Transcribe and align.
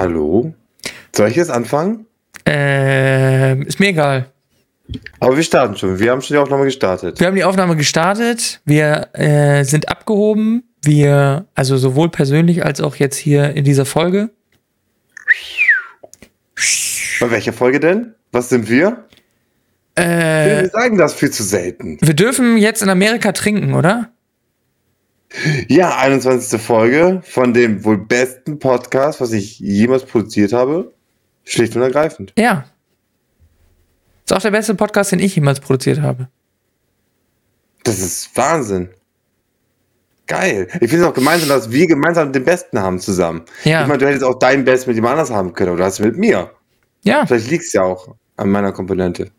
Hallo? 0.00 0.54
Soll 1.14 1.28
ich 1.28 1.36
jetzt 1.36 1.50
anfangen? 1.50 2.06
Ähm, 2.46 3.66
ist 3.66 3.80
mir 3.80 3.88
egal. 3.88 4.30
Aber 5.18 5.36
wir 5.36 5.42
starten 5.42 5.76
schon. 5.76 5.98
Wir 5.98 6.10
haben 6.10 6.22
schon 6.22 6.36
die 6.36 6.38
Aufnahme 6.38 6.64
gestartet. 6.64 7.20
Wir 7.20 7.26
haben 7.26 7.34
die 7.34 7.44
Aufnahme 7.44 7.76
gestartet. 7.76 8.62
Wir 8.64 9.08
äh, 9.12 9.62
sind 9.64 9.90
abgehoben. 9.90 10.64
Wir, 10.80 11.44
also 11.54 11.76
sowohl 11.76 12.08
persönlich 12.08 12.64
als 12.64 12.80
auch 12.80 12.96
jetzt 12.96 13.18
hier 13.18 13.50
in 13.54 13.64
dieser 13.64 13.84
Folge. 13.84 14.30
Bei 17.20 17.30
welcher 17.30 17.52
Folge 17.52 17.78
denn? 17.78 18.14
Was 18.32 18.48
sind 18.48 18.70
wir? 18.70 19.04
Äh, 19.96 20.62
wir 20.62 20.70
sagen 20.70 20.96
das 20.96 21.12
viel 21.12 21.30
zu 21.30 21.42
selten. 21.42 21.98
wir 22.00 22.14
dürfen 22.14 22.56
jetzt 22.56 22.80
in 22.80 22.88
Amerika 22.88 23.32
trinken, 23.32 23.74
oder? 23.74 24.10
Ja, 25.68 25.96
21. 25.98 26.60
Folge 26.60 27.22
von 27.24 27.54
dem 27.54 27.84
wohl 27.84 27.98
besten 27.98 28.58
Podcast, 28.58 29.20
was 29.20 29.32
ich 29.32 29.60
jemals 29.60 30.04
produziert 30.04 30.52
habe. 30.52 30.92
Schlicht 31.44 31.76
und 31.76 31.82
ergreifend. 31.82 32.32
Ja. 32.36 32.64
Ist 34.24 34.32
auch 34.32 34.40
der 34.42 34.50
beste 34.50 34.74
Podcast, 34.74 35.12
den 35.12 35.20
ich 35.20 35.34
jemals 35.36 35.60
produziert 35.60 36.00
habe. 36.00 36.28
Das 37.84 37.98
ist 38.00 38.36
Wahnsinn. 38.36 38.90
Geil. 40.26 40.68
Ich 40.74 40.90
finde 40.90 40.98
es 40.98 41.04
auch 41.04 41.14
gemeinsam, 41.14 41.48
dass 41.48 41.70
wir 41.70 41.86
gemeinsam 41.86 42.32
den 42.32 42.44
Besten 42.44 42.78
haben 42.78 43.00
zusammen. 43.00 43.42
Ja. 43.64 43.82
Ich 43.82 43.88
meine, 43.88 43.98
du 43.98 44.06
hättest 44.06 44.24
auch 44.24 44.38
deinen 44.38 44.64
Besten 44.64 44.90
mit 44.90 44.96
jemand 44.96 45.12
anders 45.12 45.30
haben 45.30 45.52
können, 45.52 45.76
du 45.76 45.82
hast 45.82 45.94
es 45.94 46.00
mit 46.00 46.16
mir. 46.16 46.50
Ja, 47.02 47.24
Vielleicht 47.26 47.50
liegt 47.50 47.64
es 47.64 47.72
ja 47.72 47.82
auch 47.82 48.14
an 48.36 48.50
meiner 48.50 48.72
Komponente. 48.72 49.30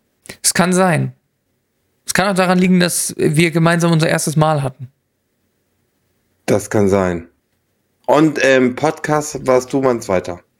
es 0.42 0.54
kann 0.54 0.74
sein. 0.74 1.14
Es 2.06 2.14
kann 2.14 2.28
auch 2.28 2.36
daran 2.36 2.58
liegen, 2.58 2.80
dass 2.80 3.14
wir 3.18 3.52
gemeinsam 3.52 3.92
unser 3.92 4.10
erstes 4.10 4.36
Mal 4.36 4.64
hatten. 4.64 4.90
Das 6.52 6.70
kann 6.70 6.90
sein. 6.90 7.30
Und 8.08 8.38
ähm, 8.44 8.76
Podcast 8.76 9.48
warst 9.48 9.72
du 9.72 9.80
mein 9.82 10.02
zweiter. 10.02 10.42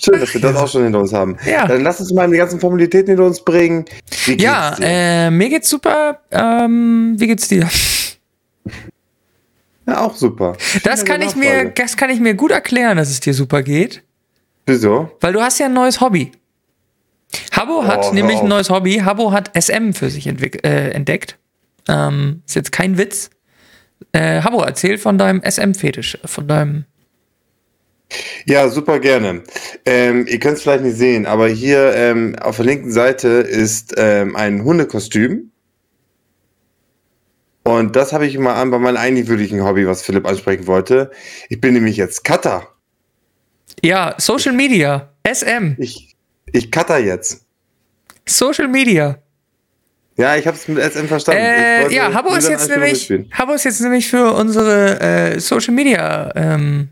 Schön, 0.00 0.20
dass 0.20 0.32
wir 0.32 0.40
das 0.40 0.54
auch 0.54 0.68
schon 0.68 0.84
hinter 0.84 1.00
uns 1.00 1.12
haben. 1.12 1.36
Ja. 1.44 1.66
Dann 1.66 1.82
lass 1.82 1.98
uns 1.98 2.12
mal 2.12 2.30
die 2.30 2.36
ganzen 2.36 2.60
Formalitäten 2.60 3.08
hinter 3.08 3.24
uns 3.24 3.40
bringen. 3.44 3.84
Wie 4.26 4.36
geht's 4.36 4.44
Ja, 4.44 4.76
dir? 4.76 4.84
äh, 4.86 5.30
mir 5.32 5.48
geht's 5.48 5.68
super. 5.68 6.20
Ähm, 6.30 7.16
wie 7.18 7.26
geht's 7.26 7.48
dir? 7.48 7.68
ja, 9.88 10.02
auch 10.02 10.14
super. 10.14 10.56
Das 10.84 11.04
kann 11.04 11.22
ich 11.22 11.34
mir, 11.34 11.70
das 11.70 11.96
kann 11.96 12.10
ich 12.10 12.20
mir 12.20 12.34
gut 12.34 12.52
erklären, 12.52 12.96
dass 12.96 13.10
es 13.10 13.18
dir 13.18 13.34
super 13.34 13.64
geht, 13.64 14.04
Wieso? 14.66 15.10
weil 15.20 15.32
du 15.32 15.40
hast 15.40 15.58
ja 15.58 15.66
ein 15.66 15.72
neues 15.74 16.00
Hobby. 16.00 16.30
Habbo 17.50 17.82
hat 17.84 18.04
hör 18.04 18.12
nämlich 18.12 18.38
ein 18.38 18.46
neues 18.46 18.70
Hobby. 18.70 18.98
Habbo 19.04 19.32
hat 19.32 19.50
SM 19.60 19.94
für 19.94 20.10
sich 20.10 20.28
äh, 20.28 20.90
entdeckt. 20.90 21.38
Ähm, 21.88 22.42
ist 22.46 22.56
jetzt 22.56 22.72
kein 22.72 22.98
Witz. 22.98 23.30
Äh, 24.12 24.42
Habbo, 24.42 24.62
erzähl 24.62 24.98
von 24.98 25.18
deinem 25.18 25.42
SM-Fetisch, 25.42 26.18
von 26.24 26.48
deinem. 26.48 26.84
Ja, 28.44 28.68
super 28.68 29.00
gerne. 29.00 29.42
Ähm, 29.84 30.26
ihr 30.28 30.38
könnt 30.38 30.56
es 30.56 30.62
vielleicht 30.62 30.84
nicht 30.84 30.96
sehen, 30.96 31.26
aber 31.26 31.48
hier 31.48 31.92
ähm, 31.94 32.36
auf 32.40 32.56
der 32.56 32.66
linken 32.66 32.92
Seite 32.92 33.28
ist 33.28 33.94
ähm, 33.96 34.36
ein 34.36 34.62
Hundekostüm. 34.64 35.50
Und 37.64 37.96
das 37.96 38.12
habe 38.12 38.26
ich 38.26 38.38
mal 38.38 38.54
an 38.54 38.70
bei 38.70 38.78
meinem 38.78 38.96
eigentlich 38.96 39.26
wirklichen 39.26 39.64
Hobby, 39.64 39.88
was 39.88 40.02
Philipp 40.02 40.24
ansprechen 40.24 40.68
wollte. 40.68 41.10
Ich 41.48 41.60
bin 41.60 41.74
nämlich 41.74 41.96
jetzt 41.96 42.22
Cutter. 42.22 42.68
Ja, 43.82 44.14
Social 44.18 44.52
Media. 44.52 45.12
SM. 45.26 45.74
Ich, 45.78 46.16
ich 46.52 46.70
cutter 46.70 46.98
jetzt. 46.98 47.44
Social 48.24 48.68
Media. 48.68 49.18
Ja, 50.16 50.36
ich 50.36 50.46
habe 50.46 50.56
es 50.56 50.66
mit 50.66 50.78
SM 50.82 51.06
verstanden. 51.06 51.42
Äh, 51.42 51.92
ja, 51.92 52.12
Habbo 52.14 52.30
nur 52.30 52.38
ist, 52.38 52.48
jetzt 52.48 52.70
nämlich. 52.70 53.12
Habbo 53.32 53.52
ist 53.52 53.64
jetzt 53.64 53.80
nämlich 53.80 54.08
für 54.08 54.32
unsere 54.32 55.00
äh, 55.00 55.40
Social 55.40 55.74
Media 55.74 56.32
ähm, 56.34 56.88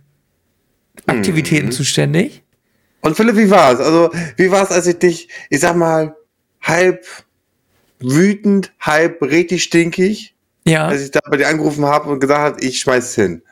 Aktivitäten 1.07 1.67
Mhm. 1.67 1.73
zuständig. 1.73 2.43
Und 3.01 3.17
Philipp, 3.17 3.37
wie 3.37 3.51
war's? 3.51 3.81
Also, 3.81 4.11
wie 4.37 4.51
war's, 4.51 4.71
als 4.71 4.87
ich 4.87 4.99
dich, 4.99 5.29
ich 5.51 5.61
sag 5.61 5.77
mal, 5.77 6.15
halb 6.63 7.05
wütend, 8.01 8.73
halb 8.81 9.21
richtig 9.23 9.63
stinkig, 9.63 10.35
Ja. 10.67 10.87
als 10.87 11.03
ich 11.03 11.11
da 11.11 11.21
bei 11.31 11.37
dir 11.37 11.49
angerufen 11.49 11.85
habe 11.85 12.11
und 12.11 12.21
gesagt 12.21 12.41
habe, 12.41 12.61
ich 12.65 12.79
schmeiß 12.81 13.15
hin. 13.15 13.43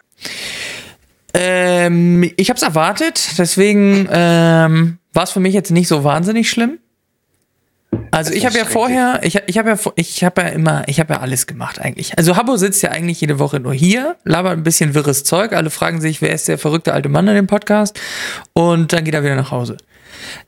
Ähm, 1.34 2.30
ich 2.36 2.50
habe 2.50 2.56
es 2.58 2.62
erwartet, 2.62 3.38
deswegen 3.38 4.06
ähm, 4.10 4.98
war 5.14 5.22
es 5.24 5.30
für 5.30 5.40
mich 5.40 5.54
jetzt 5.54 5.70
nicht 5.70 5.88
so 5.88 6.04
wahnsinnig 6.04 6.50
schlimm. 6.50 6.78
Also 8.10 8.32
ich 8.32 8.44
habe 8.44 8.56
ja 8.58 8.64
vorher, 8.66 9.20
ich, 9.22 9.38
ich 9.46 9.56
habe 9.58 9.70
ja, 9.70 9.78
ich 9.96 10.22
habe 10.22 10.42
ja 10.42 10.48
immer, 10.48 10.82
ich 10.86 11.00
habe 11.00 11.14
ja 11.14 11.20
alles 11.20 11.46
gemacht 11.46 11.80
eigentlich. 11.80 12.16
Also 12.18 12.36
Habbo 12.36 12.56
sitzt 12.56 12.82
ja 12.82 12.90
eigentlich 12.90 13.20
jede 13.20 13.38
Woche 13.38 13.58
nur 13.58 13.72
hier, 13.72 14.16
labert 14.24 14.52
ein 14.52 14.62
bisschen 14.62 14.94
wirres 14.94 15.24
Zeug. 15.24 15.52
Alle 15.54 15.70
fragen 15.70 16.00
sich, 16.00 16.20
wer 16.20 16.32
ist 16.32 16.46
der 16.46 16.58
verrückte 16.58 16.92
alte 16.92 17.08
Mann 17.08 17.26
in 17.28 17.34
dem 17.34 17.46
Podcast? 17.46 17.98
Und 18.52 18.92
dann 18.92 19.04
geht 19.04 19.14
er 19.14 19.24
wieder 19.24 19.34
nach 19.34 19.50
Hause. 19.50 19.78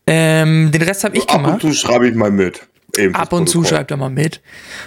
Ähm, 0.06 0.72
den 0.72 0.82
Rest 0.82 1.04
habe 1.04 1.16
ich 1.16 1.28
Ab 1.28 1.36
und 1.36 1.44
gemacht. 1.44 1.60
zu 1.62 1.72
schreibe 1.72 2.06
ich 2.08 2.14
mal 2.14 2.30
mit. 2.30 2.60
Ab 3.14 3.32
und 3.32 3.48
zu 3.48 3.58
Protokoll. 3.58 3.66
schreibt 3.78 3.90
er 3.90 3.96
mal 3.96 4.10
mit. 4.10 4.40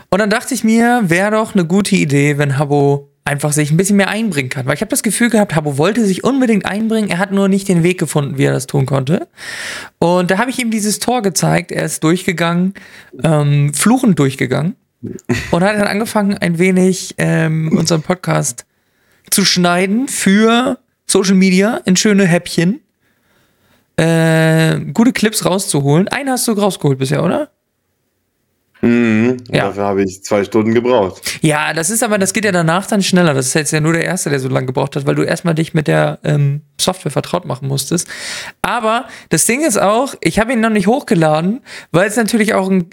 Und 0.09 0.19
dann 0.19 0.29
dachte 0.29 0.53
ich 0.53 0.63
mir, 0.63 1.01
wäre 1.03 1.31
doch 1.31 1.55
eine 1.55 1.65
gute 1.65 1.95
Idee, 1.95 2.37
wenn 2.37 2.57
Habbo 2.57 3.09
einfach 3.27 3.51
sich 3.51 3.69
ein 3.71 3.77
bisschen 3.77 3.97
mehr 3.97 4.09
einbringen 4.09 4.49
kann. 4.49 4.65
Weil 4.65 4.73
ich 4.73 4.81
habe 4.81 4.89
das 4.89 5.03
Gefühl 5.03 5.29
gehabt, 5.29 5.55
Habbo 5.55 5.77
wollte 5.77 6.05
sich 6.05 6.23
unbedingt 6.23 6.65
einbringen. 6.65 7.09
Er 7.09 7.19
hat 7.19 7.31
nur 7.31 7.47
nicht 7.47 7.67
den 7.67 7.83
Weg 7.83 7.99
gefunden, 7.99 8.37
wie 8.37 8.45
er 8.45 8.53
das 8.53 8.65
tun 8.65 8.85
konnte. 8.85 9.27
Und 9.99 10.31
da 10.31 10.37
habe 10.37 10.49
ich 10.49 10.59
ihm 10.59 10.71
dieses 10.71 10.99
Tor 10.99 11.21
gezeigt. 11.21 11.71
Er 11.71 11.83
ist 11.83 12.03
durchgegangen, 12.03 12.73
ähm, 13.23 13.73
fluchend 13.73 14.17
durchgegangen. 14.17 14.75
Und 15.51 15.63
hat 15.63 15.75
dann 15.75 15.87
angefangen, 15.87 16.37
ein 16.37 16.57
wenig 16.57 17.15
ähm, 17.19 17.71
unseren 17.77 18.01
Podcast 18.01 18.65
zu 19.29 19.45
schneiden 19.45 20.07
für 20.07 20.79
Social 21.05 21.35
Media 21.35 21.81
in 21.85 21.95
schöne 21.95 22.25
Häppchen. 22.25 22.81
Äh, 23.97 24.79
gute 24.93 25.11
Clips 25.11 25.45
rauszuholen. 25.45 26.07
Einen 26.07 26.29
hast 26.31 26.47
du 26.47 26.53
rausgeholt 26.53 26.97
bisher, 26.97 27.23
oder? 27.23 27.51
Mhm. 28.81 29.37
Ja. 29.49 29.65
Dafür 29.67 29.83
habe 29.83 30.03
ich 30.03 30.23
zwei 30.23 30.43
Stunden 30.43 30.73
gebraucht. 30.73 31.39
Ja, 31.41 31.73
das 31.73 31.89
ist 31.89 32.03
aber, 32.03 32.17
das 32.17 32.33
geht 32.33 32.45
ja 32.45 32.51
danach 32.51 32.85
dann 32.85 33.01
schneller. 33.01 33.33
Das 33.33 33.47
ist 33.47 33.53
jetzt 33.55 33.71
ja 33.71 33.79
nur 33.79 33.93
der 33.93 34.03
Erste, 34.03 34.29
der 34.29 34.39
so 34.39 34.49
lange 34.49 34.67
gebraucht 34.67 34.95
hat, 34.95 35.05
weil 35.05 35.15
du 35.15 35.23
erstmal 35.23 35.55
dich 35.55 35.73
mit 35.73 35.87
der 35.87 36.19
ähm, 36.23 36.61
Software 36.79 37.11
vertraut 37.11 37.45
machen 37.45 37.67
musstest. 37.67 38.07
Aber 38.61 39.05
das 39.29 39.45
Ding 39.45 39.65
ist 39.65 39.77
auch, 39.77 40.15
ich 40.21 40.39
habe 40.39 40.53
ihn 40.53 40.59
noch 40.59 40.69
nicht 40.69 40.87
hochgeladen, 40.87 41.61
weil 41.91 42.07
es 42.07 42.15
natürlich 42.15 42.53
auch 42.53 42.69
ein, 42.69 42.89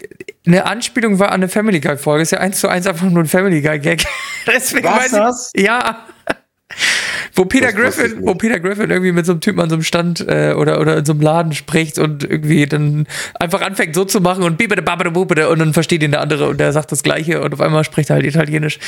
eine 0.46 0.66
Anspielung 0.66 1.18
war 1.18 1.28
an 1.28 1.34
eine 1.34 1.48
Family 1.48 1.80
Guy 1.80 1.98
Folge. 1.98 2.22
Ist 2.22 2.32
ja 2.32 2.38
eins 2.38 2.60
zu 2.60 2.68
eins 2.68 2.86
einfach 2.86 3.08
nur 3.08 3.22
ein 3.22 3.28
Family 3.28 3.60
Guy 3.60 3.78
Gag. 3.78 4.04
Deswegen 4.46 4.84
War's 4.84 4.98
weiß 4.98 5.12
ich, 5.12 5.18
das? 5.18 5.52
Ja. 5.56 6.06
Wo 7.36 7.44
Peter 7.44 7.72
Das 7.72 7.74
Griffin, 7.74 8.18
wo 8.20 8.34
Peter 8.34 8.60
Griffin 8.60 8.90
irgendwie 8.90 9.12
mit 9.12 9.26
so 9.26 9.32
einem 9.32 9.40
Typen 9.40 9.60
an 9.60 9.68
so 9.68 9.74
einem 9.74 9.82
Stand 9.82 10.26
äh, 10.28 10.54
oder, 10.56 10.80
oder 10.80 10.98
in 10.98 11.04
so 11.04 11.12
einem 11.12 11.20
Laden 11.20 11.52
spricht 11.52 11.98
und 11.98 12.22
irgendwie 12.22 12.66
dann 12.66 13.06
einfach 13.40 13.60
anfängt 13.62 13.94
so 13.94 14.04
zu 14.04 14.20
machen 14.20 14.44
und 14.44 14.56
bibede 14.56 14.82
babede 14.82 15.10
bubede 15.10 15.48
und 15.48 15.58
dann 15.58 15.72
versteht 15.72 16.02
ihn 16.02 16.12
der 16.12 16.20
andere 16.20 16.48
und 16.48 16.60
der 16.60 16.72
sagt 16.72 16.92
das 16.92 17.02
Gleiche 17.02 17.40
und 17.40 17.52
auf 17.52 17.60
einmal 17.60 17.82
spricht 17.84 18.10
er 18.10 18.16
halt 18.16 18.26
Italienisch. 18.26 18.78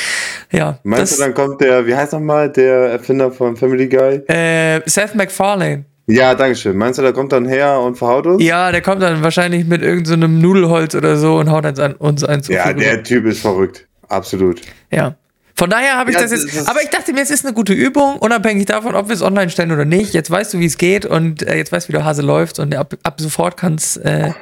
Ja. 0.53 0.79
Meinst 0.85 1.13
das, 1.13 1.19
du, 1.19 1.25
dann 1.25 1.35
kommt 1.35 1.61
der, 1.61 1.87
wie 1.87 1.95
heißt 1.95 2.13
nochmal, 2.13 2.51
der 2.51 2.91
Erfinder 2.91 3.31
von 3.33 3.57
Family 3.57 3.89
Guy? 3.89 4.23
äh, 4.29 4.81
Seth 4.87 5.15
MacFarlane. 5.15 5.85
Ja, 6.09 6.37
dankeschön. 6.37 6.77
Meinst 6.77 6.99
du, 6.99 7.03
der 7.03 7.13
kommt 7.13 7.33
dann 7.33 7.47
her 7.47 7.81
und 7.81 7.97
verhaut 7.97 8.27
uns? 8.27 8.43
Ja, 8.43 8.71
der 8.71 8.81
kommt 8.81 9.03
dann 9.03 9.23
wahrscheinlich 9.23 9.67
mit 9.67 9.83
irgendeinem 9.83 10.41
so 10.41 10.47
Nudelholz 10.47 10.95
oder 10.95 11.17
so 11.17 11.37
und 11.37 11.51
haut 11.51 11.67
uns, 11.67 11.81
an, 11.81 11.95
uns 11.95 12.23
Ja, 12.47 12.73
der. 12.73 13.03
Typ 13.03 13.27
ist 13.27 13.41
verrückt. 13.41 13.87
Absolut. 14.09 14.61
Ja. 14.93 15.17
Von 15.59 15.71
daher 15.71 15.97
habe 15.97 16.11
ich 16.11 16.17
Ja, 16.17 16.23
das 16.23 16.31
das 16.33 16.43
jetzt. 16.45 16.55
ist- 16.55 16.69
aber 16.69 16.83
ich 16.83 16.91
dachte 16.91 17.13
mir, 17.13 17.23
es 17.23 17.31
ist 17.31 17.45
eine 17.47 17.55
gute 17.55 17.73
Übung, 17.73 18.17
unabhängig 18.19 18.67
davon, 18.67 18.95
ob 18.95 19.09
wir 19.09 19.15
es 19.15 19.23
online 19.23 19.51
stellen 19.51 19.73
oder 19.73 19.85
nicht. 19.87 20.13
Jetzt 20.13 20.31
weißt 20.31 20.53
du, 20.55 20.59
wie 20.61 20.67
es 20.67 20.77
geht 20.77 21.07
und 21.07 21.43
äh, 21.43 21.57
jetzt 21.57 21.73
weißt 21.73 21.89
du, 21.89 21.93
wie 21.93 21.97
der 21.97 22.05
Hase 22.05 22.23
läuft 22.23 22.59
und 22.59 22.75
ab, 22.75 22.95
ab 23.03 23.21
sofort 23.21 23.57
kann 23.57 23.75
es 23.77 23.97
äh, 23.97 24.33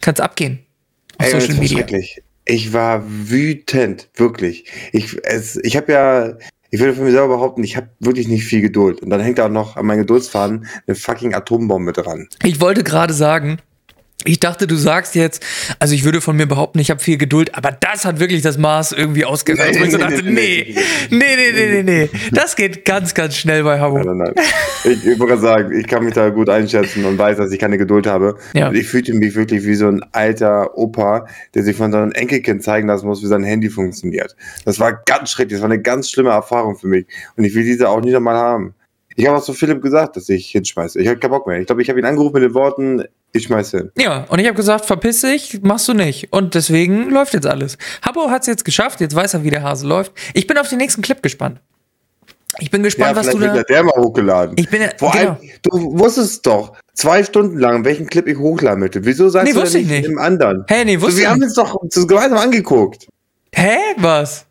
kann's 0.00 0.20
abgehen. 0.20 0.60
Auf 1.18 1.26
Ey, 1.26 1.32
das 1.32 1.42
Social 1.44 1.60
Media. 1.60 1.78
schrecklich. 1.78 2.22
Ich 2.44 2.72
war 2.72 3.02
wütend, 3.06 4.08
wirklich. 4.16 4.64
Ich, 4.92 5.16
es, 5.22 5.56
ich 5.56 5.76
habe 5.76 5.92
ja, 5.92 6.32
ich 6.70 6.80
würde 6.80 6.94
von 6.94 7.04
mir 7.04 7.10
selber 7.12 7.28
behaupten, 7.36 7.62
ich 7.64 7.76
habe 7.76 7.88
wirklich 8.00 8.28
nicht 8.28 8.44
viel 8.44 8.60
Geduld. 8.60 9.00
Und 9.02 9.10
dann 9.10 9.20
hängt 9.20 9.38
da 9.38 9.46
auch 9.46 9.50
noch 9.50 9.76
an 9.76 9.86
meinen 9.86 10.00
Geduldsfaden 10.00 10.66
eine 10.86 10.94
fucking 10.94 11.34
Atombombe 11.34 11.92
dran. 11.92 12.28
Ich 12.44 12.60
wollte 12.60 12.82
gerade 12.84 13.14
sagen, 13.14 13.58
ich 14.24 14.38
dachte, 14.38 14.66
du 14.66 14.76
sagst 14.76 15.14
jetzt, 15.14 15.42
also 15.78 15.94
ich 15.94 16.04
würde 16.04 16.20
von 16.20 16.36
mir 16.36 16.46
behaupten, 16.46 16.78
ich 16.78 16.90
habe 16.90 17.00
viel 17.00 17.16
Geduld, 17.16 17.54
aber 17.54 17.72
das 17.72 18.04
hat 18.04 18.20
wirklich 18.20 18.42
das 18.42 18.58
Maß 18.58 18.92
irgendwie 18.92 19.24
ausgesetzt. 19.24 19.70
Nee, 19.72 19.80
und 19.80 19.86
ich 19.86 19.92
so 19.92 19.98
dachte, 19.98 20.22
nee, 20.22 20.74
nee, 21.10 21.36
nee, 21.36 21.52
nee, 21.54 21.82
nee, 21.82 21.82
nee. 21.82 22.10
Das 22.30 22.54
geht 22.54 22.84
ganz, 22.84 23.14
ganz 23.14 23.36
schnell 23.36 23.64
bei 23.64 23.80
Hamburg. 23.80 24.04
Nein, 24.04 24.18
nein, 24.18 24.32
nein. 24.34 24.44
Ich, 24.84 25.06
ich 25.06 25.18
wollte 25.18 25.38
sagen, 25.38 25.78
ich 25.78 25.86
kann 25.86 26.04
mich 26.04 26.12
da 26.12 26.28
gut 26.28 26.50
einschätzen 26.50 27.06
und 27.06 27.16
weiß, 27.16 27.38
dass 27.38 27.50
ich 27.50 27.58
keine 27.58 27.78
Geduld 27.78 28.06
habe. 28.06 28.36
Ja. 28.52 28.68
Und 28.68 28.76
ich 28.76 28.88
fühlte 28.88 29.14
mich 29.14 29.34
wirklich 29.34 29.64
wie 29.64 29.74
so 29.74 29.88
ein 29.88 30.02
alter 30.12 30.76
Opa, 30.76 31.26
der 31.54 31.62
sich 31.62 31.76
von 31.76 31.90
seinem 31.90 32.12
Enkelkind 32.12 32.62
zeigen 32.62 32.88
lassen 32.88 33.06
muss, 33.06 33.22
wie 33.22 33.26
sein 33.26 33.42
Handy 33.42 33.70
funktioniert. 33.70 34.36
Das 34.66 34.78
war 34.78 34.92
ganz 34.92 35.30
schrecklich, 35.30 35.54
das 35.54 35.62
war 35.62 35.70
eine 35.70 35.80
ganz 35.80 36.10
schlimme 36.10 36.30
Erfahrung 36.30 36.76
für 36.76 36.88
mich. 36.88 37.06
Und 37.36 37.44
ich 37.44 37.54
will 37.54 37.64
diese 37.64 37.88
auch 37.88 38.02
nie 38.02 38.12
nochmal 38.12 38.36
haben. 38.36 38.74
Ich 39.16 39.26
habe 39.26 39.36
auch 39.38 39.42
zu 39.42 39.52
Philipp 39.52 39.82
gesagt, 39.82 40.16
dass 40.16 40.28
ich 40.28 40.50
hinschmeiße. 40.50 41.00
Ich 41.00 41.08
habe 41.08 41.18
keinen 41.18 41.30
Bock 41.32 41.46
mehr. 41.46 41.58
Ich 41.58 41.66
glaube, 41.66 41.82
ich 41.82 41.88
habe 41.90 41.98
ihn 41.98 42.04
angerufen 42.06 42.34
mit 42.34 42.42
den 42.44 42.54
Worten, 42.54 43.04
ich 43.32 43.44
schmeiße 43.44 43.76
hin. 43.78 43.90
Ja, 43.98 44.24
und 44.28 44.38
ich 44.38 44.46
habe 44.46 44.56
gesagt, 44.56 44.86
verpiss 44.86 45.20
dich, 45.22 45.60
machst 45.62 45.88
du 45.88 45.94
nicht. 45.94 46.32
Und 46.32 46.54
deswegen 46.54 47.10
läuft 47.10 47.34
jetzt 47.34 47.46
alles. 47.46 47.76
Habbo 48.02 48.30
hat 48.30 48.42
es 48.42 48.46
jetzt 48.46 48.64
geschafft, 48.64 49.00
jetzt 49.00 49.14
weiß 49.14 49.34
er, 49.34 49.42
wie 49.44 49.50
der 49.50 49.62
Hase 49.62 49.86
läuft. 49.86 50.12
Ich 50.34 50.46
bin 50.46 50.56
auf 50.58 50.68
den 50.68 50.78
nächsten 50.78 51.02
Clip 51.02 51.22
gespannt. 51.22 51.60
Ich 52.58 52.70
bin 52.70 52.82
gespannt, 52.82 53.16
was 53.16 53.28
du 53.30 53.38
da. 53.38 53.54
wird 53.54 53.68
der 53.70 53.82
mal 53.84 53.94
hochgeladen. 53.96 54.56
Ich 54.58 54.68
bin 54.68 54.82
ja- 54.82 54.88
Vor 54.98 55.12
genau. 55.12 55.30
allem, 55.30 55.36
du 55.62 55.98
wusstest 55.98 56.44
doch 56.46 56.72
zwei 56.94 57.22
Stunden 57.22 57.58
lang, 57.58 57.84
welchen 57.84 58.06
Clip 58.06 58.26
ich 58.26 58.36
hochladen 58.36 58.80
möchte. 58.80 59.04
Wieso 59.04 59.28
sagst 59.28 59.46
Nee, 59.54 59.60
du 59.60 59.66
denn 59.66 59.80
ich 59.82 59.88
nicht. 59.88 60.04
im 60.06 60.18
anderen? 60.18 60.64
Hey, 60.68 60.84
nee, 60.84 61.00
wusste 61.00 61.12
so, 61.12 61.16
wir 61.18 61.22
ich 61.24 61.28
haben 61.30 61.38
nicht. 61.38 61.46
uns 61.48 61.54
doch 61.54 61.76
das 61.82 62.06
gemeinsam 62.08 62.38
angeguckt. 62.38 63.06
Hä? 63.54 63.76
Was? 63.98 64.46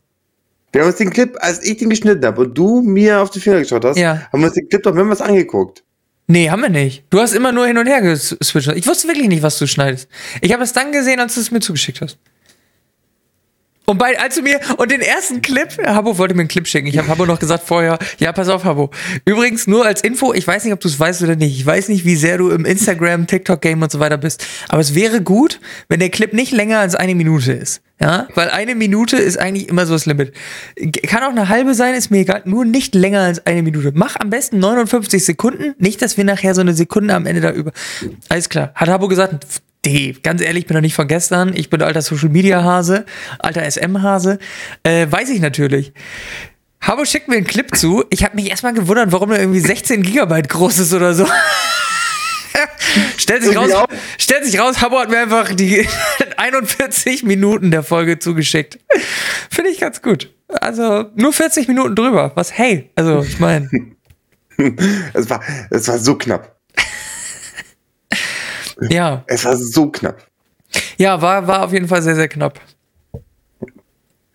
Wir 0.71 0.81
haben 0.81 0.87
uns 0.89 0.97
den 0.97 1.09
Clip, 1.09 1.35
als 1.39 1.63
ich 1.63 1.77
den 1.77 1.89
geschnitten 1.89 2.23
habe 2.25 2.41
und 2.41 2.57
du 2.57 2.81
mir 2.81 3.21
auf 3.21 3.29
die 3.31 3.39
Finger 3.39 3.59
geschaut 3.59 3.83
hast, 3.85 3.97
Ja. 3.97 4.27
haben 4.31 4.39
wir 4.41 4.47
uns 4.47 4.55
den 4.55 4.69
Clip 4.69 4.83
doch 4.83 4.93
mehrmals 4.93 5.21
angeguckt. 5.21 5.83
Nee, 6.27 6.49
haben 6.51 6.61
wir 6.61 6.69
nicht. 6.69 7.03
Du 7.09 7.19
hast 7.19 7.33
immer 7.33 7.51
nur 7.51 7.65
hin 7.65 7.77
und 7.79 7.87
her 7.87 8.01
geswitcht. 8.01 8.71
Ich 8.75 8.85
wusste 8.85 9.07
wirklich 9.07 9.27
nicht, 9.27 9.41
was 9.41 9.57
du 9.57 9.65
schneidest. 9.65 10.07
Ich 10.41 10.53
habe 10.53 10.61
es 10.63 10.73
dann 10.73 10.91
gesehen, 10.91 11.19
als 11.19 11.33
du 11.33 11.41
es 11.41 11.49
mir 11.49 11.59
zugeschickt 11.59 12.01
hast. 12.01 12.19
Und 13.89 13.97
bei, 13.97 14.19
als 14.19 14.35
du 14.35 14.43
mir, 14.43 14.59
und 14.77 14.91
den 14.91 15.01
ersten 15.01 15.41
Clip, 15.41 15.67
Habo 15.83 16.19
wollte 16.19 16.35
mir 16.35 16.41
einen 16.41 16.47
Clip 16.47 16.67
schicken. 16.67 16.85
Ich 16.85 16.99
habe 16.99 17.07
Habo 17.07 17.25
noch 17.25 17.39
gesagt 17.39 17.63
vorher, 17.65 17.97
ja, 18.19 18.31
pass 18.31 18.47
auf, 18.47 18.63
Habo. 18.63 18.91
Übrigens, 19.25 19.65
nur 19.65 19.83
als 19.83 20.01
Info, 20.01 20.31
ich 20.31 20.45
weiß 20.45 20.63
nicht, 20.63 20.73
ob 20.73 20.79
du 20.79 20.87
es 20.87 20.99
weißt 20.99 21.23
oder 21.23 21.35
nicht. 21.35 21.57
Ich 21.57 21.65
weiß 21.65 21.89
nicht, 21.89 22.05
wie 22.05 22.15
sehr 22.15 22.37
du 22.37 22.51
im 22.51 22.65
Instagram, 22.65 23.25
TikTok-Game 23.25 23.81
und 23.81 23.91
so 23.91 23.99
weiter 23.99 24.19
bist. 24.19 24.45
Aber 24.67 24.79
es 24.79 24.93
wäre 24.93 25.23
gut, 25.23 25.59
wenn 25.87 25.99
der 25.99 26.09
Clip 26.09 26.33
nicht 26.33 26.51
länger 26.51 26.77
als 26.77 26.93
eine 26.93 27.15
Minute 27.15 27.51
ist. 27.51 27.81
Ja, 27.99 28.27
weil 28.35 28.51
eine 28.51 28.75
Minute 28.75 29.17
ist 29.17 29.39
eigentlich 29.39 29.67
immer 29.69 29.87
so 29.87 29.93
das 29.93 30.05
Limit. 30.05 30.33
Kann 31.07 31.23
auch 31.23 31.31
eine 31.31 31.49
halbe 31.49 31.73
sein, 31.73 31.95
ist 31.95 32.11
mir 32.11 32.19
egal. 32.19 32.43
Nur 32.45 32.65
nicht 32.65 32.93
länger 32.93 33.21
als 33.21 33.45
eine 33.47 33.63
Minute. 33.63 33.91
Mach 33.95 34.17
am 34.17 34.29
besten 34.29 34.59
59 34.59 35.25
Sekunden. 35.25 35.73
Nicht, 35.79 36.01
dass 36.03 36.15
wir 36.15 36.25
nachher 36.25 36.53
so 36.53 36.61
eine 36.61 36.75
Sekunde 36.75 37.15
am 37.15 37.25
Ende 37.25 37.41
da 37.41 37.51
über. 37.51 37.71
Alles 38.29 38.49
klar. 38.49 38.71
Hat 38.75 38.87
Habo 38.87 39.07
gesagt, 39.07 39.45
D, 39.85 40.13
ganz 40.23 40.41
ehrlich, 40.41 40.63
ich 40.63 40.67
bin 40.67 40.75
doch 40.75 40.81
nicht 40.81 40.93
von 40.95 41.07
gestern. 41.07 41.53
Ich 41.55 41.69
bin 41.69 41.81
alter 41.81 42.01
Social 42.01 42.29
Media 42.29 42.63
Hase, 42.63 43.05
alter 43.39 43.69
SM 43.69 44.01
Hase. 44.01 44.39
Äh, 44.83 45.07
weiß 45.09 45.29
ich 45.29 45.39
natürlich. 45.39 45.93
Habo 46.81 47.05
schickt 47.05 47.27
mir 47.27 47.37
einen 47.37 47.47
Clip 47.47 47.75
zu. 47.75 48.03
Ich 48.09 48.23
habe 48.23 48.35
mich 48.35 48.49
erstmal 48.49 48.73
gewundert, 48.73 49.11
warum 49.11 49.29
der 49.29 49.39
irgendwie 49.39 49.59
16 49.59 50.01
Gigabyte 50.01 50.49
groß 50.49 50.79
ist 50.79 50.93
oder 50.93 51.13
so. 51.13 51.25
stellt 53.17 53.43
sich 53.43 53.55
raus, 53.55 53.71
auch. 53.73 53.87
stellt 54.17 54.45
sich 54.45 54.59
raus, 54.59 54.81
Habo 54.81 54.99
hat 54.99 55.09
mir 55.09 55.19
einfach 55.19 55.53
die 55.53 55.87
41 56.37 57.23
Minuten 57.23 57.71
der 57.71 57.83
Folge 57.83 58.19
zugeschickt. 58.19 58.79
Finde 59.49 59.71
ich 59.71 59.79
ganz 59.79 60.01
gut. 60.01 60.33
Also 60.47 61.05
nur 61.15 61.31
40 61.31 61.67
Minuten 61.67 61.95
drüber. 61.95 62.31
Was 62.35 62.57
hey? 62.57 62.89
Also 62.95 63.21
ich 63.21 63.39
meine, 63.39 63.69
Es 65.13 65.29
war, 65.29 65.41
es 65.69 65.87
war 65.87 65.99
so 65.99 66.15
knapp. 66.15 66.58
Ja, 68.89 69.23
Es 69.27 69.45
war 69.45 69.55
so 69.57 69.89
knapp. 69.91 70.25
ja, 70.97 71.21
war 71.21 71.47
war 71.47 71.63
auf 71.65 71.73
jeden 71.73 71.87
Fall 71.87 72.01
sehr 72.01 72.15
sehr 72.15 72.27
knapp. 72.27 72.59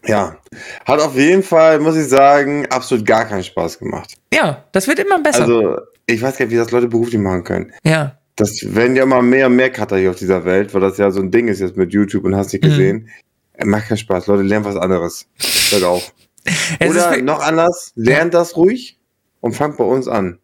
Ja. 0.07 0.37
Hat 0.85 1.01
auf 1.01 1.15
jeden 1.17 1.43
Fall, 1.43 1.79
muss 1.81 1.97
ich 1.97 2.09
sagen, 2.09 2.67
absolut 2.71 3.07
gar 3.07 3.25
keinen 3.25 3.43
Spaß 3.43 3.79
gemacht. 3.79 4.15
Ja, 4.33 4.65
das 4.73 4.87
wird 4.87 4.99
immer 4.99 5.19
besser. 5.21 5.43
Also, 5.43 5.79
ich 6.07 6.21
weiß 6.21 6.37
gar 6.37 6.45
nicht, 6.45 6.53
wie 6.53 6.59
das 6.59 6.71
Leute 6.71 6.89
beruflich 6.89 7.21
machen 7.21 7.45
können. 7.45 7.73
ja. 7.85 8.19
Das 8.37 8.75
werden 8.75 8.97
ja 8.97 9.05
immer 9.05 9.23
mehr 9.23 9.47
und 9.47 9.55
mehr 9.55 9.71
Cutter 9.71 9.97
hier 9.97 10.11
auf 10.11 10.17
dieser 10.17 10.45
Welt, 10.45 10.75
weil 10.75 10.81
das 10.81 10.99
ja 10.99 11.09
so 11.13 11.21
ein 11.21 11.31
Ding 11.31 11.47
ist 11.47 11.61
jetzt 11.61 11.77
mit 11.77 11.93
YouTube 11.93 12.25
und 12.25 12.35
hast 12.35 12.53
Mhm. 12.53 12.59
nicht 12.59 12.63
gesehen. 12.65 13.09
Äh, 13.53 13.65
Macht 13.65 13.87
keinen 13.87 13.97
Spaß. 13.99 14.27
Leute, 14.27 14.43
lernen 14.43 14.65
was 14.65 14.75
anderes. 14.75 15.29
Hört 15.71 15.85
auf. 15.85 16.13
Oder 16.85 17.17
noch 17.23 17.39
anders, 17.41 17.93
lernt 17.95 18.35
das 18.35 18.57
ruhig 18.57 18.99
und 19.41 19.53
fangt 19.55 19.77
bei 19.77 19.85
uns 19.85 20.09
an. 20.09 20.41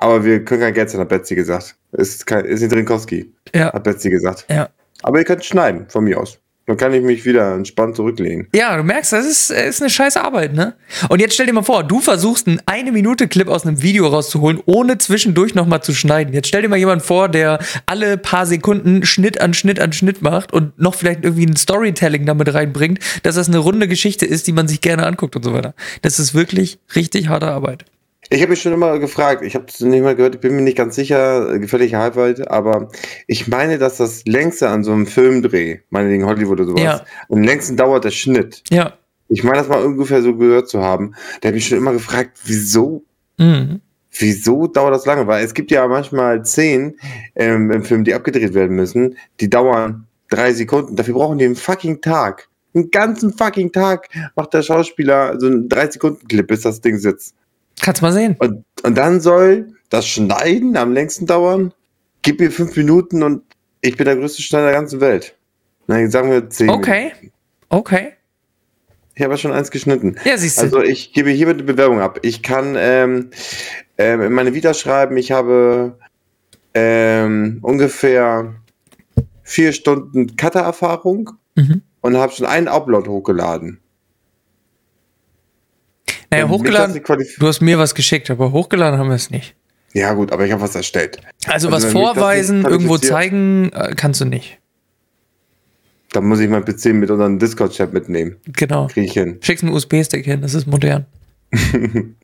Aber 0.00 0.24
wir 0.24 0.44
können 0.44 0.62
kein 0.62 0.74
Geld 0.74 0.90
zahlen, 0.90 1.02
hat 1.02 1.10
Betsy 1.10 1.34
gesagt. 1.34 1.76
Ist, 1.92 2.26
kein, 2.26 2.44
ist 2.44 2.60
nicht 2.60 2.72
Drinkowski, 2.72 3.32
ja, 3.54 3.72
hat 3.72 3.84
Betsy 3.84 4.10
gesagt. 4.10 4.46
ja. 4.48 4.68
Aber 5.02 5.18
ihr 5.18 5.24
könnt 5.24 5.44
schneiden, 5.44 5.86
von 5.88 6.04
mir 6.04 6.20
aus. 6.20 6.38
Dann 6.66 6.76
kann 6.76 6.92
ich 6.92 7.02
mich 7.02 7.24
wieder 7.24 7.54
entspannt 7.54 7.96
zurücklehnen. 7.96 8.46
Ja, 8.54 8.76
du 8.76 8.84
merkst, 8.84 9.12
das 9.12 9.26
ist, 9.26 9.50
ist 9.50 9.80
eine 9.80 9.90
scheiße 9.90 10.22
Arbeit, 10.22 10.52
ne? 10.52 10.76
Und 11.08 11.20
jetzt 11.20 11.34
stell 11.34 11.46
dir 11.46 11.52
mal 11.52 11.62
vor, 11.62 11.82
du 11.82 12.00
versuchst 12.00 12.46
einen 12.46 12.60
eine 12.66 12.92
Minute 12.92 13.26
Clip 13.28 13.48
aus 13.48 13.66
einem 13.66 13.82
Video 13.82 14.06
rauszuholen, 14.06 14.60
ohne 14.66 14.98
zwischendurch 14.98 15.54
nochmal 15.54 15.82
zu 15.82 15.92
schneiden. 15.92 16.32
Jetzt 16.32 16.46
stell 16.48 16.62
dir 16.62 16.68
mal 16.68 16.78
jemand 16.78 17.02
vor, 17.02 17.28
der 17.28 17.58
alle 17.86 18.18
paar 18.18 18.46
Sekunden 18.46 19.04
Schnitt 19.04 19.40
an 19.40 19.52
Schnitt 19.52 19.80
an 19.80 19.92
Schnitt 19.92 20.22
macht 20.22 20.52
und 20.52 20.78
noch 20.78 20.94
vielleicht 20.94 21.24
irgendwie 21.24 21.46
ein 21.46 21.56
Storytelling 21.56 22.24
damit 22.24 22.54
reinbringt, 22.54 23.00
dass 23.24 23.34
das 23.34 23.48
eine 23.48 23.58
runde 23.58 23.88
Geschichte 23.88 24.24
ist, 24.24 24.46
die 24.46 24.52
man 24.52 24.68
sich 24.68 24.80
gerne 24.80 25.06
anguckt 25.06 25.34
und 25.34 25.42
so 25.42 25.52
weiter. 25.52 25.74
Das 26.02 26.20
ist 26.20 26.34
wirklich 26.34 26.78
richtig 26.94 27.28
harte 27.28 27.48
Arbeit. 27.48 27.84
Ich 28.32 28.40
habe 28.42 28.50
mich 28.50 28.62
schon 28.62 28.72
immer 28.72 28.98
gefragt, 29.00 29.42
ich 29.42 29.56
habe 29.56 29.66
es 29.68 29.80
nicht 29.80 30.02
mal 30.02 30.14
gehört, 30.14 30.36
ich 30.36 30.40
bin 30.40 30.54
mir 30.54 30.62
nicht 30.62 30.76
ganz 30.76 30.94
sicher, 30.94 31.52
äh, 31.52 31.58
gefällig 31.58 31.94
Halbweit, 31.96 32.48
aber 32.48 32.88
ich 33.26 33.48
meine, 33.48 33.76
dass 33.76 33.96
das 33.96 34.24
längste 34.24 34.68
an 34.68 34.84
so 34.84 34.92
einem 34.92 35.06
Filmdreh, 35.06 35.80
meinetwegen 35.90 36.24
Hollywood 36.26 36.60
oder 36.60 36.66
sowas, 36.70 36.82
Ja. 36.82 37.04
am 37.28 37.42
längsten 37.42 37.76
dauert 37.76 38.04
der 38.04 38.12
Schnitt. 38.12 38.62
Ja. 38.70 38.92
Ich 39.28 39.42
meine, 39.42 39.58
das 39.58 39.68
mal 39.68 39.84
ungefähr 39.84 40.22
so 40.22 40.36
gehört 40.36 40.68
zu 40.68 40.80
haben. 40.80 41.14
Da 41.40 41.48
habe 41.48 41.58
ich 41.58 41.66
schon 41.66 41.78
immer 41.78 41.92
gefragt, 41.92 42.38
wieso, 42.44 43.04
Mhm. 43.36 43.80
wieso 44.16 44.68
dauert 44.68 44.94
das 44.94 45.06
lange? 45.06 45.26
Weil 45.26 45.44
es 45.44 45.52
gibt 45.54 45.72
ja 45.72 45.86
manchmal 45.88 46.44
Szenen 46.44 46.96
ähm, 47.34 47.70
im 47.72 47.82
Film, 47.82 48.04
die 48.04 48.14
abgedreht 48.14 48.54
werden 48.54 48.76
müssen, 48.76 49.16
die 49.40 49.50
dauern 49.50 50.06
drei 50.30 50.52
Sekunden. 50.52 50.94
Dafür 50.94 51.14
brauchen 51.14 51.38
die 51.38 51.46
einen 51.46 51.56
fucking 51.56 52.00
Tag. 52.00 52.48
Einen 52.74 52.92
ganzen 52.92 53.32
fucking 53.32 53.72
Tag 53.72 54.08
macht 54.36 54.54
der 54.54 54.62
Schauspieler 54.62 55.34
so 55.40 55.48
einen 55.48 55.68
3-Sekunden-Clip, 55.68 56.46
bis 56.46 56.60
das 56.60 56.80
Ding 56.80 56.98
sitzt. 56.98 57.34
Kannst 57.82 58.02
mal 58.02 58.12
sehen. 58.12 58.36
Und, 58.38 58.64
und 58.82 58.96
dann 58.96 59.20
soll 59.20 59.74
das 59.88 60.06
Schneiden 60.06 60.76
am 60.76 60.92
längsten 60.92 61.26
dauern. 61.26 61.72
Gib 62.22 62.40
mir 62.40 62.50
fünf 62.50 62.76
Minuten 62.76 63.22
und 63.22 63.42
ich 63.80 63.96
bin 63.96 64.04
der 64.04 64.16
größte 64.16 64.42
Schneider 64.42 64.66
der 64.66 64.74
ganzen 64.74 65.00
Welt. 65.00 65.36
Nein, 65.86 66.10
sagen 66.10 66.30
wir 66.30 66.48
zehn. 66.50 66.70
Okay. 66.70 67.12
Okay. 67.68 68.12
Ich 69.14 69.22
habe 69.22 69.34
ja 69.34 69.38
schon 69.38 69.52
eins 69.52 69.70
geschnitten. 69.70 70.16
Ja, 70.24 70.36
siehst 70.36 70.58
du. 70.58 70.62
Also 70.62 70.82
ich 70.82 71.12
gebe 71.12 71.30
hiermit 71.30 71.56
eine 71.56 71.64
Bewerbung 71.64 72.00
ab. 72.00 72.20
Ich 72.22 72.42
kann 72.42 72.74
ähm, 72.78 73.30
ähm, 73.98 74.22
in 74.22 74.32
meine 74.32 74.54
Vita 74.54 74.72
schreiben, 74.72 75.16
ich 75.16 75.32
habe 75.32 75.98
ähm, 76.74 77.58
ungefähr 77.62 78.54
vier 79.42 79.72
Stunden 79.72 80.36
Cutter-Erfahrung 80.36 81.32
mhm. 81.54 81.82
und 82.00 82.16
habe 82.16 82.32
schon 82.32 82.46
einen 82.46 82.68
Upload 82.68 83.08
hochgeladen. 83.08 83.80
Naja, 86.30 86.48
hochgeladen. 86.48 87.00
Du 87.38 87.46
hast 87.46 87.60
mir 87.60 87.78
was 87.78 87.94
geschickt, 87.94 88.30
aber 88.30 88.52
hochgeladen 88.52 88.98
haben 88.98 89.08
wir 89.08 89.16
es 89.16 89.30
nicht. 89.30 89.54
Ja 89.92 90.12
gut, 90.14 90.30
aber 90.32 90.46
ich 90.46 90.52
habe 90.52 90.62
was 90.62 90.74
erstellt. 90.76 91.18
Also, 91.46 91.68
Also 91.68 91.72
was 91.72 91.92
vorweisen, 91.92 92.64
irgendwo 92.64 92.98
zeigen, 92.98 93.70
äh, 93.72 93.94
kannst 93.96 94.20
du 94.20 94.24
nicht. 94.24 94.58
Da 96.12 96.20
muss 96.20 96.40
ich 96.40 96.48
mein 96.48 96.64
PC 96.64 96.86
mit 96.86 97.10
unserem 97.10 97.38
Discord-Chat 97.38 97.92
mitnehmen. 97.92 98.36
Genau. 98.46 98.86
Kriege 98.88 99.06
ich 99.06 99.12
hin. 99.12 99.38
Schickst 99.40 99.64
einen 99.64 99.72
USB-Stick 99.72 100.24
hin, 100.24 100.42
das 100.42 100.54
ist 100.54 100.66
modern. 100.66 101.06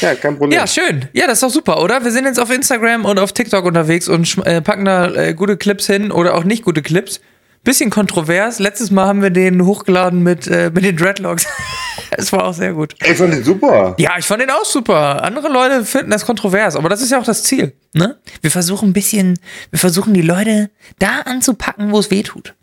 Ja, 0.00 0.14
kein 0.14 0.36
Problem. 0.36 0.58
Ja, 0.58 0.66
schön. 0.66 1.06
Ja, 1.12 1.26
das 1.26 1.34
ist 1.34 1.42
doch 1.42 1.50
super, 1.50 1.82
oder? 1.82 2.02
Wir 2.04 2.10
sind 2.10 2.24
jetzt 2.24 2.40
auf 2.40 2.50
Instagram 2.50 3.04
und 3.04 3.18
auf 3.18 3.32
TikTok 3.32 3.64
unterwegs 3.64 4.08
und 4.08 4.36
äh, 4.44 4.60
packen 4.60 4.84
da 4.84 5.10
äh, 5.14 5.34
gute 5.34 5.56
Clips 5.56 5.86
hin 5.86 6.10
oder 6.10 6.34
auch 6.34 6.44
nicht 6.44 6.64
gute 6.64 6.82
Clips. 6.82 7.20
Bisschen 7.62 7.90
kontrovers. 7.90 8.58
Letztes 8.58 8.90
Mal 8.90 9.06
haben 9.06 9.22
wir 9.22 9.30
den 9.30 9.64
hochgeladen 9.64 10.22
mit, 10.22 10.46
äh, 10.48 10.70
mit 10.74 10.84
den 10.84 10.96
Dreadlocks. 10.96 11.46
Es 12.10 12.32
war 12.32 12.44
auch 12.44 12.54
sehr 12.54 12.72
gut. 12.72 12.94
Ich 13.04 13.16
fand 13.16 13.32
den 13.32 13.44
super. 13.44 13.94
Ja, 13.98 14.18
ich 14.18 14.26
fand 14.26 14.42
den 14.42 14.50
auch 14.50 14.64
super. 14.64 15.22
Andere 15.22 15.48
Leute 15.48 15.84
finden 15.84 16.10
das 16.10 16.24
kontrovers, 16.24 16.76
aber 16.76 16.88
das 16.88 17.02
ist 17.02 17.10
ja 17.10 17.18
auch 17.20 17.24
das 17.24 17.42
Ziel. 17.44 17.72
Ne? 17.92 18.18
Wir 18.40 18.50
versuchen 18.50 18.90
ein 18.90 18.92
bisschen, 18.92 19.38
wir 19.70 19.78
versuchen 19.78 20.14
die 20.14 20.22
Leute 20.22 20.70
da 20.98 21.20
anzupacken, 21.24 21.92
wo 21.92 21.98
es 21.98 22.10
weh 22.10 22.22
tut. 22.22 22.54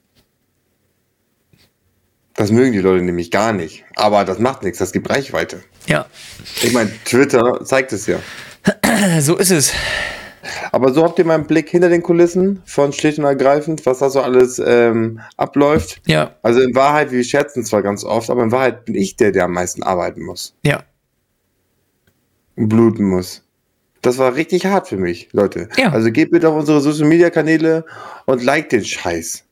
Das 2.36 2.52
mögen 2.52 2.72
die 2.72 2.80
Leute 2.80 3.04
nämlich 3.04 3.32
gar 3.32 3.52
nicht. 3.52 3.84
Aber 3.96 4.24
das 4.24 4.38
macht 4.38 4.64
nichts, 4.64 4.78
das 4.78 4.92
gibt 4.92 5.10
Reichweite. 5.10 5.64
Ja, 5.88 6.06
Ich 6.62 6.72
meine, 6.72 6.92
Twitter 7.06 7.64
zeigt 7.64 7.94
es 7.94 8.06
ja. 8.06 8.20
so 9.22 9.38
ist 9.38 9.52
es. 9.52 9.74
Aber 10.72 10.94
so 10.94 11.04
habt 11.04 11.20
ihr 11.20 11.26
mal 11.26 11.36
einen 11.36 11.48
Blick 11.48 11.70
hinter 11.70 11.90
den 11.90 12.04
Kulissen 12.04 12.62
von 12.66 12.94
schlicht 12.94 13.20
und 13.20 13.26
ergreifend, 13.26 13.86
was 13.86 14.00
da 14.00 14.10
so 14.10 14.22
alles 14.22 14.62
ähm, 14.66 15.20
abläuft. 15.38 16.02
Ja, 16.06 16.36
Also 16.44 16.62
in 16.62 16.74
Wahrheit, 16.76 17.12
wir 17.12 17.24
scherzen 17.24 17.64
zwar 17.64 17.82
ganz 17.84 18.04
oft, 18.04 18.30
aber 18.30 18.44
in 18.44 18.52
Wahrheit 18.52 18.86
bin 18.86 18.96
ich 18.96 19.16
der, 19.16 19.32
der 19.32 19.46
am 19.46 19.54
meisten 19.54 19.84
arbeiten 19.84 20.22
muss 20.24 20.56
ja. 20.64 20.84
und 22.56 22.70
bluten 22.70 23.06
muss. 23.06 23.44
Das 24.02 24.18
war 24.18 24.36
richtig 24.36 24.66
hart 24.66 24.88
für 24.88 24.98
mich, 24.98 25.30
Leute. 25.34 25.70
Ja. 25.78 25.90
Also 25.92 26.12
geht 26.12 26.32
bitte 26.32 26.50
auf 26.50 26.56
unsere 26.56 26.82
Social 26.82 27.08
Media 27.08 27.30
Kanäle 27.30 27.84
und 28.26 28.44
like 28.44 28.70
den 28.70 28.86
Scheiß, 28.86 29.44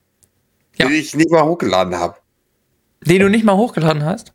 Ja. 0.77 0.87
den 0.87 0.95
ich 0.95 1.15
nicht 1.15 1.31
mal 1.31 1.43
hochgeladen 1.43 1.97
habe. 1.99 2.15
Den 3.01 3.19
du 3.21 3.29
nicht 3.29 3.43
mal 3.43 3.57
hochgeladen 3.57 4.03
hast? 4.05 4.33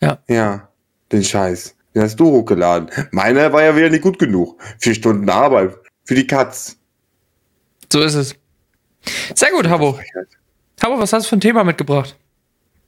Ja. 0.00 0.18
Ja, 0.28 0.68
den 1.12 1.24
Scheiß. 1.24 1.74
Den 1.94 2.02
hast 2.02 2.16
du 2.20 2.26
hochgeladen. 2.30 2.90
Meiner 3.10 3.52
war 3.52 3.62
ja 3.62 3.74
wieder 3.76 3.90
nicht 3.90 4.02
gut 4.02 4.18
genug. 4.18 4.60
Vier 4.78 4.94
Stunden 4.94 5.28
Arbeit 5.28 5.76
für 6.08 6.14
die 6.14 6.26
Katz. 6.26 6.78
So 7.92 8.00
ist 8.00 8.14
es. 8.14 8.34
Sehr 9.34 9.50
gut, 9.50 9.68
Habo. 9.68 9.98
Habo, 10.82 10.98
was 10.98 11.12
hast 11.12 11.26
du 11.26 11.28
für 11.28 11.36
ein 11.36 11.40
Thema 11.40 11.64
mitgebracht? 11.64 12.16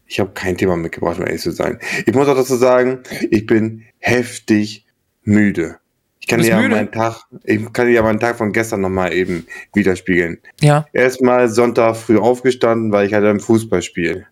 Ich 0.06 0.18
habe 0.18 0.30
kein 0.32 0.56
Thema 0.56 0.74
mitgebracht, 0.76 1.18
um 1.18 1.26
ehrlich 1.26 1.42
zu 1.42 1.50
sein. 1.50 1.78
Ich 2.06 2.14
muss 2.14 2.26
auch 2.28 2.34
dazu 2.34 2.56
sagen, 2.56 3.00
ich 3.30 3.44
bin 3.44 3.84
heftig 3.98 4.86
müde. 5.22 5.76
Ich 6.18 6.28
kann 6.28 6.40
dir 6.40 6.48
ja 6.48 6.56
müde? 6.60 6.76
meinen 6.76 6.90
Tag, 6.92 7.24
ich 7.44 7.70
kann 7.74 7.86
dir 7.88 7.92
ja 7.92 8.02
meinen 8.02 8.20
Tag 8.20 8.36
von 8.38 8.52
gestern 8.52 8.80
nochmal 8.80 9.12
eben 9.12 9.46
widerspiegeln. 9.74 10.38
Ja. 10.62 10.86
Erstmal 10.94 11.50
Sonntag 11.50 11.96
früh 11.96 12.16
aufgestanden, 12.18 12.90
weil 12.90 13.06
ich 13.06 13.12
hatte 13.12 13.28
ein 13.28 13.40
Fußballspiel. 13.40 14.26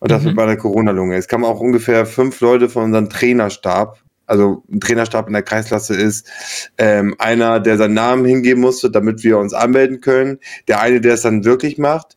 Und 0.00 0.10
das 0.10 0.20
Mhm. 0.22 0.28
mit 0.28 0.36
meiner 0.36 0.56
Corona-Lunge. 0.56 1.16
Es 1.16 1.28
kamen 1.28 1.44
auch 1.44 1.60
ungefähr 1.60 2.04
fünf 2.04 2.40
Leute 2.42 2.68
von 2.68 2.84
unserem 2.84 3.08
Trainerstab, 3.08 3.98
also 4.30 4.62
ein 4.70 4.80
Trainerstab 4.80 5.26
in 5.26 5.32
der 5.32 5.42
Kreisklasse 5.42 5.94
ist, 5.96 6.30
ähm, 6.78 7.16
einer, 7.18 7.58
der 7.58 7.76
seinen 7.76 7.94
Namen 7.94 8.24
hingeben 8.24 8.60
musste, 8.60 8.88
damit 8.88 9.24
wir 9.24 9.38
uns 9.38 9.52
anmelden 9.52 10.00
können, 10.00 10.38
der 10.68 10.80
eine, 10.80 11.00
der 11.00 11.14
es 11.14 11.22
dann 11.22 11.44
wirklich 11.44 11.78
macht, 11.78 12.16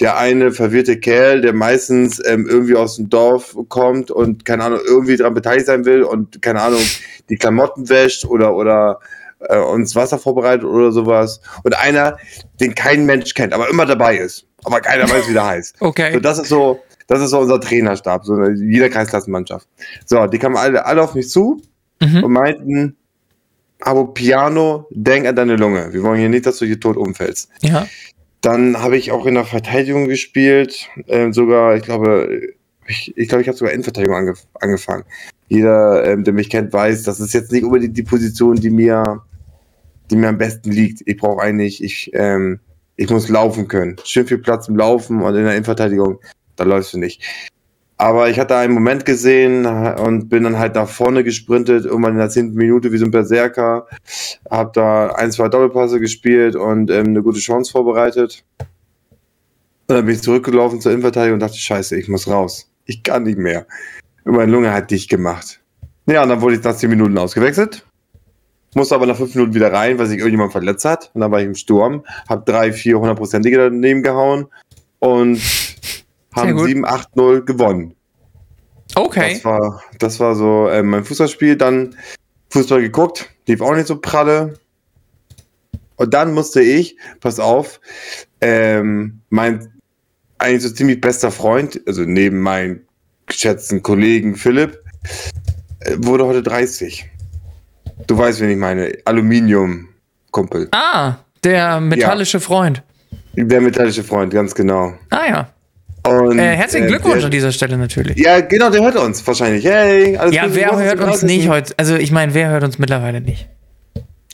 der 0.00 0.18
eine 0.18 0.50
verwirrte 0.50 0.98
Kerl, 0.98 1.40
der 1.40 1.52
meistens 1.52 2.20
ähm, 2.26 2.48
irgendwie 2.48 2.74
aus 2.74 2.96
dem 2.96 3.10
Dorf 3.10 3.56
kommt 3.68 4.10
und, 4.10 4.44
keine 4.44 4.64
Ahnung, 4.64 4.80
irgendwie 4.84 5.16
daran 5.16 5.34
beteiligt 5.34 5.66
sein 5.66 5.84
will 5.84 6.02
und, 6.02 6.42
keine 6.42 6.60
Ahnung, 6.60 6.82
die 7.30 7.36
Klamotten 7.36 7.88
wäscht 7.88 8.24
oder, 8.24 8.56
oder 8.56 8.98
äh, 9.38 9.58
uns 9.58 9.94
Wasser 9.94 10.18
vorbereitet 10.18 10.64
oder 10.64 10.90
sowas. 10.90 11.40
Und 11.62 11.78
einer, 11.78 12.16
den 12.60 12.74
kein 12.74 13.06
Mensch 13.06 13.34
kennt, 13.34 13.52
aber 13.52 13.70
immer 13.70 13.86
dabei 13.86 14.16
ist. 14.16 14.46
Aber 14.64 14.80
keiner 14.80 15.08
weiß, 15.08 15.28
wie 15.28 15.32
der 15.32 15.46
heißt. 15.46 15.76
Okay. 15.80 16.12
So, 16.12 16.20
das 16.20 16.38
ist 16.40 16.48
so, 16.48 16.80
das 17.12 17.20
ist 17.22 17.30
so 17.30 17.40
unser 17.40 17.60
Trainerstab, 17.60 18.24
so 18.24 18.42
jeder 18.48 18.88
Kreisklassenmannschaft. 18.88 19.68
So, 20.06 20.26
die 20.26 20.38
kamen 20.38 20.56
alle, 20.56 20.84
alle 20.86 21.02
auf 21.02 21.14
mich 21.14 21.28
zu 21.28 21.60
Mhm. 22.00 22.24
und 22.24 22.32
meinten, 22.32 22.96
Abo 23.80 24.06
Piano, 24.06 24.86
denk 24.90 25.26
an 25.26 25.36
deine 25.36 25.56
Lunge. 25.56 25.92
Wir 25.92 26.02
wollen 26.02 26.18
hier 26.18 26.28
nicht, 26.28 26.46
dass 26.46 26.58
du 26.58 26.66
hier 26.66 26.80
tot 26.80 26.96
umfällst. 26.96 27.48
Ja. 27.60 27.86
Dann 28.40 28.80
habe 28.80 28.96
ich 28.96 29.12
auch 29.12 29.26
in 29.26 29.34
der 29.34 29.44
Verteidigung 29.44 30.08
gespielt, 30.08 30.88
ähm, 31.06 31.32
sogar, 31.32 31.76
ich 31.76 31.82
glaube, 31.82 32.40
ich, 32.88 33.16
ich 33.16 33.28
glaube, 33.28 33.42
ich 33.42 33.48
habe 33.48 33.56
sogar 33.56 33.72
Innenverteidigung 33.72 34.16
ange 34.16 34.34
angefangen. 34.60 35.04
Jeder, 35.48 36.04
ähm, 36.04 36.24
der 36.24 36.32
mich 36.32 36.48
kennt, 36.50 36.72
weiß, 36.72 37.02
das 37.04 37.20
ist 37.20 37.34
jetzt 37.34 37.52
nicht 37.52 37.62
unbedingt 37.64 37.96
die 37.96 38.02
Position, 38.02 38.56
die 38.56 38.70
mir, 38.70 39.22
die 40.10 40.16
mir 40.16 40.28
am 40.28 40.38
besten 40.38 40.72
liegt. 40.72 41.02
Ich 41.06 41.16
brauche 41.18 41.42
eigentlich, 41.42 41.84
ich, 41.84 42.10
ähm, 42.14 42.58
ich 42.96 43.10
muss 43.10 43.28
laufen 43.28 43.68
können. 43.68 43.96
Schön 44.04 44.26
viel 44.26 44.38
Platz 44.38 44.66
im 44.68 44.76
Laufen 44.76 45.22
und 45.22 45.34
in 45.36 45.44
der 45.44 45.52
Innenverteidigung, 45.52 46.18
da 46.56 46.64
läufst 46.64 46.94
du 46.94 46.98
nicht. 46.98 47.22
Aber 48.02 48.28
ich 48.28 48.40
hatte 48.40 48.56
einen 48.56 48.74
Moment 48.74 49.04
gesehen 49.04 49.64
und 49.64 50.28
bin 50.28 50.42
dann 50.42 50.58
halt 50.58 50.74
nach 50.74 50.88
vorne 50.88 51.22
gesprintet, 51.22 51.84
irgendwann 51.84 52.14
in 52.14 52.18
der 52.18 52.30
zehnten 52.30 52.56
Minute 52.56 52.90
wie 52.90 52.98
so 52.98 53.04
ein 53.04 53.12
Berserker. 53.12 53.86
Hab 54.50 54.72
da 54.72 55.10
ein, 55.10 55.30
zwei 55.30 55.48
Doppelpasse 55.48 56.00
gespielt 56.00 56.56
und 56.56 56.90
ähm, 56.90 57.06
eine 57.06 57.22
gute 57.22 57.38
Chance 57.38 57.70
vorbereitet. 57.70 58.44
Und 58.58 59.96
dann 59.96 60.04
bin 60.04 60.16
ich 60.16 60.22
zurückgelaufen 60.22 60.80
zur 60.80 60.90
Innenverteidigung 60.90 61.34
und 61.34 61.40
dachte, 61.40 61.58
scheiße, 61.58 61.96
ich 61.96 62.08
muss 62.08 62.26
raus. 62.26 62.68
Ich 62.86 63.04
kann 63.04 63.22
nicht 63.22 63.38
mehr. 63.38 63.66
Und 64.24 64.34
meine 64.34 64.50
Lunge 64.50 64.72
hat 64.72 64.90
dicht 64.90 65.08
gemacht. 65.08 65.60
Ja, 66.06 66.24
und 66.24 66.28
dann 66.28 66.40
wurde 66.40 66.56
ich 66.56 66.64
nach 66.64 66.74
zehn 66.74 66.90
Minuten 66.90 67.16
ausgewechselt. 67.18 67.86
Musste 68.74 68.94
aber 68.94 69.06
nach 69.06 69.16
fünf 69.16 69.34
Minuten 69.34 69.54
wieder 69.54 69.72
rein, 69.72 69.98
weil 69.98 70.06
sich 70.06 70.18
irgendjemand 70.18 70.50
verletzt 70.50 70.84
hat. 70.84 71.10
Und 71.14 71.20
dann 71.20 71.30
war 71.30 71.40
ich 71.40 71.46
im 71.46 71.54
Sturm, 71.54 72.04
hab 72.28 72.46
drei, 72.46 72.72
vier 72.72 72.98
hundertprozentige 72.98 73.58
daneben 73.58 74.02
gehauen 74.02 74.46
und 74.98 75.40
haben 76.34 76.56
gut. 76.56 76.68
7-8-0 76.68 77.42
gewonnen. 77.42 77.94
Okay. 78.94 79.34
Das 79.34 79.44
war, 79.44 79.82
das 79.98 80.20
war 80.20 80.34
so 80.34 80.68
äh, 80.68 80.82
mein 80.82 81.04
Fußballspiel. 81.04 81.56
Dann 81.56 81.96
Fußball 82.50 82.82
geguckt, 82.82 83.30
lief 83.46 83.60
auch 83.60 83.74
nicht 83.74 83.86
so 83.86 83.98
pralle. 83.98 84.54
Und 85.96 86.12
dann 86.14 86.34
musste 86.34 86.60
ich, 86.62 86.96
pass 87.20 87.38
auf, 87.38 87.80
ähm, 88.40 89.20
mein 89.30 89.72
eigentlich 90.38 90.62
so 90.62 90.70
ziemlich 90.70 91.00
bester 91.00 91.30
Freund, 91.30 91.80
also 91.86 92.02
neben 92.02 92.40
meinem 92.40 92.80
geschätzten 93.26 93.82
Kollegen 93.82 94.34
Philipp, 94.34 94.82
äh, 95.80 95.96
wurde 95.98 96.26
heute 96.26 96.42
30. 96.42 97.08
Du 98.06 98.18
weißt, 98.18 98.40
wen 98.40 98.50
ich 98.50 98.56
meine. 98.56 98.92
Aluminium-Kumpel. 99.04 100.68
Ah, 100.72 101.16
der 101.44 101.80
metallische 101.80 102.40
Freund. 102.40 102.82
Der 103.34 103.60
metallische 103.60 104.02
Freund, 104.02 104.32
ganz 104.32 104.54
genau. 104.54 104.94
Ah 105.10 105.26
ja. 105.28 105.54
Und, 106.04 106.38
Äh, 106.38 106.56
herzlichen 106.56 106.86
äh, 106.86 106.88
Glückwunsch 106.88 107.18
der- 107.18 107.26
an 107.26 107.30
dieser 107.30 107.52
Stelle 107.52 107.76
natürlich. 107.78 108.18
Ja, 108.18 108.40
genau, 108.40 108.70
der 108.70 108.82
hört 108.82 108.96
uns 108.96 109.24
wahrscheinlich. 109.26 109.64
Hey, 109.64 110.16
alles 110.16 110.34
Ja, 110.34 110.46
wer 110.48 110.76
hört 110.76 111.00
uns 111.00 111.20
30.. 111.20 111.26
nicht 111.28 111.48
heute? 111.48 111.74
Also 111.76 111.94
ich 111.96 112.10
meine, 112.10 112.34
wer 112.34 112.50
hört 112.50 112.64
uns 112.64 112.78
mittlerweile 112.78 113.20
nicht? 113.20 113.48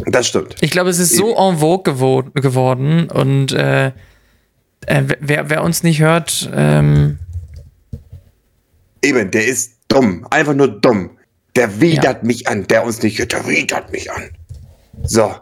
Das 0.06 0.28
stimmt. 0.28 0.54
Ich 0.60 0.70
glaube, 0.70 0.90
es 0.90 0.98
ist 0.98 1.14
so 1.16 1.36
en 1.36 1.58
vogue 1.58 1.82
gewo 1.92 2.22
geworden 2.34 3.10
und 3.10 3.52
äh, 3.52 3.88
äh, 4.86 5.02
wer, 5.20 5.50
wer 5.50 5.62
uns 5.62 5.82
nicht 5.82 6.00
hört, 6.00 6.50
ähm, 6.54 7.18
Eben, 9.02 9.30
der 9.30 9.46
ist 9.46 9.74
dumm. 9.88 10.26
Einfach 10.30 10.54
nur 10.54 10.68
dumm. 10.68 11.10
Der 11.54 11.80
widert 11.80 12.24
mich 12.24 12.48
an. 12.48 12.66
Der 12.66 12.84
uns 12.84 13.00
nicht 13.02 13.18
hört, 13.18 13.32
der 13.32 13.46
widert 13.46 13.92
mich 13.92 14.10
an. 14.10 14.22
So. 15.04 15.32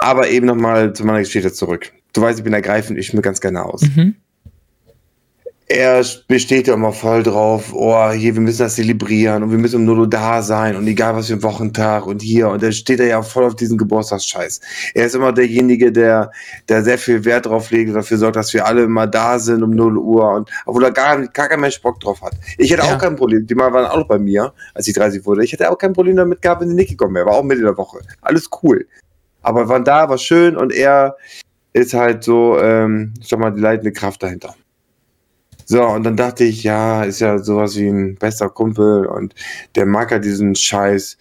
Aber 0.00 0.28
eben 0.28 0.46
nochmal 0.46 0.92
zu 0.92 1.04
meiner 1.04 1.18
Geschichte 1.20 1.52
zurück. 1.52 1.92
Du 2.12 2.20
weißt, 2.22 2.38
ich 2.38 2.44
bin 2.44 2.52
ergreifend, 2.52 2.96
ich 2.98 3.06
schmück 3.08 3.24
ganz 3.24 3.40
gerne 3.40 3.64
aus. 3.64 3.82
mhm. 3.82 4.14
Er 5.68 6.04
besteht 6.28 6.68
ja 6.68 6.74
immer 6.74 6.92
voll 6.92 7.24
drauf, 7.24 7.72
oh, 7.74 8.10
hier, 8.12 8.34
wir 8.36 8.40
müssen 8.40 8.60
das 8.60 8.76
zelebrieren 8.76 9.42
und 9.42 9.50
wir 9.50 9.58
müssen 9.58 9.80
um 9.80 9.84
0 9.84 9.98
Uhr 9.98 10.08
da 10.08 10.40
sein 10.40 10.76
und 10.76 10.86
egal 10.86 11.16
was 11.16 11.26
für 11.26 11.32
ein 11.32 11.42
Wochentag 11.42 12.06
und 12.06 12.22
hier 12.22 12.48
und 12.50 12.62
da 12.62 12.70
steht 12.70 13.00
er 13.00 13.06
ja 13.08 13.20
voll 13.20 13.42
auf 13.44 13.56
diesen 13.56 13.76
Geburtstagsscheiß. 13.76 14.60
Er 14.94 15.06
ist 15.06 15.16
immer 15.16 15.32
derjenige, 15.32 15.90
der, 15.90 16.30
der 16.68 16.84
sehr 16.84 16.98
viel 16.98 17.24
Wert 17.24 17.46
drauf 17.46 17.72
legt 17.72 17.88
und 17.88 17.94
dafür 17.96 18.16
sorgt, 18.16 18.36
dass 18.36 18.54
wir 18.54 18.64
alle 18.64 18.84
immer 18.84 19.08
da 19.08 19.40
sind 19.40 19.64
um 19.64 19.70
0 19.70 19.98
Uhr 19.98 20.34
und 20.34 20.50
obwohl 20.66 20.84
er 20.84 20.92
gar, 20.92 21.26
gar 21.26 21.48
kein 21.48 21.58
Mensch 21.60 21.82
Bock 21.82 21.98
drauf 21.98 22.22
hat. 22.22 22.34
Ich 22.58 22.70
hätte 22.70 22.86
Ja. 22.86 22.94
auch 22.94 22.98
kein 22.98 23.16
Problem, 23.16 23.44
die 23.44 23.56
mal 23.56 23.72
waren 23.72 23.86
auch 23.86 23.96
noch 23.98 24.08
bei 24.08 24.20
mir, 24.20 24.52
als 24.74 24.86
ich 24.86 24.94
30 24.94 25.26
wurde. 25.26 25.42
Ich 25.42 25.52
hätte 25.52 25.68
auch 25.68 25.78
kein 25.78 25.94
Problem 25.94 26.14
damit 26.14 26.42
gehabt, 26.42 26.60
wenn 26.60 26.68
sie 26.68 26.76
nicht 26.76 26.90
gekommen 26.90 27.16
wäre. 27.16 27.26
War 27.26 27.34
auch 27.34 27.42
mit 27.42 27.58
in 27.58 27.64
der 27.64 27.76
Woche. 27.76 27.98
Alles 28.20 28.48
cool. 28.62 28.86
Aber 29.42 29.68
waren 29.68 29.84
da, 29.84 30.08
war 30.08 30.18
schön 30.18 30.56
und 30.56 30.72
er 30.72 31.16
ist 31.72 31.92
halt 31.92 32.22
so, 32.22 32.56
ähm, 32.60 33.14
ich 33.20 33.26
sag 33.26 33.40
mal, 33.40 33.50
die 33.50 33.60
leitende 33.60 33.90
Kraft 33.90 34.22
dahinter. 34.22 34.54
So, 35.68 35.84
und 35.84 36.04
dann 36.04 36.16
dachte 36.16 36.44
ich, 36.44 36.62
ja, 36.62 37.02
ist 37.02 37.18
ja 37.20 37.38
sowas 37.38 37.76
wie 37.76 37.88
ein 37.88 38.14
bester 38.14 38.48
Kumpel 38.48 39.04
und 39.06 39.34
der 39.74 39.84
mag 39.84 40.12
ja 40.12 40.20
diesen 40.20 40.54
Scheiß. 40.54 41.18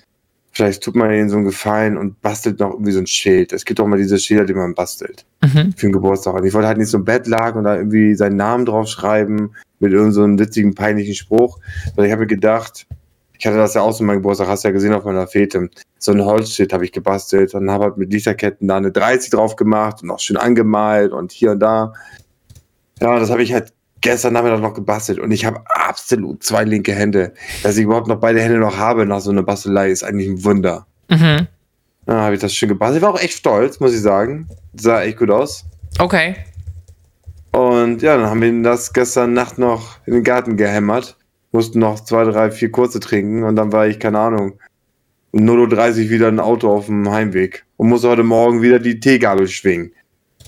Vielleicht 0.52 0.84
tut 0.84 0.96
man 0.96 1.12
ihnen 1.12 1.30
so 1.30 1.36
einen 1.36 1.46
Gefallen 1.46 1.98
und 1.98 2.22
bastelt 2.22 2.60
noch 2.60 2.72
irgendwie 2.72 2.92
so 2.92 3.00
ein 3.00 3.08
Schild. 3.08 3.52
Es 3.52 3.66
gibt 3.66 3.80
auch 3.80 3.88
mal 3.88 3.98
diese 3.98 4.20
Schilder, 4.20 4.46
die 4.46 4.54
man 4.54 4.75
bastelt 4.75 5.25
Mhm. 5.44 5.74
für 5.75 5.88
den 5.88 5.92
Geburtstag. 5.94 6.36
Und 6.36 6.46
ich 6.46 6.54
wollte 6.54 6.68
halt 6.68 6.78
nicht 6.78 6.90
so 6.90 6.98
im 6.98 7.06
Bett 7.06 7.28
lagen 7.28 7.58
und 7.58 7.66
da 7.66 7.75
irgendwie 7.75 8.16
seinen 8.16 8.38
Namen 8.38 8.66
draufschreiben 8.66 9.56
mit 9.80 9.92
irgendeinem 9.92 10.14
so 10.14 10.24
einem 10.24 10.40
witzigen, 10.40 10.75
peinlichen 10.75 11.16
Spruch. 11.16 11.60
Sondern 11.88 12.06
ich 12.06 12.12
habe 12.12 12.22
mir 12.22 12.28
gedacht, 12.28 12.86
ich 13.38 13.46
hatte 13.46 13.58
das 13.58 13.74
ja 13.74 13.82
auch 13.82 13.92
so 13.92 14.04
in 14.04 14.08
meinem 14.08 14.18
Geburtstag, 14.18 14.48
hast 14.48 14.64
du 14.64 14.70
ja 14.70 14.72
gesehen 14.74 14.94
auf 14.94 15.04
meiner 15.04 15.28
Fete. 15.28 15.70
So 15.98 16.12
ein 16.14 16.24
Holzschild 16.24 16.72
habe 16.72 16.86
ich 16.86 16.92
gebastelt 16.92 17.54
und 17.56 17.70
habe 17.70 17.86
halt 17.86 17.98
mit 17.98 18.14
Lichterketten 18.14 18.68
da 18.68 18.78
eine 18.78 18.92
30 18.92 19.32
drauf 19.32 19.56
gemacht 19.56 20.04
und 20.04 20.12
auch 20.12 20.20
schön 20.20 20.38
angemalt 20.38 21.12
und 21.12 21.32
hier 21.32 21.52
und 21.52 21.60
da. 21.60 21.94
Ja, 23.02 23.20
das 23.20 23.30
habe 23.30 23.44
ich 23.44 23.54
halt 23.54 23.74
gestern 24.02 24.34
Nachmittag 24.34 24.62
noch 24.62 24.74
gebastelt 24.74 25.20
und 25.20 25.32
ich 25.32 25.46
habe 25.46 25.62
absolut 25.68 26.44
zwei 26.44 26.64
linke 26.64 26.94
Hände. 26.94 27.34
Dass 27.64 27.78
ich 27.78 27.84
überhaupt 27.84 28.08
noch 28.08 28.20
beide 28.20 28.42
Hände 28.42 28.58
noch 28.58 28.78
habe 28.78 29.06
nach 29.06 29.22
so 29.22 29.32
einer 29.32 29.44
Bastelei 29.44 29.90
ist 29.90 30.04
eigentlich 30.04 30.28
ein 30.28 30.44
Wunder. 30.44 30.86
Mhm. 31.10 31.48
Ja, 32.08 32.14
habe 32.14 32.36
ich 32.36 32.42
das 32.42 32.54
schön 32.54 32.70
gebastelt. 32.70 32.98
Ich 32.98 33.04
war 33.04 33.14
auch 33.14 33.20
echt 33.20 33.38
stolz, 33.38 33.80
muss 33.80 33.94
ich 33.94 34.02
sagen. 34.02 34.48
Sah 34.75 35.02
echt 35.02 35.18
gut 35.18 35.32
aus. 35.32 35.66
Okay. 35.98 36.36
Und 37.52 38.02
ja, 38.02 38.18
dann 38.18 38.30
haben 38.30 38.42
wir 38.42 38.64
das 38.64 38.94
gestern 38.94 39.34
Nacht 39.34 39.58
noch 39.58 39.98
in 40.06 40.14
den 40.14 40.24
Garten 40.24 40.58
gehämmert. 40.58 41.18
Mussten 41.52 41.80
noch 41.80 42.02
zwei, 42.02 42.25
drei, 42.25 42.52
vier 42.52 42.70
kurze 42.70 43.00
trinken 43.00 43.44
und 43.44 43.56
dann 43.56 43.72
war 43.72 43.88
ich, 43.88 43.98
keine 43.98 44.20
Ahnung, 44.20 44.60
um 45.32 45.42
0.30 45.42 46.06
Uhr 46.06 46.10
wieder 46.10 46.28
ein 46.28 46.42
Auto 46.42 46.70
auf 46.70 46.88
dem 46.88 47.10
Heimweg 47.10 47.66
und 47.78 47.88
musste 47.88 48.10
heute 48.10 48.24
Morgen 48.24 48.62
wieder 48.62 48.80
die 48.80 49.00
Teegabel 49.00 49.48
schwingen. 49.48 49.94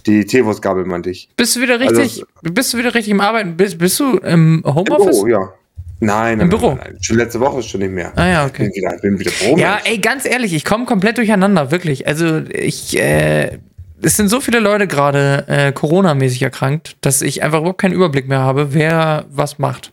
Die 0.08 0.26
Teewurstgabel 0.26 0.86
meinte 0.86 1.10
ich. 1.10 1.30
Bist 1.36 1.56
du 1.56 1.62
wieder 1.62 1.80
Also 1.80 2.02
richtig, 2.02 2.24
bist 2.42 2.74
du 2.74 2.78
wieder 2.78 2.96
richtig 2.96 3.12
im 3.12 3.20
Arbeiten? 3.22 3.58
Bist, 3.58 3.78
bist 3.78 4.00
du 4.00 4.18
im 4.18 4.64
Homeoffice? 4.66 5.18
Büro, 5.18 5.28
ja. 5.28 5.54
Nein, 6.00 6.34
Im 6.34 6.40
nein, 6.40 6.50
Büro? 6.50 6.70
Nein, 6.70 6.80
nein. 6.94 6.98
Schon 7.02 7.18
letzte 7.18 7.40
Woche 7.40 7.62
schon 7.62 7.82
nicht 7.82 7.92
mehr. 7.92 8.14
Ah 8.16 8.28
ja, 8.28 8.48
Bin 8.48 8.68
okay. 8.68 8.72
wieder, 8.76 8.98
bin 9.02 9.20
wieder 9.20 9.32
Büro. 9.32 9.58
Ja, 9.58 9.80
ey, 9.84 9.98
ganz 9.98 10.26
ehrlich, 10.26 10.54
ich 10.54 10.64
komme 10.64 10.86
komplett 10.86 11.18
durcheinander, 11.18 11.72
wirklich. 11.72 12.08
Also 12.08 12.38
ich, 12.52 12.98
äh, 12.98 13.58
es 14.02 14.16
sind 14.16 14.30
so 14.30 14.40
viele 14.40 14.60
Leute 14.60 14.88
gerade 14.88 15.46
äh, 15.48 15.72
Corona-mäßig 15.74 16.42
erkrankt, 16.42 16.96
dass 17.02 17.22
ich 17.22 17.44
einfach 17.44 17.60
überhaupt 17.60 17.82
keinen 17.82 17.94
Überblick 17.94 18.28
mehr 18.28 18.40
habe, 18.40 18.74
wer 18.74 19.26
was 19.30 19.60
macht. 19.60 19.92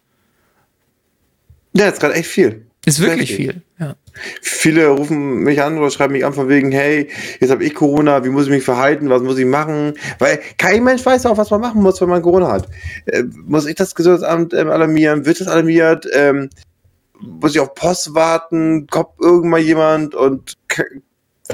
Ja, 1.73 1.89
ist 1.89 2.01
gerade 2.01 2.15
echt 2.15 2.29
viel. 2.29 2.67
Ist 2.85 3.01
Wirklich? 3.01 3.35
viel. 3.35 3.63
Ja. 3.81 3.97
Viele 4.41 4.89
rufen 4.89 5.39
mich 5.41 5.63
an 5.63 5.79
oder 5.79 5.91
schreiben 5.91 6.13
mich 6.13 6.25
an 6.25 6.33
von 6.33 6.49
wegen, 6.49 6.71
hey, 6.73 7.09
jetzt 7.41 7.51
habe 7.51 7.65
ich 7.65 7.75
Corona, 7.75 8.25
wie 8.25 8.31
muss 8.31 8.45
ich 8.45 8.51
mich 8.51 8.65
verhalten, 8.65 9.11
was 9.11 9.23
muss 9.23 9.39
ich 9.39 9.47
machen? 9.47 9.95
Weil 10.19 10.41
kein 10.59 10.85
Mensch 10.85 11.05
weiß 11.05 11.27
auch, 11.27 11.37
was 11.37 11.51
man 11.51 11.61
machen 11.61 11.83
muss, 11.83 12.01
wenn 12.01 12.09
man 12.09 12.23
Corona 12.23 12.53
hat. 12.53 12.69
Äh, 13.07 13.25
muss 13.45 13.67
ich 13.67 13.75
das 13.75 13.95
Gesundheitsamt 13.95 14.55
ähm, 14.55 14.71
alarmieren? 14.71 15.27
Wird 15.27 15.41
das 15.41 15.49
alarmiert? 15.49 16.07
Ähm, 16.13 16.51
muss 17.21 17.55
ich 17.55 17.61
auf 17.61 17.75
Post 17.75 18.15
warten? 18.15 18.87
Kommt 18.89 19.11
irgendwann 19.21 19.63
jemand? 19.63 20.15
Und 20.15 20.55
ke 20.69 20.85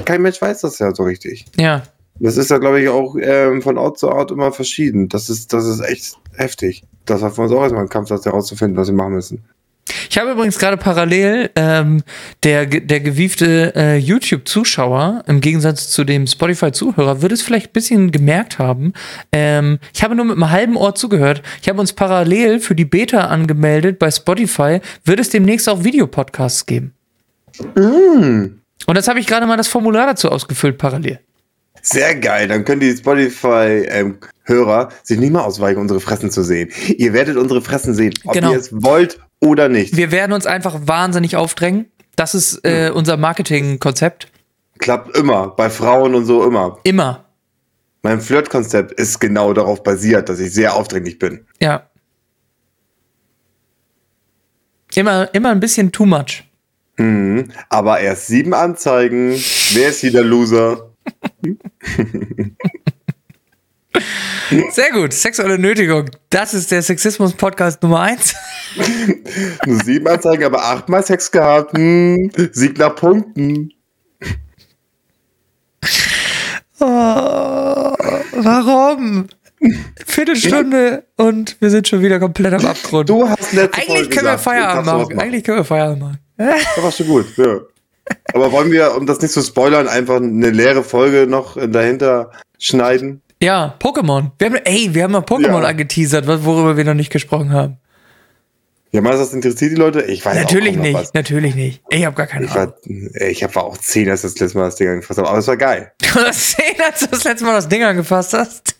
kein 0.05 0.21
Mensch 0.21 0.41
weiß 0.41 0.61
das 0.61 0.79
ja 0.79 0.95
so 0.95 1.03
richtig. 1.03 1.45
ja. 1.57 1.83
Das 2.23 2.37
ist 2.37 2.51
ja, 2.51 2.59
glaube 2.59 2.79
ich, 2.79 2.87
auch 2.87 3.15
ähm, 3.19 3.63
von 3.63 3.79
Ort 3.79 3.97
zu 3.97 4.07
Ort 4.07 4.29
immer 4.29 4.51
verschieden. 4.51 5.09
Das 5.09 5.27
ist, 5.27 5.53
das 5.53 5.65
ist 5.65 5.79
echt 5.79 6.19
heftig. 6.35 6.83
Das 7.05 7.21
war 7.21 7.31
für 7.31 7.41
uns 7.41 7.51
auch 7.51 7.63
erstmal 7.63 7.81
ein 7.81 7.89
Kampf, 7.89 8.09
das 8.09 8.25
herauszufinden, 8.25 8.77
was 8.77 8.89
wir 8.89 8.93
machen 8.93 9.13
müssen. 9.13 9.43
Ich 10.09 10.17
habe 10.17 10.31
übrigens 10.31 10.59
gerade 10.59 10.77
parallel 10.77 11.49
ähm, 11.55 12.03
der, 12.43 12.65
der 12.65 12.99
gewiefte 12.99 13.73
äh, 13.75 13.97
YouTube-Zuschauer 13.97 15.23
im 15.27 15.41
Gegensatz 15.41 15.89
zu 15.89 16.03
dem 16.03 16.27
Spotify-Zuhörer 16.27 17.21
wird 17.21 17.31
es 17.31 17.41
vielleicht 17.41 17.67
ein 17.67 17.73
bisschen 17.73 18.11
gemerkt 18.11 18.59
haben. 18.59 18.93
Ähm, 19.31 19.79
ich 19.93 20.03
habe 20.03 20.15
nur 20.15 20.25
mit 20.25 20.35
einem 20.35 20.51
halben 20.51 20.77
Ohr 20.77 20.95
zugehört. 20.95 21.41
Ich 21.61 21.69
habe 21.69 21.79
uns 21.79 21.93
parallel 21.93 22.59
für 22.59 22.75
die 22.75 22.85
Beta 22.85 23.27
angemeldet 23.27 23.99
bei 23.99 24.11
Spotify. 24.11 24.81
Wird 25.05 25.19
es 25.19 25.29
demnächst 25.29 25.67
auch 25.69 25.83
Videopodcasts 25.83 26.65
geben? 26.65 26.93
Mm. 27.75 28.59
Und 28.87 28.95
jetzt 28.95 29.07
habe 29.07 29.19
ich 29.19 29.27
gerade 29.27 29.45
mal 29.45 29.57
das 29.57 29.67
Formular 29.67 30.07
dazu 30.07 30.29
ausgefüllt 30.29 30.77
parallel. 30.77 31.19
Sehr 31.81 32.15
geil. 32.15 32.47
Dann 32.47 32.63
können 32.65 32.81
die 32.81 32.95
Spotify-Hörer 32.95 34.89
sich 35.03 35.19
nicht 35.19 35.31
mal 35.33 35.41
ausweichen, 35.43 35.79
unsere 35.79 35.99
Fressen 35.99 36.31
zu 36.31 36.43
sehen. 36.43 36.69
Ihr 36.97 37.13
werdet 37.13 37.37
unsere 37.37 37.61
Fressen 37.61 37.93
sehen, 37.93 38.13
ob 38.25 38.33
Genau. 38.33 38.51
ihr 38.51 38.57
es 38.59 38.69
wollt 38.83 39.19
oder 39.39 39.69
nicht. 39.69 39.95
Wir 39.97 40.11
werden 40.11 40.33
uns 40.33 40.45
einfach 40.45 40.79
wahnsinnig 40.85 41.35
aufdrängen. 41.35 41.85
Das 42.15 42.35
ist 42.35 42.63
äh, 42.65 42.91
unser 42.93 43.17
Marketingkonzept. 43.17 44.27
Klappt 44.79 45.17
immer. 45.17 45.47
Bei 45.49 45.69
Frauen 45.69 46.13
und 46.15 46.25
so 46.25 46.43
immer. 46.45 46.77
Immer. 46.83 47.25
Mein 48.03 48.19
Flirt-Konzept 48.19 48.91
ist 48.93 49.19
genau 49.19 49.53
darauf 49.53 49.83
basiert, 49.83 50.27
dass 50.29 50.39
ich 50.39 50.51
sehr 50.53 50.75
aufdringlich 50.75 51.19
bin. 51.19 51.45
Ja. 51.61 51.87
Immer, 54.95 55.33
immer 55.33 55.49
ein 55.51 55.59
bisschen 55.59 55.91
too 55.91 56.05
much. 56.05 56.43
Mhm. 56.97 57.49
Aber 57.69 57.99
erst 57.99 58.27
sieben 58.27 58.53
Anzeigen. 58.53 59.31
Wer 59.73 59.89
ist 59.89 60.01
hier 60.01 60.11
der 60.11 60.23
Loser? 60.23 60.90
Sehr 64.71 64.91
gut. 64.91 65.13
Sexuelle 65.13 65.57
Nötigung. 65.57 66.09
Das 66.29 66.53
ist 66.53 66.71
der 66.71 66.81
Sexismus-Podcast 66.81 67.81
Nummer 67.83 68.01
eins. 68.01 68.35
Nur 69.65 69.83
sieben 69.83 70.07
Anzeigen, 70.07 70.43
aber 70.43 70.63
achtmal 70.63 71.03
Sex 71.03 71.31
gehabt. 71.31 71.77
Hm. 71.77 72.31
Sieg 72.51 72.77
nach 72.77 72.95
Punkten. 72.95 73.71
Oh, 76.79 76.85
warum? 76.85 79.27
Viertelstunde 80.05 81.05
und 81.17 81.55
wir 81.59 81.69
sind 81.69 81.87
schon 81.87 82.01
wieder 82.01 82.19
komplett 82.19 82.53
am 82.53 82.65
Abgrund. 82.65 83.09
Du 83.09 83.29
hast 83.29 83.53
letzte 83.53 83.77
Eigentlich 83.77 83.87
Folge 83.87 84.09
können 84.09 84.25
wir 84.25 84.31
gesagt, 84.31 84.41
Feierabend 84.41 84.87
du 84.87 84.91
darfst 84.91 85.09
machen. 85.09 85.19
Eigentlich 85.19 85.43
können 85.43 85.57
wir 85.57 85.65
Feierabend 85.65 86.01
machen. 86.01 86.19
Das 86.37 86.83
war 86.83 86.91
schon 86.91 87.07
gut, 87.07 87.37
ja. 87.37 87.59
Aber 88.33 88.51
wollen 88.51 88.71
wir, 88.71 88.95
um 88.95 89.05
das 89.05 89.21
nicht 89.21 89.31
zu 89.31 89.41
spoilern, 89.41 89.87
einfach 89.87 90.17
eine 90.17 90.49
leere 90.49 90.83
Folge 90.83 91.27
noch 91.27 91.57
dahinter 91.69 92.31
schneiden? 92.59 93.21
Ja, 93.41 93.75
Pokémon. 93.79 94.31
Wir 94.37 94.47
haben, 94.47 94.55
ey, 94.65 94.93
wir 94.93 95.03
haben 95.03 95.11
mal 95.13 95.21
Pokémon 95.21 95.61
Ja. 95.63 95.67
angeteasert, 95.69 96.27
was- 96.27 96.43
worüber 96.45 96.77
wir 96.77 96.85
noch 96.85 96.93
nicht 96.93 97.11
gesprochen 97.11 97.51
haben. 97.53 97.77
Ja, 98.93 98.99
meinst 99.01 99.19
du, 99.19 99.23
das 99.23 99.33
interessiert 99.33 99.71
die 99.71 99.75
Leute? 99.75 100.01
Ich 100.01 100.25
weiß 100.25 100.35
natürlich 100.35 100.77
auch 100.77 100.81
nicht, 100.81 100.93
was. 100.93 101.13
natürlich 101.13 101.55
nicht. 101.55 101.81
Ich 101.89 102.05
habe 102.05 102.13
gar 102.15 102.27
keine 102.27 102.45
Ich 102.45 102.51
Ahnung. 102.51 102.73
war, 102.83 103.21
ich 103.27 103.41
hab- 103.43 103.55
war 103.55 103.63
auch 103.63 103.77
zehn, 103.77 104.09
als 104.09 104.23
das 104.23 104.37
letzte 104.37 104.57
Mal 104.57 104.65
das 104.65 104.75
Ding 104.75 104.89
angefasst 104.89 105.17
habe. 105.17 105.29
Aber 105.29 105.37
es 105.39 105.47
war 105.47 105.55
geil. 105.57 105.91
Du 106.01 106.07
hast 106.19 106.57
gesehen, 106.57 106.75
als 106.85 106.99
du 106.99 107.07
das 107.07 107.23
letzte 107.23 107.45
Mal 107.45 107.53
das 107.53 107.69
Ding 107.69 107.83
angefasst 107.83 108.33
hast. 108.33 108.75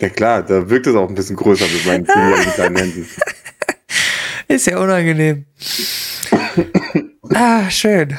Ja 0.00 0.08
klar, 0.08 0.42
da 0.42 0.68
wirkt 0.70 0.86
es 0.86 0.94
auch 0.94 1.08
ein 1.08 1.14
bisschen 1.14 1.36
größer 1.36 1.64
mit 1.66 1.86
meinen 1.86 2.06
zehnjährigen 2.06 2.52
kleinen 2.52 2.76
Händen. 2.76 3.06
Ist 4.48 4.66
ja 4.66 4.78
unangenehm. 4.78 5.44
ah, 7.34 7.68
schön. 7.68 8.16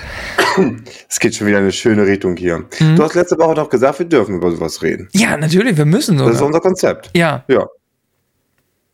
Es 1.09 1.19
geht 1.19 1.35
schon 1.35 1.47
wieder 1.47 1.57
in 1.57 1.63
eine 1.63 1.71
schöne 1.71 2.05
Richtung 2.05 2.35
hier. 2.35 2.59
Mhm. 2.79 2.95
Du 2.95 3.03
hast 3.03 3.15
letzte 3.15 3.37
Woche 3.37 3.55
noch 3.55 3.69
gesagt, 3.69 3.99
wir 3.99 4.05
dürfen 4.05 4.35
über 4.35 4.51
sowas 4.51 4.81
reden. 4.81 5.07
Ja, 5.13 5.37
natürlich, 5.37 5.77
wir 5.77 5.85
müssen 5.85 6.17
Das 6.17 6.27
ist 6.27 6.33
sogar. 6.33 6.47
unser 6.47 6.59
Konzept. 6.59 7.09
Ja, 7.15 7.43
Ja. 7.47 7.65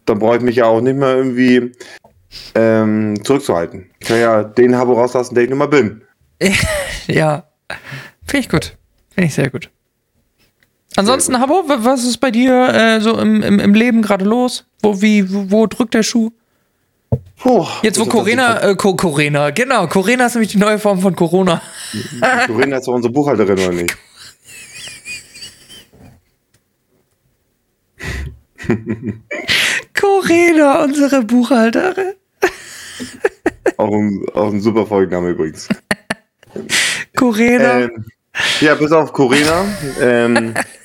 Dann 0.06 0.20
brauche 0.20 0.38
ich 0.38 0.44
mich 0.44 0.58
ja 0.58 0.66
auch 0.66 0.82
nicht 0.82 0.98
mehr 0.98 1.16
irgendwie 1.16 1.72
ähm, 2.54 3.20
zurückzuhalten. 3.24 3.90
Ich 4.00 4.08
kann 4.08 4.20
ja 4.20 4.44
den 4.44 4.76
Habo 4.76 4.94
rauslassen, 4.94 5.34
der 5.34 5.46
ich 5.46 5.50
nun 5.50 5.58
mal 5.58 5.66
bin. 5.68 6.04
ja. 7.08 7.44
Finde 8.28 8.40
ich 8.40 8.50
gut. 8.50 8.78
Finde 9.16 9.28
ich 9.28 9.34
sehr 9.34 9.50
gut. 9.50 9.72
Ansonsten, 10.98 11.40
Habo, 11.40 11.64
wa- 11.68 11.80
was 11.82 12.04
ist 12.06 12.18
bei 12.18 12.32
dir 12.32 12.70
äh, 12.74 13.02
so 13.02 13.18
im, 13.20 13.42
im, 13.42 13.60
im 13.60 13.74
Leben 13.74 14.02
gerade 14.02 14.24
los? 14.26 14.66
Wo, 14.82 15.02
wie, 15.02 15.32
wo, 15.32 15.52
wo 15.52 15.68
drückt 15.68 15.94
der 15.94 16.04
Schuh? 16.04 16.32
Puh, 17.38 17.66
Jetzt, 17.84 18.00
wo 18.00 18.06
Corona, 18.06 18.62
äh, 18.62 18.76
Co 18.76 18.96
Corona, 18.96 19.50
genau, 19.52 19.88
Corona 19.88 20.26
ist 20.26 20.36
nämlich 20.36 20.52
die 20.52 20.58
neue 20.58 20.80
Form 20.80 21.00
von 21.00 21.16
Corona. 21.16 21.62
Corinna 22.48 22.78
ist 22.78 22.88
doch 22.88 22.94
unsere 22.94 23.14
Buchhalterin, 23.14 23.60
oder 23.60 23.72
nicht? 23.74 23.96
Corona, 29.94 30.84
unsere 30.84 31.22
Buchhalterin. 31.24 32.14
Auch 33.78 33.92
ein, 33.94 34.26
auch 34.34 34.54
ein 34.54 34.62
super 34.62 34.86
Folgenname 34.86 35.30
übrigens. 35.32 35.68
Corona. 37.16 37.80
Ähm, 37.82 38.06
ja, 38.62 38.76
bis 38.76 38.92
auf 38.92 39.12
Corinna. 39.12 39.66
Ähm, 40.00 40.54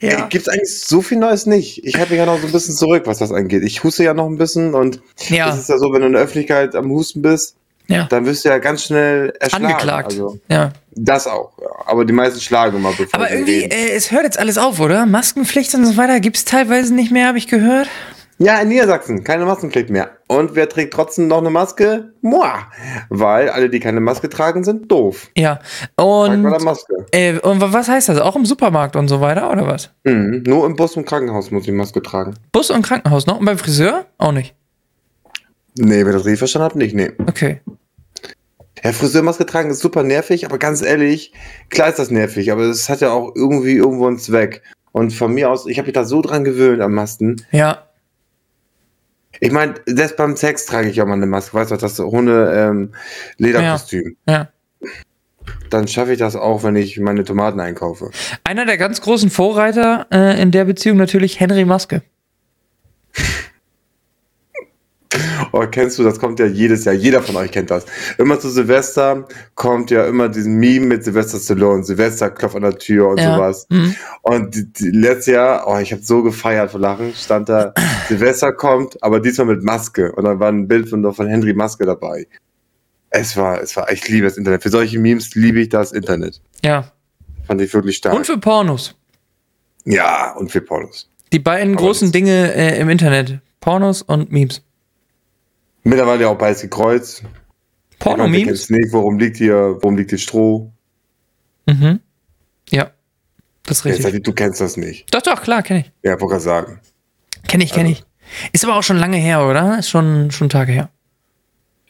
ja. 0.00 0.26
Gibt 0.28 0.46
es 0.46 0.48
eigentlich 0.52 0.80
so 0.80 1.02
viel 1.02 1.18
Neues 1.18 1.46
nicht? 1.46 1.84
Ich 1.84 1.96
halte 1.96 2.10
mich 2.10 2.18
ja 2.18 2.26
noch 2.26 2.40
so 2.40 2.46
ein 2.46 2.52
bisschen 2.52 2.74
zurück, 2.74 3.02
was 3.06 3.18
das 3.18 3.32
angeht. 3.32 3.62
Ich 3.62 3.84
huste 3.84 4.02
ja 4.04 4.14
noch 4.14 4.26
ein 4.26 4.36
bisschen 4.38 4.74
und 4.74 5.00
Ja. 5.28 5.50
es 5.50 5.58
ist 5.58 5.68
ja 5.68 5.78
so, 5.78 5.92
wenn 5.92 6.00
du 6.00 6.06
in 6.08 6.12
der 6.14 6.22
Öffentlichkeit 6.22 6.74
am 6.74 6.90
Husten 6.90 7.22
bist, 7.22 7.54
Ja. 7.88 8.04
dann 8.08 8.24
wirst 8.26 8.44
du 8.44 8.48
ja 8.48 8.58
ganz 8.58 8.84
schnell 8.84 9.32
erschlagen. 9.40 9.66
Angeklagt. 9.66 10.06
Also, 10.12 10.38
ja. 10.48 10.72
das 10.92 11.26
auch, 11.26 11.52
ja. 11.60 11.68
Aber 11.86 12.04
die 12.04 12.12
meisten 12.12 12.40
schlagen 12.40 12.76
immer 12.76 12.90
bevor 12.90 13.08
Aber 13.14 13.30
irgendwie, 13.30 13.64
äh, 13.64 13.90
es 13.92 14.10
hört 14.10 14.24
jetzt 14.24 14.38
alles 14.38 14.58
auf, 14.58 14.80
oder? 14.80 15.06
Maskenpflicht 15.06 15.74
und 15.74 15.84
so 15.86 15.96
weiter 15.96 16.20
gibt 16.20 16.36
es 16.36 16.44
teilweise 16.44 16.94
nicht 16.94 17.10
mehr, 17.12 17.26
habe 17.28 17.38
ich 17.38 17.46
gehört. 17.48 17.88
Ja, 18.42 18.58
in 18.62 18.68
Niedersachsen, 18.68 19.22
keine 19.22 19.44
Maskenpflicht 19.44 19.90
mehr. 19.90 20.12
Und 20.26 20.54
wer 20.54 20.66
trägt 20.66 20.94
trotzdem 20.94 21.28
noch 21.28 21.38
eine 21.38 21.50
Maske? 21.50 22.14
Moi. 22.22 22.48
Weil 23.10 23.50
alle, 23.50 23.68
die 23.68 23.80
keine 23.80 24.00
Maske 24.00 24.30
tragen, 24.30 24.64
sind 24.64 24.90
doof. 24.90 25.28
Ja. 25.36 25.58
Und, 25.96 26.46
äh, 27.12 27.38
und 27.38 27.60
wa- 27.60 27.68
was 27.72 27.88
heißt 27.88 28.08
das? 28.08 28.18
Auch 28.18 28.36
im 28.36 28.46
Supermarkt 28.46 28.96
und 28.96 29.08
so 29.08 29.20
weiter, 29.20 29.50
oder 29.52 29.66
was? 29.66 29.90
Mhm. 30.04 30.42
Nur 30.46 30.64
im 30.64 30.74
Bus 30.74 30.96
und 30.96 31.04
Krankenhaus 31.04 31.50
muss 31.50 31.66
ich 31.66 31.72
Maske 31.74 32.00
tragen. 32.02 32.32
Bus 32.50 32.70
und 32.70 32.80
Krankenhaus 32.80 33.26
noch? 33.26 33.38
Und 33.38 33.44
beim 33.44 33.58
Friseur? 33.58 34.06
Auch 34.16 34.32
nicht. 34.32 34.54
Nee, 35.76 36.06
wer 36.06 36.12
das 36.14 36.24
richtig 36.24 36.38
verstanden 36.38 36.64
hat, 36.64 36.76
nicht, 36.76 36.94
nee. 36.94 37.10
Okay. 37.26 37.60
Ja, 38.82 38.92
Friseurmaske 38.92 39.44
tragen 39.44 39.68
ist 39.70 39.80
super 39.80 40.02
nervig, 40.02 40.46
aber 40.46 40.56
ganz 40.56 40.80
ehrlich, 40.80 41.34
klar 41.68 41.90
ist 41.90 41.98
das 41.98 42.10
nervig, 42.10 42.50
aber 42.50 42.62
es 42.62 42.88
hat 42.88 43.02
ja 43.02 43.10
auch 43.12 43.32
irgendwie 43.34 43.74
irgendwo 43.74 44.06
einen 44.06 44.18
Zweck. 44.18 44.62
Und 44.92 45.12
von 45.12 45.32
mir 45.34 45.50
aus, 45.50 45.66
ich 45.66 45.76
habe 45.78 45.86
mich 45.86 45.92
da 45.94 46.04
so 46.04 46.22
dran 46.22 46.42
gewöhnt 46.44 46.80
am 46.80 46.94
Masken. 46.94 47.36
Ja. 47.52 47.84
Ich 49.38 49.52
meine, 49.52 49.74
selbst 49.86 50.16
beim 50.16 50.36
Sex 50.36 50.66
trage 50.66 50.88
ich 50.88 51.00
auch 51.00 51.06
mal 51.06 51.14
eine 51.14 51.26
Maske, 51.26 51.54
weißt 51.54 51.70
du, 51.70 51.76
das 51.76 51.98
Hunde 51.98 52.52
ähm, 52.54 52.92
Lederkostüm. 53.38 54.16
Ja. 54.26 54.48
Dann 55.70 55.86
schaffe 55.86 56.12
ich 56.12 56.18
das 56.18 56.36
auch, 56.36 56.64
wenn 56.64 56.76
ich 56.76 56.98
meine 56.98 57.24
Tomaten 57.24 57.60
einkaufe. 57.60 58.10
Einer 58.44 58.66
der 58.66 58.76
ganz 58.76 59.00
großen 59.00 59.30
Vorreiter 59.30 60.06
äh, 60.10 60.40
in 60.40 60.50
der 60.50 60.64
Beziehung 60.64 60.96
natürlich 60.96 61.38
Henry 61.38 61.64
Maske. 61.64 62.02
Oh, 65.52 65.64
kennst 65.70 65.98
du, 65.98 66.02
das 66.04 66.18
kommt 66.18 66.38
ja 66.38 66.46
jedes 66.46 66.84
Jahr, 66.84 66.94
jeder 66.94 67.22
von 67.22 67.36
euch 67.36 67.50
kennt 67.50 67.70
das. 67.70 67.84
Immer 68.18 68.38
zu 68.40 68.48
Silvester 68.50 69.26
kommt 69.54 69.90
ja 69.90 70.06
immer 70.06 70.28
diesen 70.28 70.56
Meme 70.56 70.86
mit 70.86 71.04
Silvester 71.04 71.38
Stallone, 71.38 71.82
Silvester 71.84 72.30
klopft 72.30 72.56
an 72.56 72.62
der 72.62 72.78
Tür 72.78 73.08
und 73.08 73.18
Ja. 73.20 73.34
sowas. 73.36 73.66
Mhm. 73.70 73.94
Und 74.22 74.54
die, 74.54 74.72
die, 74.72 74.90
letztes 74.90 75.26
Jahr, 75.26 75.64
oh, 75.66 75.78
ich 75.78 75.92
habe 75.92 76.02
so 76.02 76.22
gefeiert 76.22 76.70
vor 76.70 76.80
Lachen, 76.80 77.12
stand 77.14 77.48
da, 77.48 77.72
Silvester 78.08 78.52
kommt, 78.52 79.02
aber 79.02 79.20
diesmal 79.20 79.46
mit 79.48 79.62
Maske. 79.62 80.12
Und 80.12 80.24
dann 80.24 80.40
war 80.40 80.48
ein 80.50 80.68
Bild 80.68 80.88
von, 80.88 81.12
von 81.14 81.26
Henry 81.26 81.54
Maske 81.54 81.84
dabei. 81.86 82.26
Es 83.10 83.36
war, 83.36 83.60
es 83.60 83.76
war, 83.76 83.90
ich 83.90 84.08
liebe 84.08 84.26
das 84.26 84.36
Internet. 84.36 84.62
Für 84.62 84.70
solche 84.70 84.98
Memes 84.98 85.34
liebe 85.34 85.60
ich 85.60 85.68
das 85.68 85.92
Internet. 85.92 86.40
Ja. 86.64 86.92
Fand 87.46 87.60
ich 87.60 87.74
wirklich 87.74 87.96
stark. 87.96 88.14
Und 88.14 88.24
für 88.26 88.38
Pornos. 88.38 88.94
ja, 89.84 90.32
und 90.36 90.52
für 90.52 90.60
Pornos. 90.60 91.08
Die 91.32 91.38
beiden 91.38 91.74
Aber 91.74 91.84
großen 91.84 92.12
Dinge 92.12 92.54
äh, 92.54 92.78
im 92.80 92.88
Internet. 92.88 93.40
Pornos 93.60 94.02
und 94.02 94.30
Memes. 94.32 94.62
Mittlerweile 95.82 96.28
auch 96.28 96.38
beides 96.38 96.62
gekreuzt. 96.62 97.22
Porno-Memes? 97.98 98.70
nicht, 98.70 98.92
warum 98.92 99.18
liegt 99.18 99.36
hier, 99.36 99.76
warum 99.80 99.96
liegt 99.96 100.10
hier 100.10 100.18
Stroh? 100.18 100.72
Mhm. 101.66 102.00
Ja. 102.70 102.90
Das 103.64 103.78
ist 103.78 103.84
Jetzt, 103.84 103.98
richtig. 103.98 104.14
ich, 104.14 104.22
du 104.22 104.32
kennst 104.32 104.60
das 104.60 104.76
nicht. 104.76 105.14
Doch, 105.14 105.22
doch, 105.22 105.42
klar, 105.42 105.62
kenne 105.62 105.80
ich. 105.80 105.92
Ja, 106.02 106.12
wollte 106.12 106.26
gerade 106.26 106.40
sagen. 106.40 106.80
Kenne 107.46 107.64
ich, 107.64 107.72
kenne 107.72 107.90
ich. 107.90 108.04
Ist 108.52 108.64
aber 108.64 108.76
auch 108.76 108.82
schon 108.82 108.96
lange 108.96 109.16
her, 109.16 109.44
oder? 109.46 109.78
Ist 109.78 109.90
schon, 109.90 110.30
schon 110.30 110.48
Tage 110.48 110.72
her. 110.72 110.90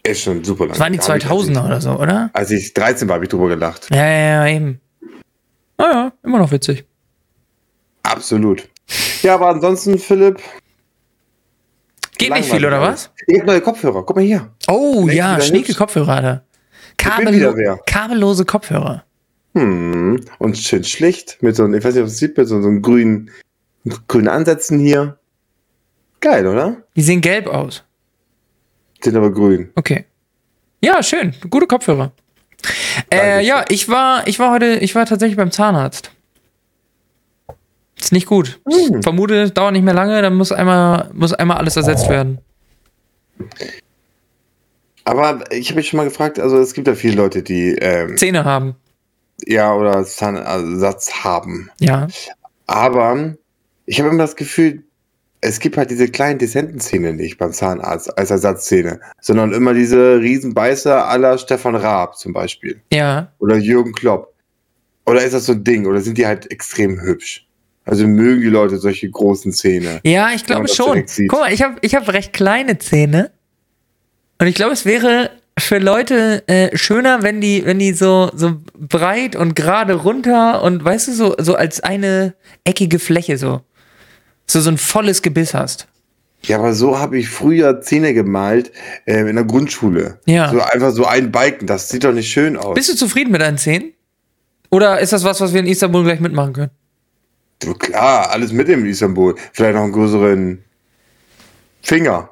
Ist 0.03 0.23
schon 0.23 0.43
super 0.43 0.65
lang. 0.65 0.71
Das 0.71 0.81
waren 0.81 0.93
die 0.93 0.99
Da 0.99 1.09
hab 1.09 1.17
ich, 1.17 1.27
als 1.27 1.47
2000er 1.49 1.67
oder 1.67 1.81
so, 1.81 1.91
oder? 1.93 2.31
Als 2.33 2.51
ich 2.51 2.73
13 2.75 3.09
war, 3.09 3.17
habe 3.17 3.25
ich 3.25 3.31
drüber 3.31 3.49
gelacht. 3.49 3.89
Ja, 3.91 4.07
ja, 4.07 4.47
ja, 4.47 4.57
eben. 4.57 4.81
Naja, 5.77 6.13
immer 6.23 6.39
noch 6.39 6.51
witzig. 6.51 6.85
Absolut. 8.03 8.69
Ja, 9.23 9.35
aber 9.35 9.49
ansonsten, 9.49 9.99
Philipp. 9.99 10.41
Geht 12.21 12.35
nicht 12.35 12.51
viel, 12.51 12.65
oder 12.65 12.83
was? 12.83 13.11
Ich 13.27 13.39
habe 13.39 13.47
neue 13.47 13.61
Kopfhörer. 13.63 14.05
Guck 14.05 14.17
mal 14.17 14.25
hier. 14.25 14.51
Oh, 14.69 15.07
Echt 15.09 15.17
ja, 15.17 15.41
schnieke? 15.41 15.75
Kopfhörer. 15.75 16.43
Kabello 16.99 17.55
kabellose 17.87 18.45
Kopfhörer. 18.45 19.05
Hm. 19.55 20.21
Und 20.39 20.59
schön 20.59 20.85
schlicht. 20.85 21.39
Mit 21.41 21.57
so 21.57 21.65
einem, 21.65 21.75
ich 21.75 21.83
weiß 21.83 21.95
nicht, 21.95 22.03
ob 22.03 22.09
es 22.09 22.19
sieht, 22.19 22.37
mit 22.37 22.47
so, 22.47 22.61
so 22.61 22.69
einem 22.69 22.83
grünen, 22.83 23.31
grünen 24.07 24.29
Ansätzen 24.29 24.79
hier. 24.79 25.19
Geil, 26.21 26.47
oder? 26.47 26.77
Die 26.95 27.03
sehen 27.03 27.23
gelb 27.23 27.47
aus. 27.47 27.85
Sind 29.03 29.17
aber 29.17 29.33
grün. 29.33 29.71
Okay. 29.75 30.05
Ja, 30.85 31.03
schön. 31.03 31.35
Gute 31.49 31.67
Kopfhörer. 31.67 32.13
Äh, 33.11 33.45
ja, 33.47 33.65
ich 33.71 33.89
war, 33.89 34.27
ich 34.27 34.39
war 34.39 34.51
heute, 34.51 34.77
ich 34.77 34.95
war 34.95 35.07
tatsächlich 35.07 35.39
beim 35.39 35.51
Zahnarzt. 35.51 36.11
Ist 38.01 38.13
nicht 38.13 38.27
gut. 38.27 38.61
Ich 38.69 38.91
vermute, 39.03 39.51
dauert 39.51 39.73
nicht 39.73 39.83
mehr 39.85 39.95
lange, 39.95 40.23
dann 40.23 40.35
muss 40.35 40.53
einmal, 40.53 41.11
muss 41.13 41.33
einmal 41.35 41.59
alles 41.59 41.77
ersetzt 41.77 42.09
werden. 42.09 42.39
Aber 45.05 45.41
ich 45.51 45.69
habe 45.71 45.77
mich 45.81 45.89
schon 45.89 45.97
mal 45.99 46.05
gefragt, 46.05 46.39
also 46.39 46.59
es 46.59 46.75
gibt 46.75 46.87
ja 46.87 46.95
viele 46.95 47.17
Leute, 47.17 47.43
die 47.43 47.71
ähm, 47.81 48.17
Zähne 48.17 48.45
haben. 48.45 48.77
ja 49.47 49.75
oder 49.75 50.05
Zahnersatz 50.05 51.13
haben. 51.25 51.71
Ja. 51.81 52.07
Aber 52.67 53.35
ich 53.87 53.99
habe 53.99 54.11
immer 54.11 54.19
das 54.23 54.37
Gefühl, 54.37 54.85
es 55.41 55.59
gibt 55.59 55.79
halt 55.79 55.91
diese 55.91 56.09
kleinen 56.09 56.39
dezenten 56.39 56.81
Zähne 56.81 57.15
nicht 57.15 57.39
beim 57.39 57.53
Zahnarzt 57.53 58.17
als 58.19 58.31
Ersatzzähne, 58.31 59.01
sondern 59.21 59.53
immer 59.55 59.73
diese 59.73 60.21
Riesenbeißer 60.21 61.09
aller 61.09 61.39
Stefan 61.39 61.75
Raab 61.77 62.17
zum 62.19 62.33
Beispiel 62.35 62.81
Ja. 62.93 63.33
oder 63.39 63.57
Jürgen 63.57 63.93
Klopp. 63.93 64.35
Oder 65.07 65.23
ist 65.25 65.33
das 65.33 65.47
so 65.47 65.53
ein 65.53 65.65
Ding? 65.65 65.87
Oder 65.87 66.03
sind 66.03 66.19
die 66.19 66.27
halt 66.27 66.51
extrem 66.53 67.01
hübsch? 67.01 67.47
Also 67.91 68.07
mögen 68.07 68.41
die 68.41 68.49
Leute 68.49 68.79
solche 68.79 69.11
großen 69.11 69.53
Zähne? 69.53 70.01
Ja, 70.05 70.31
ich 70.33 70.47
glaube 70.47 70.69
schon. 70.69 71.05
Guck 71.29 71.41
mal, 71.41 71.53
ich 71.53 71.63
habe 71.63 71.77
ich 71.81 71.95
hab 71.95 72.09
recht 72.13 72.33
kleine 72.33 72.79
Zähne. 72.79 73.33
Und 74.39 74.47
ich 74.47 74.55
glaube, 74.55 74.73
es 74.73 74.85
wäre 74.87 75.31
für 75.59 75.79
Leute 75.79 76.47
äh, 76.47 76.77
schöner, 76.77 77.23
wenn 77.23 77.41
die, 77.41 77.65
wenn 77.67 77.79
die 77.79 77.93
so, 77.93 78.31
so 78.35 78.55
breit 78.79 79.37
und 79.37 79.57
gerade 79.57 79.95
runter 79.95 80.63
und 80.63 80.85
weißt 80.85 81.09
du, 81.09 81.13
so, 81.13 81.35
so 81.39 81.57
als 81.57 81.81
eine 81.81 82.35
eckige 82.65 82.99
Fläche 82.99 83.37
so. 83.37 83.61
So, 84.47 84.61
so 84.61 84.71
ein 84.71 84.79
volles 84.79 85.23
Gebiss 85.23 85.53
hast. 85.53 85.87
Ja, 86.43 86.59
aber 86.59 86.73
so 86.73 86.99
habe 86.99 87.19
ich 87.19 87.29
früher 87.29 87.81
Zähne 87.83 88.15
gemalt 88.15 88.73
ähm, 89.07 89.27
in 89.27 89.37
der 89.37 89.45
Grundschule. 89.45 90.19
Ja. 90.27 90.51
So 90.51 90.61
einfach 90.61 90.93
so 90.93 91.05
ein 91.05 91.31
Balken, 91.31 91.67
das 91.67 91.89
sieht 91.89 92.05
doch 92.05 92.13
nicht 92.13 92.31
schön 92.31 92.57
aus. 92.57 92.75
Bist 92.75 92.89
du 92.89 92.97
zufrieden 92.97 93.31
mit 93.31 93.43
deinen 93.43 93.59
Zähnen? 93.59 93.93
Oder 94.71 95.01
ist 95.01 95.13
das 95.13 95.25
was, 95.25 95.41
was 95.41 95.53
wir 95.53 95.61
in 95.61 95.67
Istanbul 95.67 96.05
gleich 96.05 96.21
mitmachen 96.21 96.53
können? 96.53 96.71
Du, 97.61 97.75
klar, 97.75 98.31
alles 98.31 98.53
mit 98.53 98.69
in 98.69 98.87
Istanbul. 98.87 99.35
Vielleicht 99.53 99.75
noch 99.75 99.83
einen 99.83 99.93
größeren 99.93 100.65
Finger. 101.83 102.31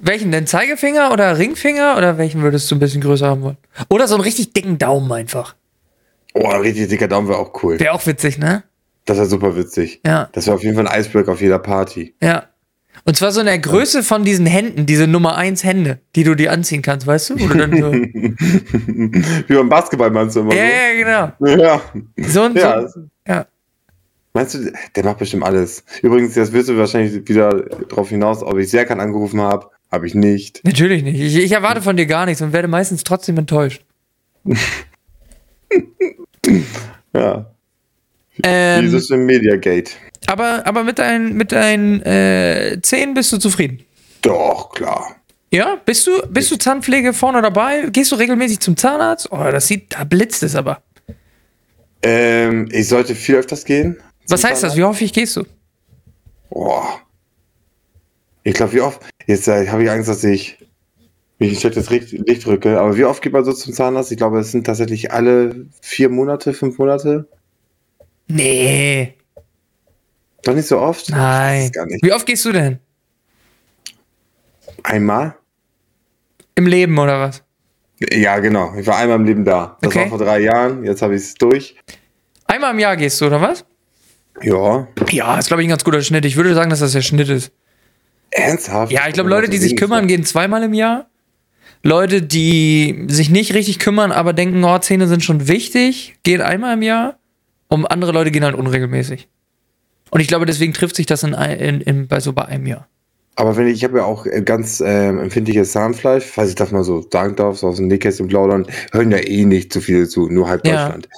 Welchen 0.00 0.30
denn? 0.30 0.46
Zeigefinger 0.46 1.12
oder 1.12 1.38
Ringfinger? 1.38 1.96
Oder 1.96 2.18
welchen 2.18 2.42
würdest 2.42 2.70
du 2.70 2.76
ein 2.76 2.78
bisschen 2.80 3.00
größer 3.00 3.26
haben 3.28 3.42
wollen? 3.42 3.56
Oder 3.88 4.06
so 4.08 4.14
einen 4.14 4.24
richtig 4.24 4.52
dicken 4.52 4.78
Daumen 4.78 5.10
einfach. 5.12 5.54
Oh, 6.34 6.46
ein 6.48 6.60
richtig 6.60 6.88
dicker 6.88 7.08
Daumen 7.08 7.28
wäre 7.28 7.38
auch 7.38 7.62
cool. 7.62 7.80
Wäre 7.80 7.92
auch 7.92 8.06
witzig, 8.06 8.38
ne? 8.38 8.62
Das 9.06 9.16
wäre 9.16 9.26
super 9.26 9.56
witzig. 9.56 10.00
Ja. 10.06 10.28
Das 10.32 10.46
wäre 10.46 10.56
auf 10.56 10.62
jeden 10.62 10.76
Fall 10.76 10.86
ein 10.86 11.00
Icebreaker 11.00 11.32
auf 11.32 11.40
jeder 11.40 11.58
Party. 11.58 12.14
Ja. 12.22 12.44
Und 13.04 13.16
zwar 13.16 13.32
so 13.32 13.40
in 13.40 13.46
der 13.46 13.58
Größe 13.58 14.02
von 14.02 14.24
diesen 14.24 14.44
Händen, 14.46 14.84
diese 14.84 15.06
Nummer 15.06 15.36
1 15.36 15.64
Hände, 15.64 16.00
die 16.14 16.24
du 16.24 16.34
dir 16.34 16.52
anziehen 16.52 16.82
kannst, 16.82 17.06
weißt 17.06 17.30
du? 17.30 17.36
Du 17.36 17.48
dann 17.48 17.70
so 17.76 17.92
Wie 17.92 19.54
beim 19.54 19.68
Basketball 19.68 20.10
meinst 20.10 20.36
du 20.36 20.40
immer 20.40 20.54
ja, 20.54 20.64
ja, 20.64 20.94
genau. 20.96 21.32
so? 21.38 21.62
Ja. 21.62 21.80
So 22.28 22.42
und 22.44 22.56
Ja. 22.58 22.88
so. 22.88 23.00
Ja. 23.26 23.46
Meinst 24.38 24.54
du, 24.54 24.72
der 24.94 25.04
macht 25.04 25.18
bestimmt 25.18 25.42
alles. 25.42 25.82
Übrigens, 26.00 26.36
jetzt 26.36 26.52
wirst 26.52 26.68
du 26.68 26.76
wahrscheinlich 26.78 27.28
wieder 27.28 27.60
drauf 27.88 28.10
hinaus, 28.10 28.44
ob 28.44 28.56
ich 28.56 28.70
Serkan 28.70 29.00
angerufen 29.00 29.40
habe. 29.40 29.68
Habe 29.90 30.06
ich 30.06 30.14
nicht. 30.14 30.64
Natürlich 30.64 31.02
nicht. 31.02 31.18
Ich, 31.18 31.34
ich 31.34 31.50
erwarte 31.50 31.82
von 31.82 31.96
dir 31.96 32.06
gar 32.06 32.24
nichts 32.24 32.40
und 32.40 32.52
werde 32.52 32.68
meistens 32.68 33.02
trotzdem 33.02 33.36
enttäuscht. 33.36 33.82
Ja. 37.12 37.50
Wie 38.36 38.42
Ähm, 38.44 38.86
ist 38.86 38.92
es 38.92 39.10
im 39.10 39.26
Mediagate? 39.26 39.90
aber, 40.28 40.64
aber 40.66 40.84
mit 40.84 41.00
deinen, 41.00 41.34
mit 41.36 41.50
deinen 41.50 42.00
äh, 42.02 42.78
Zähnen 42.80 43.14
bist 43.14 43.32
du 43.32 43.38
zufrieden. 43.38 43.80
Doch, 44.22 44.70
klar. 44.70 45.16
Ja? 45.50 45.80
Bist 45.84 46.06
du, 46.06 46.12
bist 46.28 46.50
du 46.52 46.56
Zahnpflege 46.56 47.12
vorne 47.12 47.42
dabei? 47.42 47.88
Gehst 47.90 48.12
du 48.12 48.16
regelmäßig 48.16 48.60
zum 48.60 48.76
Zahnarzt? 48.76 49.32
Oh, 49.32 49.50
das 49.50 49.66
sieht, 49.66 49.94
da 49.94 50.04
blitzt 50.04 50.44
es 50.44 50.54
aber. 50.54 50.80
Ähm, 52.02 52.68
ich 52.70 52.86
sollte 52.86 53.16
viel 53.16 53.34
öfters 53.36 53.64
gehen. 53.64 53.96
Was 54.28 54.44
heißt 54.44 54.62
das? 54.62 54.76
Wie 54.76 54.84
häufig 54.84 55.12
gehst 55.12 55.36
du? 55.36 55.44
Boah. 56.50 57.00
Ich 58.42 58.54
glaube, 58.54 58.72
wie 58.72 58.80
oft. 58.80 59.00
Jetzt 59.26 59.48
äh, 59.48 59.68
habe 59.68 59.84
ich 59.84 59.90
Angst, 59.90 60.08
dass 60.08 60.24
ich 60.24 60.58
mich 61.38 61.52
ein 61.52 61.56
schlechtes 61.60 61.90
Licht, 61.90 62.44
drücke. 62.46 62.78
Aber 62.80 62.96
wie 62.96 63.04
oft 63.04 63.22
geht 63.22 63.32
man 63.32 63.44
so 63.44 63.52
zum 63.52 63.72
Zahnarzt? 63.72 64.10
Ich 64.10 64.18
glaube, 64.18 64.38
es 64.40 64.50
sind 64.52 64.64
tatsächlich 64.64 65.12
alle 65.12 65.66
vier 65.80 66.08
Monate, 66.08 66.52
fünf 66.52 66.78
Monate. 66.78 67.28
Nee. 68.28 69.14
Doch 70.42 70.54
nicht 70.54 70.66
so 70.68 70.78
oft? 70.78 71.10
Nein. 71.10 71.62
es 71.64 71.72
gar 71.72 71.86
nicht. 71.86 72.02
Wie 72.02 72.12
oft 72.12 72.26
gehst 72.26 72.44
du 72.44 72.52
denn? 72.52 72.78
Einmal? 74.82 75.36
Im 76.54 76.66
Leben 76.66 76.98
oder 76.98 77.20
was? 77.20 77.42
Ja, 78.12 78.38
genau. 78.38 78.74
Ich 78.76 78.86
war 78.86 78.96
einmal 78.96 79.16
im 79.18 79.24
Leben 79.24 79.44
da. 79.44 79.76
Das 79.80 79.88
Okay. 79.90 80.02
war 80.02 80.08
vor 80.08 80.18
drei 80.18 80.40
Jahren. 80.40 80.84
Jetzt 80.84 81.02
habe 81.02 81.14
ich 81.16 81.22
es 81.22 81.34
durch. 81.34 81.76
Einmal 82.46 82.72
im 82.72 82.78
Jahr 82.78 82.96
gehst 82.96 83.20
du, 83.20 83.26
oder 83.26 83.40
was? 83.40 83.64
Ja. 84.42 84.88
Ja, 85.10 85.38
ist, 85.38 85.48
glaube 85.48 85.62
ich, 85.62 85.66
ein 85.66 85.70
ganz 85.70 85.84
guter 85.84 86.02
Schnitt. 86.02 86.24
Ich 86.24 86.36
würde 86.36 86.54
sagen, 86.54 86.70
dass 86.70 86.80
das 86.80 86.92
der 86.92 87.02
Schnitt 87.02 87.28
ist. 87.28 87.52
Ernsthaft? 88.30 88.92
Ja, 88.92 89.08
ich 89.08 89.14
glaube, 89.14 89.30
Leute, 89.30 89.48
die 89.48 89.58
sich 89.58 89.76
kümmern, 89.76 90.06
gehen 90.06 90.24
zweimal 90.24 90.62
im 90.62 90.74
Jahr. 90.74 91.06
Leute, 91.82 92.22
die 92.22 93.04
sich 93.08 93.30
nicht 93.30 93.54
richtig 93.54 93.78
kümmern, 93.78 94.12
aber 94.12 94.32
denken, 94.32 94.62
oh, 94.64 94.78
Zähne 94.78 95.06
sind 95.06 95.22
schon 95.22 95.48
wichtig, 95.48 96.16
gehen 96.24 96.40
einmal 96.40 96.74
im 96.74 96.82
Jahr. 96.82 97.18
Und 97.68 97.86
andere 97.86 98.12
Leute 98.12 98.30
gehen 98.30 98.44
halt 98.44 98.54
unregelmäßig. 98.54 99.28
Und 100.10 100.20
ich 100.20 100.28
glaube, 100.28 100.46
deswegen 100.46 100.72
trifft 100.72 100.96
sich 100.96 101.06
das 101.06 101.22
in, 101.22 101.34
in, 101.34 101.80
in, 101.80 102.08
bei 102.08 102.20
so 102.20 102.32
bei 102.32 102.46
einem 102.46 102.66
Jahr. 102.66 102.88
Aber 103.38 103.56
wenn 103.56 103.68
ich, 103.68 103.74
ich 103.74 103.84
habe 103.84 103.98
ja 103.98 104.04
auch 104.04 104.26
äh, 104.26 104.42
ganz 104.42 104.82
ähm, 104.84 105.20
empfindliches 105.20 105.70
Zahnfleisch, 105.70 106.24
falls 106.24 106.48
ich 106.48 106.54
das 106.56 106.72
mal 106.72 106.82
so 106.82 107.06
sagen 107.08 107.36
darf, 107.36 107.58
so 107.58 107.68
aus 107.68 107.76
dem 107.76 107.86
Nähkästchen 107.86 108.26
plaudern, 108.26 108.66
hören 108.90 109.12
ja 109.12 109.18
eh 109.18 109.44
nicht 109.44 109.72
zu 109.72 109.80
viele 109.80 110.08
zu, 110.08 110.28
nur 110.28 110.48
halb 110.48 110.66
Ja. 110.66 110.86
Deutschland. 110.88 111.08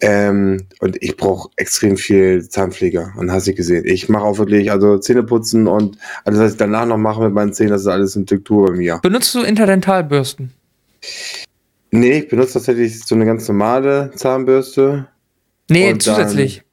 Ähm, 0.00 0.66
und 0.80 1.00
ich 1.00 1.16
brauche 1.16 1.50
extrem 1.54 1.96
viel 1.96 2.48
Zahnpflege 2.48 3.12
und 3.16 3.30
hast 3.30 3.46
du 3.46 3.54
gesehen. 3.54 3.84
Ich 3.86 4.08
mache 4.08 4.24
auch 4.24 4.38
wirklich, 4.38 4.72
also 4.72 4.98
Zähne 4.98 5.22
putzen 5.22 5.68
und 5.68 5.96
alles, 6.24 6.40
was 6.40 6.52
ich 6.52 6.58
danach 6.58 6.86
noch 6.86 6.98
mache 6.98 7.22
mit 7.22 7.32
meinen 7.32 7.52
Zähnen, 7.52 7.70
das 7.70 7.82
ist 7.82 7.86
alles 7.86 8.16
eine 8.16 8.24
Diktur 8.24 8.66
bei 8.66 8.72
mir. 8.72 8.98
Benutzt 9.00 9.32
du 9.36 9.42
Interdentalbürsten? 9.42 10.52
Nee, 11.92 12.18
ich 12.18 12.28
benutze 12.28 12.54
tatsächlich 12.54 13.04
so 13.04 13.14
eine 13.14 13.26
ganz 13.26 13.46
normale 13.46 14.10
Zahnbürste. 14.16 15.06
Nee, 15.70 15.96
zusätzlich. 15.98 16.63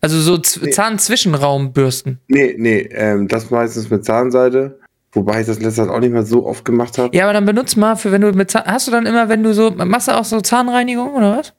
Also 0.00 0.18
so 0.20 0.38
Z 0.38 0.62
Nee. 0.62 0.70
Zahnzwischenraumbürsten. 0.70 2.20
Nee, 2.28 2.54
nee, 2.58 2.88
ähm, 2.92 3.28
das 3.28 3.50
meistens 3.50 3.90
mit 3.90 4.04
Zahnseide. 4.04 4.78
Wobei 5.12 5.40
ich 5.40 5.46
das 5.46 5.58
letzte 5.60 5.82
Zeit 5.82 5.88
auch 5.90 5.98
nicht 5.98 6.12
mehr 6.12 6.24
so 6.24 6.46
oft 6.46 6.64
gemacht 6.64 6.96
habe. 6.96 7.14
Ja, 7.16 7.24
aber 7.24 7.32
dann 7.32 7.44
benutzt 7.44 7.76
mal 7.76 7.96
für, 7.96 8.12
wenn 8.12 8.20
du 8.20 8.30
mit 8.32 8.50
Zahn, 8.50 8.62
hast 8.66 8.86
du 8.86 8.92
dann 8.92 9.06
immer, 9.06 9.28
wenn 9.28 9.42
du 9.42 9.52
so, 9.52 9.70
machst 9.72 10.06
du 10.08 10.12
auch 10.16 10.24
so 10.24 10.40
Zahnreinigung 10.40 11.14
oder 11.14 11.38
was? 11.38 11.52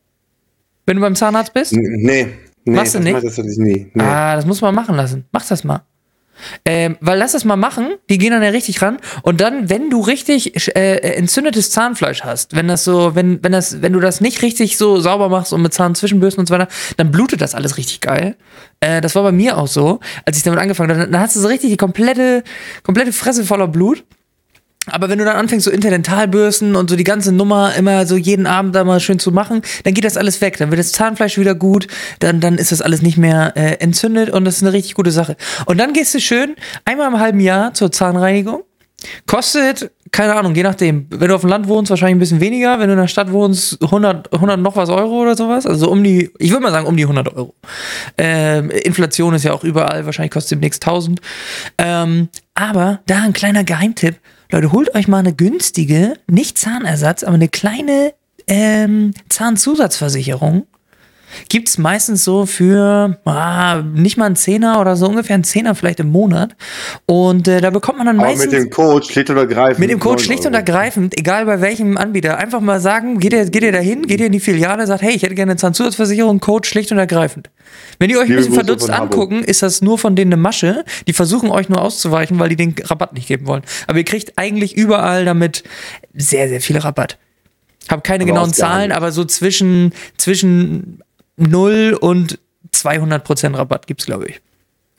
Wenn 0.85 0.95
du 0.97 1.01
beim 1.01 1.15
Zahnarzt 1.15 1.53
bist? 1.53 1.73
Nee, 1.73 2.27
nee, 2.63 2.75
Machst 2.75 2.93
du 2.95 2.99
das 2.99 3.03
nicht? 3.03 3.13
mach 3.13 3.19
ich 3.19 3.25
tatsächlich 3.25 3.57
nie. 3.57 3.91
Nee. 3.93 4.03
Ah, 4.03 4.35
das 4.37 4.45
muss 4.45 4.61
man 4.61 4.73
machen 4.73 4.95
lassen. 4.95 5.25
Mach 5.33 5.45
das 5.45 5.63
mal. 5.65 5.83
Ähm, 6.65 6.97
weil 7.01 7.19
lass 7.19 7.33
das 7.33 7.45
mal 7.45 7.55
machen, 7.55 7.95
die 8.09 8.17
gehen 8.17 8.31
dann 8.31 8.43
ja 8.43 8.49
richtig 8.49 8.81
ran. 8.81 8.97
Und 9.21 9.41
dann, 9.41 9.69
wenn 9.69 9.89
du 9.89 10.01
richtig 10.01 10.75
äh, 10.75 10.97
entzündetes 11.15 11.71
Zahnfleisch 11.71 12.23
hast, 12.23 12.55
wenn 12.55 12.67
das 12.67 12.83
so, 12.83 13.15
wenn, 13.15 13.43
wenn 13.43 13.51
das, 13.51 13.81
wenn 13.81 13.93
du 13.93 13.99
das 13.99 14.21
nicht 14.21 14.41
richtig 14.41 14.77
so 14.77 14.99
sauber 14.99 15.29
machst 15.29 15.53
und 15.53 15.61
mit 15.61 15.73
Zahnzwischenbürsten 15.73 16.41
und 16.41 16.47
so 16.47 16.53
weiter, 16.53 16.67
dann 16.97 17.11
blutet 17.11 17.41
das 17.41 17.55
alles 17.55 17.77
richtig 17.77 18.01
geil. 18.01 18.35
Äh, 18.79 19.01
das 19.01 19.15
war 19.15 19.23
bei 19.23 19.31
mir 19.31 19.57
auch 19.57 19.67
so, 19.67 19.99
als 20.25 20.37
ich 20.37 20.43
damit 20.43 20.59
angefangen 20.59 20.89
habe. 20.89 20.99
Dann, 21.01 21.11
dann 21.11 21.21
hast 21.21 21.35
du 21.35 21.39
so 21.39 21.47
richtig 21.47 21.69
die 21.69 21.77
komplette, 21.77 22.43
komplette 22.83 23.13
Fresse 23.13 23.45
voller 23.45 23.67
Blut. 23.67 24.03
Aber 24.87 25.09
wenn 25.09 25.19
du 25.19 25.25
dann 25.25 25.35
anfängst, 25.35 25.65
so 25.65 25.71
Interdentalbürsten 25.71 26.75
und 26.75 26.89
so 26.89 26.95
die 26.95 27.03
ganze 27.03 27.31
Nummer 27.31 27.75
immer 27.75 28.07
so 28.07 28.17
jeden 28.17 28.47
Abend 28.47 28.73
da 28.75 28.83
mal 28.83 28.99
schön 28.99 29.19
zu 29.19 29.31
machen, 29.31 29.61
dann 29.83 29.93
geht 29.93 30.03
das 30.03 30.17
alles 30.17 30.41
weg. 30.41 30.57
Dann 30.57 30.71
wird 30.71 30.79
das 30.79 30.91
Zahnfleisch 30.91 31.37
wieder 31.37 31.53
gut, 31.53 31.87
dann, 32.19 32.39
dann 32.39 32.57
ist 32.57 32.71
das 32.71 32.81
alles 32.81 33.03
nicht 33.03 33.17
mehr 33.17 33.53
äh, 33.55 33.75
entzündet 33.75 34.31
und 34.31 34.43
das 34.43 34.57
ist 34.57 34.63
eine 34.63 34.73
richtig 34.73 34.95
gute 34.95 35.11
Sache. 35.11 35.37
Und 35.67 35.77
dann 35.77 35.93
gehst 35.93 36.15
du 36.15 36.19
schön 36.19 36.55
einmal 36.83 37.07
im 37.09 37.19
halben 37.19 37.39
Jahr 37.39 37.73
zur 37.75 37.91
Zahnreinigung. 37.91 38.63
Kostet, 39.27 39.91
keine 40.11 40.35
Ahnung, 40.35 40.53
je 40.55 40.63
nachdem. 40.63 41.07
Wenn 41.09 41.29
du 41.29 41.35
auf 41.35 41.41
dem 41.41 41.49
Land 41.49 41.67
wohnst, 41.67 41.89
wahrscheinlich 41.89 42.15
ein 42.15 42.19
bisschen 42.19 42.41
weniger. 42.41 42.79
Wenn 42.79 42.87
du 42.87 42.93
in 42.93 42.99
der 42.99 43.07
Stadt 43.07 43.31
wohnst, 43.31 43.81
100, 43.81 44.33
100 44.33 44.59
noch 44.59 44.75
was 44.75 44.89
Euro 44.89 45.21
oder 45.21 45.35
sowas. 45.35 45.65
Also 45.65 45.85
so 45.85 45.91
um 45.91 46.03
die, 46.03 46.31
ich 46.37 46.51
würde 46.51 46.63
mal 46.63 46.71
sagen, 46.71 46.85
um 46.85 46.97
die 46.97 47.03
100 47.03 47.35
Euro. 47.35 47.55
Ähm, 48.17 48.69
Inflation 48.69 49.33
ist 49.33 49.43
ja 49.43 49.53
auch 49.53 49.63
überall, 49.63 50.05
wahrscheinlich 50.05 50.31
kostet 50.31 50.51
demnächst 50.51 50.83
1000. 50.83 51.21
Ähm, 51.77 52.29
aber 52.53 52.99
da 53.07 53.21
ein 53.23 53.33
kleiner 53.33 53.63
Geheimtipp. 53.63 54.17
Leute, 54.53 54.73
holt 54.73 54.93
euch 54.95 55.07
mal 55.07 55.19
eine 55.19 55.33
günstige, 55.33 56.15
nicht 56.27 56.57
Zahnersatz, 56.57 57.23
aber 57.23 57.35
eine 57.35 57.47
kleine 57.47 58.13
ähm, 58.47 59.13
Zahnzusatzversicherung. 59.29 60.67
Gibt's 61.49 61.77
meistens 61.77 62.23
so 62.23 62.45
für 62.45 63.17
ah, 63.25 63.81
nicht 63.81 64.17
mal 64.17 64.25
einen 64.25 64.35
Zehner 64.35 64.79
oder 64.79 64.95
so 64.95 65.07
ungefähr 65.07 65.35
einen 65.35 65.43
Zehner 65.43 65.75
vielleicht 65.75 65.99
im 65.99 66.11
Monat. 66.11 66.55
Und 67.05 67.47
äh, 67.47 67.61
da 67.61 67.69
bekommt 67.69 67.97
man 67.97 68.07
dann 68.07 68.19
Aber 68.19 68.27
meistens. 68.27 68.51
mit 68.51 68.61
dem 68.61 68.69
Code 68.69 69.05
schlicht 69.05 69.29
und 69.29 69.37
ergreifend. 69.37 69.79
Mit 69.79 69.89
dem 69.89 69.99
Code 69.99 70.15
9 70.17 70.25
schlicht 70.25 70.45
und 70.45 70.53
ergreifend, 70.53 71.17
egal 71.17 71.45
bei 71.45 71.61
welchem 71.61 71.97
Anbieter, 71.97 72.37
einfach 72.37 72.61
mal 72.61 72.79
sagen, 72.79 73.19
geht 73.19 73.33
ihr, 73.33 73.45
geht 73.49 73.63
ihr 73.63 73.71
dahin, 73.71 74.03
geht 74.03 74.19
ihr 74.19 74.27
in 74.27 74.31
die 74.31 74.39
Filiale, 74.39 74.87
sagt, 74.87 75.01
hey, 75.01 75.13
ich 75.13 75.23
hätte 75.23 75.35
gerne 75.35 75.51
eine 75.51 75.57
Zahnzusatzversicherung, 75.57 76.39
Code 76.39 76.67
schlicht 76.67 76.91
und 76.91 76.97
ergreifend. 76.97 77.49
Wenn 77.99 78.09
die 78.09 78.17
euch 78.17 78.29
ein 78.29 78.35
bisschen 78.35 78.53
Grüße 78.53 78.65
verdutzt 78.65 78.89
angucken, 78.89 79.43
ist 79.43 79.61
das 79.61 79.81
nur 79.81 79.97
von 79.97 80.15
denen 80.15 80.33
eine 80.33 80.41
Masche. 80.41 80.85
Die 81.07 81.13
versuchen 81.13 81.49
euch 81.49 81.69
nur 81.69 81.81
auszuweichen, 81.81 82.39
weil 82.39 82.49
die 82.49 82.55
den 82.55 82.75
Rabatt 82.83 83.13
nicht 83.13 83.27
geben 83.27 83.47
wollen. 83.47 83.63
Aber 83.87 83.97
ihr 83.97 84.03
kriegt 84.05 84.37
eigentlich 84.37 84.75
überall 84.75 85.25
damit 85.25 85.63
sehr, 86.13 86.49
sehr 86.49 86.61
viel 86.61 86.77
Rabatt. 86.77 87.17
Hab 87.89 88.03
keine 88.03 88.23
Aber 88.23 88.33
genauen. 88.33 88.53
Zahlen, 88.53 88.91
aber 88.91 89.11
so 89.11 89.25
zwischen, 89.25 89.93
zwischen 90.17 91.01
0 91.41 91.97
und 91.99 92.39
200% 92.73 93.57
Rabatt 93.57 93.87
gibt's, 93.87 94.05
glaube 94.05 94.27
ich. 94.27 94.41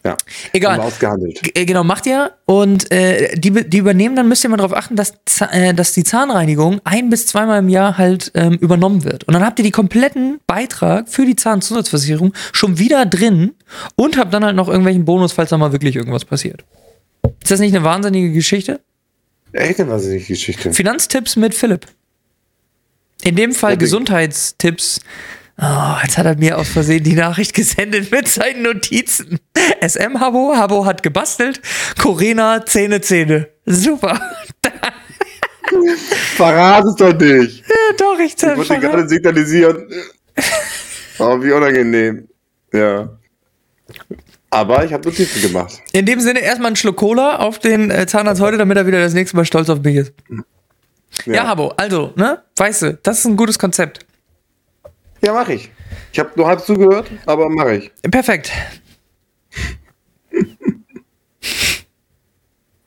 Ja. 0.05 0.17
Egal. 0.53 0.81
Ausgehandelt. 0.81 1.41
G- 1.43 1.53
äh, 1.55 1.65
Genau, 1.65 1.85
macht 1.85 2.07
ihr. 2.07 2.33
Und 2.45 2.91
äh, 2.91 3.37
die, 3.37 3.53
die 3.69 3.79
übernehmen, 3.79 4.17
dann 4.17 4.29
müsst 4.29 4.43
ihr 4.43 4.51
mal 4.51 4.57
darauf 4.57 4.77
achten, 4.77 4.97
dass, 4.97 5.15
äh, 5.53 5.73
dass 5.75 5.93
die 5.93 6.03
Zahnreinigung 6.03 6.81
ein 6.83 7.09
bis 7.09 7.27
zweimal 7.29 7.61
im 7.61 7.69
Jahr 7.69 7.99
halt 7.99 8.33
ähm, 8.35 8.55
übernommen 8.55 9.05
wird. 9.05 9.23
Und 9.25 9.35
dann 9.35 9.45
habt 9.47 9.61
ihr 9.61 9.65
die 9.65 9.71
kompletten 9.71 10.41
Beitrag 10.49 11.09
für 11.09 11.25
die 11.25 11.37
Zahnzusatzversicherung 11.37 12.35
schon 12.53 12.79
wieder 12.81 13.07
drin 13.07 13.53
und 13.95 14.17
habt 14.19 14.35
dann 14.35 14.45
halt 14.45 14.57
noch 14.57 14.67
irgendwelchen 14.67 15.05
Bonus, 15.05 15.33
falls 15.35 15.51
da 15.51 15.57
mal 15.59 15.71
wirklich 15.71 15.95
irgendwas 15.95 16.25
passiert. 16.25 16.65
Ist 17.41 17.53
das 17.53 17.61
nicht 17.61 17.75
eine 17.75 17.85
wahnsinnige 17.85 18.33
Geschichte? 18.33 18.81
Echt 19.53 19.79
eine 19.81 19.89
wahnsinnige 19.91 20.25
Geschichte. 20.25 20.73
Finanztipps 20.73 21.37
mit 21.37 21.55
Philipp. 21.55 21.87
In 23.23 23.37
dem 23.37 23.53
Fall 23.53 23.73
Ja, 23.73 23.77
Gesundheitstipps. 23.77 24.99
Oh, 25.61 25.97
jetzt 26.03 26.19
hat 26.19 26.27
er 26.27 26.37
mir 26.37 26.59
aus 26.59 26.69
Versehen 26.69 27.05
die 27.05 27.15
Nachricht 27.15 27.55
gesendet 27.55 28.11
mit 28.11 28.27
seinen 28.27 28.63
Notizen. 28.63 29.39
SM 29.81 30.19
Habo, 30.19 30.55
Habo 30.57 30.87
hat 30.87 31.03
gebastelt. 31.03 31.61
Corena, 32.01 32.65
Zähne, 32.65 33.01
Zähne. 33.01 33.49
Super. 33.67 34.21
Verrat 36.37 36.85
es 36.85 36.97
doch 36.97 37.13
nicht. 37.13 37.65
Ja, 37.69 37.97
doch, 37.99 38.19
ich 38.19 38.35
Ich 38.35 38.43
wollte 38.43 38.81
gerade 38.81 39.09
signalisieren. 39.09 39.89
Oh, 41.19 41.41
wie 41.41 41.53
unangenehm. 41.53 42.29
Ja. 42.73 43.11
Aber 44.51 44.85
ich 44.85 44.93
habe 44.93 45.09
Notizen 45.09 45.41
gemacht. 45.41 45.81
In 45.93 46.05
dem 46.05 46.21
Sinne 46.21 46.41
erstmal 46.41 46.69
einen 46.69 46.77
Schluck 46.77 46.97
Cola 46.97 47.37
auf 47.37 47.59
den 47.59 47.91
äh, 47.91 48.07
Zahnarzt 48.07 48.41
heute, 48.41 48.59
damit 48.59 48.77
er 48.77 48.87
wieder 48.87 49.01
das 49.01 49.15
nächste 49.15 49.37
Mal 49.37 49.45
stolz 49.45 49.69
auf 49.71 49.81
mich 49.83 49.97
ist. 49.97 50.13
Ja, 51.27 51.47
Habo, 51.47 51.69
also, 51.77 52.13
ne? 52.17 52.43
Weißt 52.57 52.83
du, 52.83 52.99
das 53.03 53.21
ist 53.21 53.27
ein 53.27 53.37
gutes 53.37 53.59
Konzept. 53.59 54.05
Ja, 55.25 55.33
mache 55.33 55.55
ich. 55.55 55.71
Ich 56.13 56.19
habe 56.19 56.31
nur 56.37 56.47
halb 56.47 56.61
zugehört, 56.61 57.11
aber 57.27 57.49
mache 57.49 57.77
ich. 57.77 57.93
Perfekt. 58.11 58.51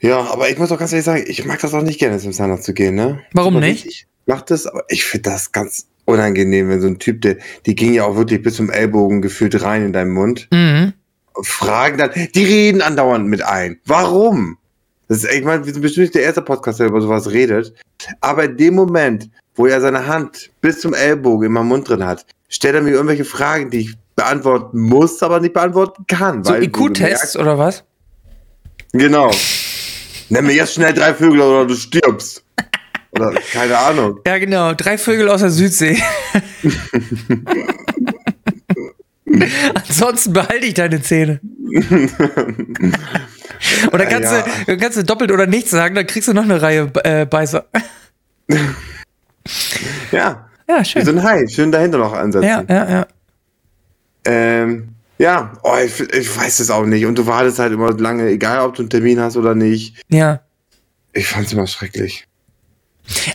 Ja, 0.02 0.19
aber 0.19 0.50
ich 0.50 0.58
muss 0.58 0.69
doch 0.69 0.78
ganz 0.78 0.91
ehrlich 0.91 1.06
sagen, 1.06 1.24
ich 1.26 1.45
mag 1.45 1.60
das 1.62 1.74
auch 1.74 1.82
nicht 1.82 2.00
gerne, 2.00 2.19
zum 2.19 2.32
Zahnarzt 2.32 2.65
zu 2.65 2.74
gehen, 2.74 2.93
ne? 2.95 3.21
Warum 3.34 3.60
nicht? 3.60 3.86
Ich 3.86 4.08
mach 4.26 4.41
das, 4.41 4.67
aber 4.67 4.84
ich 4.89 5.06
finde 5.06 5.32
das 5.32 5.52
ganz 5.52 5.88
unangenehm, 6.06 6.69
wenn 6.69 6.82
so 6.82 6.88
ein 6.88 7.00
Typ, 7.00 7.21
der, 7.21 7.38
die 7.65 7.74
ging 7.74 7.93
ja 7.93 8.04
auch 8.06 8.15
wirklich 8.15 8.41
bis 8.43 8.56
zum 8.56 8.69
Ellbogen 8.69 9.21
gefühlt 9.21 9.60
rein 9.63 9.84
in 9.84 9.93
deinen 9.93 10.12
Mund. 10.12 10.48
Mhm. 10.52 10.93
Fragen 11.41 11.98
dann, 11.98 12.12
die 12.13 12.43
reden 12.43 12.82
andauernd 12.82 13.28
mit 13.28 13.43
ein. 13.43 13.80
Warum? 13.86 14.58
Das 15.08 15.24
ist, 15.24 15.32
ich 15.32 15.43
meine, 15.43 15.65
wir 15.65 15.74
sind 15.74 15.82
bestimmt 15.82 16.04
nicht 16.04 16.15
der 16.15 16.24
erste 16.24 16.41
Podcast, 16.41 16.80
der 16.80 16.88
über 16.88 17.02
sowas 17.02 17.32
redet. 17.32 17.74
Aber 18.21 18.43
in 18.43 18.58
dem 18.58 18.76
Moment, 18.76 19.30
wo 19.56 19.65
er 19.65 19.82
seine 19.82 20.08
Hand 20.08 20.52
bis 20.62 20.82
zum 20.82 20.94
Ellbogen 20.94 21.48
in 21.48 21.52
meinem 21.54 21.68
Mund 21.68 21.89
drin 21.89 22.06
hat, 22.06 22.26
stellt 22.50 22.76
er 22.76 22.82
mir 22.82 22.91
irgendwelche 22.91 23.26
Fragen, 23.26 23.70
die 23.70 23.80
ich 23.82 23.96
beantworten 24.15 24.80
muss, 24.80 25.22
aber 25.24 25.39
nicht 25.39 25.54
beantworten 25.54 26.06
kann. 26.08 26.44
So 26.44 26.54
IQ-Tests 26.56 27.36
oder 27.38 27.58
was? 27.58 27.84
Genau. 28.94 29.32
Nenn 30.30 30.46
mir 30.46 30.54
jetzt 30.54 30.74
schnell 30.74 30.94
drei 30.94 31.13
Vögel 31.13 31.41
oder 31.41 31.65
du 31.65 31.76
stirbst. 31.76 32.44
Oder 33.12 33.34
keine 33.52 33.78
Ahnung. 33.78 34.20
Ja, 34.26 34.38
genau. 34.38 34.74
Drei 34.74 34.98
Vögel 34.98 35.30
aus 35.30 35.41
der 35.41 35.50
Südsee. 35.50 35.98
Ansonsten 39.74 40.34
behalte 40.34 40.65
ich 40.65 40.74
deine 40.76 41.02
Zähne. 41.02 41.39
Oder 43.91 44.06
kannst, 44.06 44.32
Ja. 44.32 44.46
du, 44.68 44.78
kannst 44.78 44.98
du 44.98 45.04
doppelt 45.04 45.32
oder 45.32 45.46
nichts 45.48 45.72
sagen, 45.72 45.96
dann 45.96 46.08
kriegst 46.08 46.28
du 46.28 46.34
noch 46.34 46.44
eine 46.44 46.62
Reihe 46.62 46.91
äh, 47.04 47.26
Beißer. 47.26 47.65
Ja. 50.12 50.49
Ja, 50.67 50.84
schön. 50.84 51.05
so 51.05 51.12
ein 51.12 51.23
Hai. 51.23 51.47
Schön 51.47 51.71
dahinter 51.71 51.99
noch 51.99 52.13
ansetzen. 52.13 52.47
Ja, 52.47 52.63
ja, 52.67 52.89
ja. 52.89 53.08
Ähm, 54.25 54.89
ja, 55.17 55.53
oh, 55.63 55.75
ich, 55.84 55.99
ich 55.99 56.38
weiß 56.38 56.60
es 56.60 56.71
auch 56.71 56.86
nicht. 56.86 57.05
Und 57.05 57.17
du 57.17 57.27
wartest 57.27 57.60
halt 57.60 57.71
immer 57.71 57.93
lange, 57.93 58.27
egal 58.27 58.65
ob 58.65 58.75
du 58.75 58.81
einen 58.81 58.89
Termin 58.89 59.19
hast 59.19 59.38
oder 59.38 59.55
nicht. 59.55 60.01
Ja. 60.10 60.41
Ich 61.13 61.27
fand's 61.27 61.53
immer 61.53 61.67
schrecklich. 61.67 62.27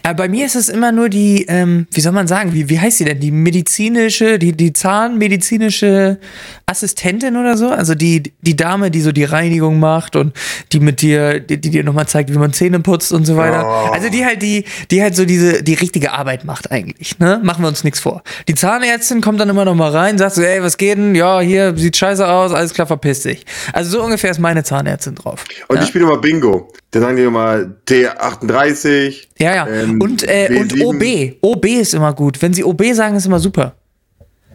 Aber 0.02 0.14
bei 0.14 0.28
mir 0.28 0.46
ist 0.46 0.56
es 0.56 0.68
immer 0.68 0.92
nur 0.92 1.09
die, 1.09 1.46
ähm, 1.48 1.87
wie 1.92 2.00
soll 2.00 2.12
man 2.12 2.26
sagen, 2.26 2.52
wie, 2.54 2.68
wie 2.68 2.78
heißt 2.78 2.98
sie 2.98 3.04
denn? 3.04 3.20
Die 3.20 3.30
medizinische, 3.30 4.38
die, 4.38 4.52
die 4.52 4.72
zahnmedizinische 4.72 6.18
Assistentin 6.66 7.37
oder 7.37 7.56
so? 7.56 7.68
Also 7.68 7.94
die, 7.94 8.33
die 8.40 8.56
Dame, 8.56 8.90
die 8.90 9.00
so 9.00 9.12
die 9.12 9.24
Reinigung 9.24 9.78
macht 9.78 10.16
und 10.16 10.35
die 10.72 10.80
mit 10.80 11.02
dir, 11.02 11.40
die, 11.40 11.61
die 11.61 11.70
dir 11.70 11.85
nochmal 11.85 12.06
zeigt, 12.06 12.33
wie 12.33 12.38
man 12.38 12.52
Zähne 12.52 12.80
putzt 12.80 13.12
und 13.12 13.24
so 13.24 13.37
weiter. 13.37 13.64
Oh. 13.66 13.92
Also 13.92 14.09
die 14.09 14.24
halt 14.24 14.42
die, 14.42 14.64
die 14.90 15.02
halt 15.02 15.16
so 15.16 15.24
diese, 15.24 15.62
die 15.62 15.74
richtige 15.74 16.12
Arbeit 16.12 16.44
macht 16.44 16.70
eigentlich, 16.70 17.18
ne? 17.18 17.40
Machen 17.42 17.62
wir 17.62 17.68
uns 17.68 17.85
nichts 17.85 18.00
vor. 18.00 18.22
Die 18.48 18.54
Zahnärztin 18.54 19.20
kommt 19.20 19.40
dann 19.40 19.48
immer 19.48 19.64
noch 19.64 19.74
mal 19.74 19.90
rein, 19.90 20.18
sagt 20.18 20.35
so, 20.35 20.42
ey, 20.42 20.62
was 20.62 20.76
geht 20.76 20.98
denn? 20.98 21.14
Ja, 21.14 21.40
hier, 21.40 21.76
sieht 21.76 21.96
scheiße 21.96 22.26
aus, 22.26 22.52
alles 22.52 22.74
klar, 22.74 22.87
verpiss 22.87 23.22
dich. 23.22 23.44
Also 23.72 23.90
so 23.90 24.04
ungefähr 24.04 24.30
ist 24.30 24.38
meine 24.38 24.64
Zahnärztin 24.64 25.14
drauf. 25.14 25.44
Und 25.68 25.76
ja? 25.76 25.83
ich 25.83 25.88
spiele 25.88 26.04
immer 26.04 26.18
Bingo. 26.18 26.72
Da 26.90 27.00
sagen 27.00 27.16
die 27.16 27.22
immer 27.22 27.66
T38. 27.87 29.29
Ja, 29.38 29.55
ja. 29.55 29.68
Ähm, 29.68 30.00
und, 30.00 30.24
äh, 30.24 30.57
und 30.59 30.72
W7. 30.74 31.37
OB. 31.40 31.57
OB 31.57 31.64
ist 31.66 31.94
immer 31.94 32.12
gut. 32.12 32.42
Wenn 32.42 32.53
sie 32.53 32.64
OB 32.64 32.83
sagen, 32.92 33.16
ist 33.16 33.26
immer 33.26 33.38
super. 33.38 33.76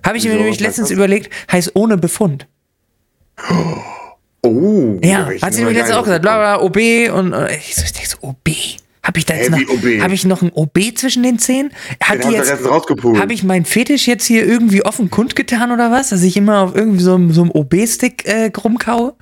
Habe 0.06 0.18
ich 0.18 0.26
mir 0.26 0.32
Wieso? 0.32 0.42
nämlich 0.42 0.60
letztens 0.60 0.92
überlegt, 0.92 1.32
heißt 1.52 1.72
ohne 1.76 1.98
Befund. 1.98 2.48
Oh. 4.44 5.00
Ja, 5.02 5.30
hat 5.42 5.54
sie 5.54 5.64
gar 5.64 5.72
letztens 5.72 5.98
auch 5.98 6.04
gesagt, 6.04 6.22
bla 6.22 6.38
bla, 6.38 6.62
OB 6.62 6.78
und, 7.12 7.34
und 7.34 7.50
ich, 7.50 7.76
so, 7.76 7.84
ich 7.84 7.94
denk 7.94 8.06
so, 8.06 8.18
OB. 8.22 8.50
Habe 9.06 9.20
ich 9.20 9.26
da 9.26 9.36
jetzt 9.36 9.52
noch, 9.52 9.60
OB? 9.60 10.02
habe 10.02 10.14
ich 10.16 10.26
noch 10.26 10.42
ein 10.42 10.52
OB 10.52 10.80
zwischen 10.96 11.22
den 11.24 11.38
Zähnen? 11.38 11.72
Hat 12.02 12.24
Den 12.24 12.30
die 12.32 12.36
jetzt, 12.36 12.52
habe 12.52 13.34
ich 13.34 13.44
meinen 13.44 13.66
Fetisch 13.66 14.08
jetzt 14.08 14.26
hier 14.26 14.46
irgendwie 14.46 14.84
offen 14.84 15.12
kundgetan 15.12 15.72
oder 15.72 15.92
was? 15.92 16.10
Dass 16.10 16.24
ich 16.24 16.36
immer 16.36 16.62
auf 16.62 16.76
irgendwie 16.76 17.04
so, 17.04 17.14
einem- 17.14 17.32
so 17.32 17.44
einem 17.44 17.52
OB-Stick 17.52 18.26
äh, 18.26 18.52
rumkaue? 18.58 19.14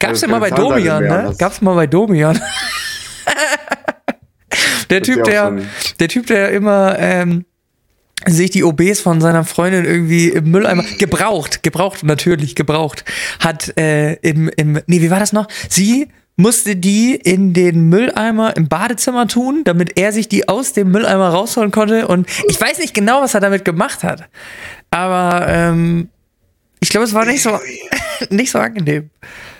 Gab's 0.00 0.20
ja 0.22 0.28
mal 0.28 0.40
bei 0.40 0.50
Domian, 0.50 1.04
ne? 1.04 1.34
Gab's 1.38 1.60
mal 1.62 1.74
bei 1.74 1.86
Domian. 1.86 2.40
der 4.90 5.02
Typ, 5.02 5.22
der, 5.24 5.56
der 6.00 6.08
Typ, 6.08 6.26
der 6.26 6.50
immer 6.50 6.98
ähm, 6.98 7.44
sich 8.26 8.50
die 8.50 8.64
OBs 8.64 9.00
von 9.00 9.20
seiner 9.20 9.44
Freundin 9.44 9.84
irgendwie 9.84 10.30
im 10.30 10.50
Mülleimer 10.50 10.82
gebraucht, 10.98 11.62
gebraucht 11.62 12.02
natürlich 12.02 12.56
gebraucht, 12.56 13.04
hat 13.38 13.78
äh, 13.78 14.14
im 14.14 14.50
im 14.56 14.80
nee 14.86 15.00
wie 15.00 15.10
war 15.10 15.20
das 15.20 15.32
noch? 15.32 15.46
Sie 15.68 16.08
musste 16.38 16.76
die 16.76 17.16
in 17.16 17.52
den 17.52 17.88
Mülleimer 17.88 18.56
im 18.56 18.68
Badezimmer 18.68 19.26
tun, 19.26 19.64
damit 19.64 19.98
er 19.98 20.12
sich 20.12 20.28
die 20.28 20.48
aus 20.48 20.72
dem 20.72 20.90
Mülleimer 20.90 21.28
rausholen 21.28 21.70
konnte 21.70 22.08
und 22.08 22.28
ich 22.48 22.58
weiß 22.58 22.78
nicht 22.78 22.94
genau, 22.94 23.20
was 23.20 23.34
er 23.34 23.40
damit 23.40 23.64
gemacht 23.64 24.04
hat, 24.04 24.28
aber 24.90 25.46
ähm, 25.48 26.08
ich 26.80 26.88
glaube, 26.90 27.04
es 27.04 27.12
war 27.12 27.26
nicht 27.26 27.42
so 27.42 27.58
nicht 28.30 28.50
so 28.50 28.58
angenehm. 28.58 29.10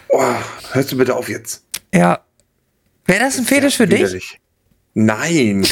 Oh, 0.08 0.34
hörst 0.72 0.92
du 0.92 0.96
bitte 0.96 1.14
auf 1.14 1.28
jetzt? 1.28 1.64
Ja. 1.92 2.20
Wäre 3.06 3.20
das 3.20 3.38
ein 3.38 3.44
Fetisch 3.44 3.76
für 3.76 3.86
dich? 3.86 4.00
Widerlich. 4.00 4.40
Nein. 4.94 5.66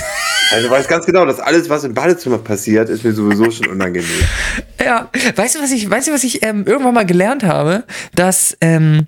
Also 0.53 0.69
du 0.69 0.73
weißt 0.73 0.89
ganz 0.89 1.07
genau, 1.07 1.27
dass 1.27 1.41
alles, 1.41 1.69
was 1.69 1.85
im 1.85 1.95
Badezimmer 1.95 2.39
passiert, 2.39 2.89
ist 2.89 3.05
mir 3.05 3.13
sowieso 3.13 3.51
schon 3.51 3.67
unangenehm. 3.67 4.09
Ja, 4.83 5.11
weißt 5.35 5.57
du, 5.57 5.63
was 5.63 5.73
ich, 5.73 5.89
weißt 5.91 6.09
du, 6.09 6.13
was 6.13 6.25
ich 6.25 6.43
ähm, 6.43 6.65
irgendwann 6.67 6.95
mal 6.95 7.07
gelernt 7.07 7.43
habe? 7.43 7.85
Dass 8.15 8.57
ähm, 8.61 9.07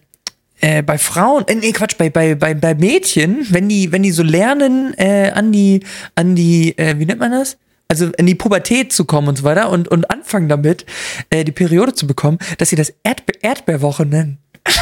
äh, 0.61 0.83
bei 0.83 0.99
Frauen, 0.99 1.47
äh, 1.49 1.55
nee, 1.55 1.73
Quatsch, 1.73 1.97
bei, 1.97 2.11
bei, 2.11 2.35
bei, 2.35 2.55
bei 2.55 2.75
Mädchen, 2.75 3.47
wenn 3.51 3.69
die, 3.69 3.93
wenn 3.93 4.03
die 4.03 4.11
so 4.11 4.23
lernen, 4.23 4.95
äh, 4.99 5.31
an 5.35 5.53
die, 5.53 5.85
an 6.15 6.35
die, 6.35 6.77
äh, 6.79 6.99
wie 6.99 7.07
nennt 7.07 7.21
man 7.21 7.33
das? 7.33 7.59
Also 7.89 8.07
in 8.19 8.27
die 8.27 8.35
Pubertät 8.35 8.93
zu 8.93 9.07
kommen 9.07 9.29
und 9.29 9.39
so 9.39 9.45
weiter 9.45 9.71
und, 9.71 9.89
und 9.89 10.11
anfangen 10.11 10.49
damit, 10.49 10.85
äh, 11.31 11.45
die 11.45 11.53
Periode 11.53 11.95
zu 11.95 12.07
bekommen, 12.07 12.39
dass 12.59 12.69
sie 12.69 12.77
das 12.77 12.93
Erdbe 13.03 13.33
Erdbeerwoche 13.41 14.05
nennen. 14.07 14.39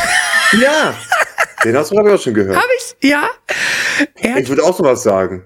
Ja. 0.52 0.94
Den 1.64 1.76
hast 1.76 1.90
du, 1.90 1.96
glaube 1.96 2.10
ich, 2.10 2.14
auch 2.14 2.22
schon 2.22 2.34
gehört. 2.34 2.56
Hab 2.56 2.68
ich? 2.78 3.08
Ja. 3.08 3.28
Erd 4.14 4.38
Ich 4.38 4.48
würde 4.48 4.62
auch 4.62 4.76
sowas 4.76 5.02
sagen. 5.02 5.42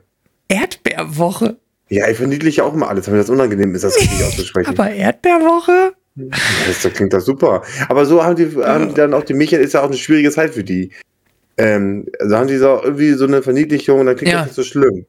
Erdbeerwoche. 0.48 1.56
Ja, 1.88 2.08
ich 2.08 2.18
verniedliche 2.18 2.64
auch 2.64 2.74
immer 2.74 2.88
alles, 2.88 3.06
wenn 3.06 3.14
mir 3.14 3.20
das 3.20 3.30
unangenehm 3.30 3.74
ist, 3.74 3.82
das 3.82 3.96
richtig 3.96 4.22
auszusprechen. 4.26 4.68
Aber 4.68 4.90
Erdbeerwoche? 4.90 5.94
Das, 6.16 6.82
das 6.82 6.92
klingt 6.92 7.12
das 7.12 7.24
super. 7.24 7.62
Aber 7.88 8.04
so 8.04 8.22
haben 8.22 8.36
die, 8.36 8.50
haben 8.62 8.88
die 8.88 8.94
dann 8.94 9.14
auch, 9.14 9.22
die 9.24 9.34
Mädchen 9.34 9.60
ist 9.60 9.74
ja 9.74 9.80
auch 9.80 9.86
eine 9.88 9.96
schwierige 9.96 10.30
Zeit 10.30 10.52
für 10.54 10.64
die. 10.64 10.90
Ähm, 11.56 12.06
also 12.18 12.36
haben 12.36 12.48
die 12.48 12.56
so 12.56 12.80
irgendwie 12.82 13.12
so 13.12 13.26
eine 13.26 13.42
Verniedlichung 13.42 14.00
und 14.00 14.06
dann 14.06 14.16
klingt 14.16 14.32
Ja. 14.32 14.38
das 14.38 14.48
nicht 14.48 14.56
so 14.56 14.62
schlimm. 14.62 15.06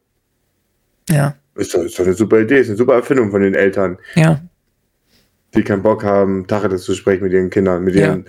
Ja, 1.10 1.36
Ist 1.56 1.74
doch, 1.74 1.84
ist 1.84 1.98
doch 2.00 2.06
eine 2.06 2.14
super 2.14 2.40
Idee, 2.40 2.60
ist 2.60 2.68
eine 2.70 2.78
super 2.78 2.94
Erfindung 2.96 3.32
von 3.32 3.42
den 3.42 3.56
Eltern, 3.56 3.98
ja. 4.16 4.40
die 5.56 5.64
keinen 5.64 5.82
Bock 5.82 6.04
haben, 6.04 6.46
Tacheles 6.48 6.84
zu 6.84 6.94
sprechen 6.94 7.24
mit 7.24 7.34
ihren 7.34 7.50
Kindern, 7.50 7.84
mit 7.84 7.96
Ja. 7.96 8.08
ihren 8.08 8.26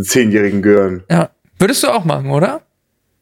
zehnjährigen 0.00 0.62
Gören. 0.62 1.04
Ja. 1.10 1.30
Würdest 1.58 1.82
du 1.84 1.88
auch 1.88 2.04
machen, 2.04 2.30
oder? 2.30 2.62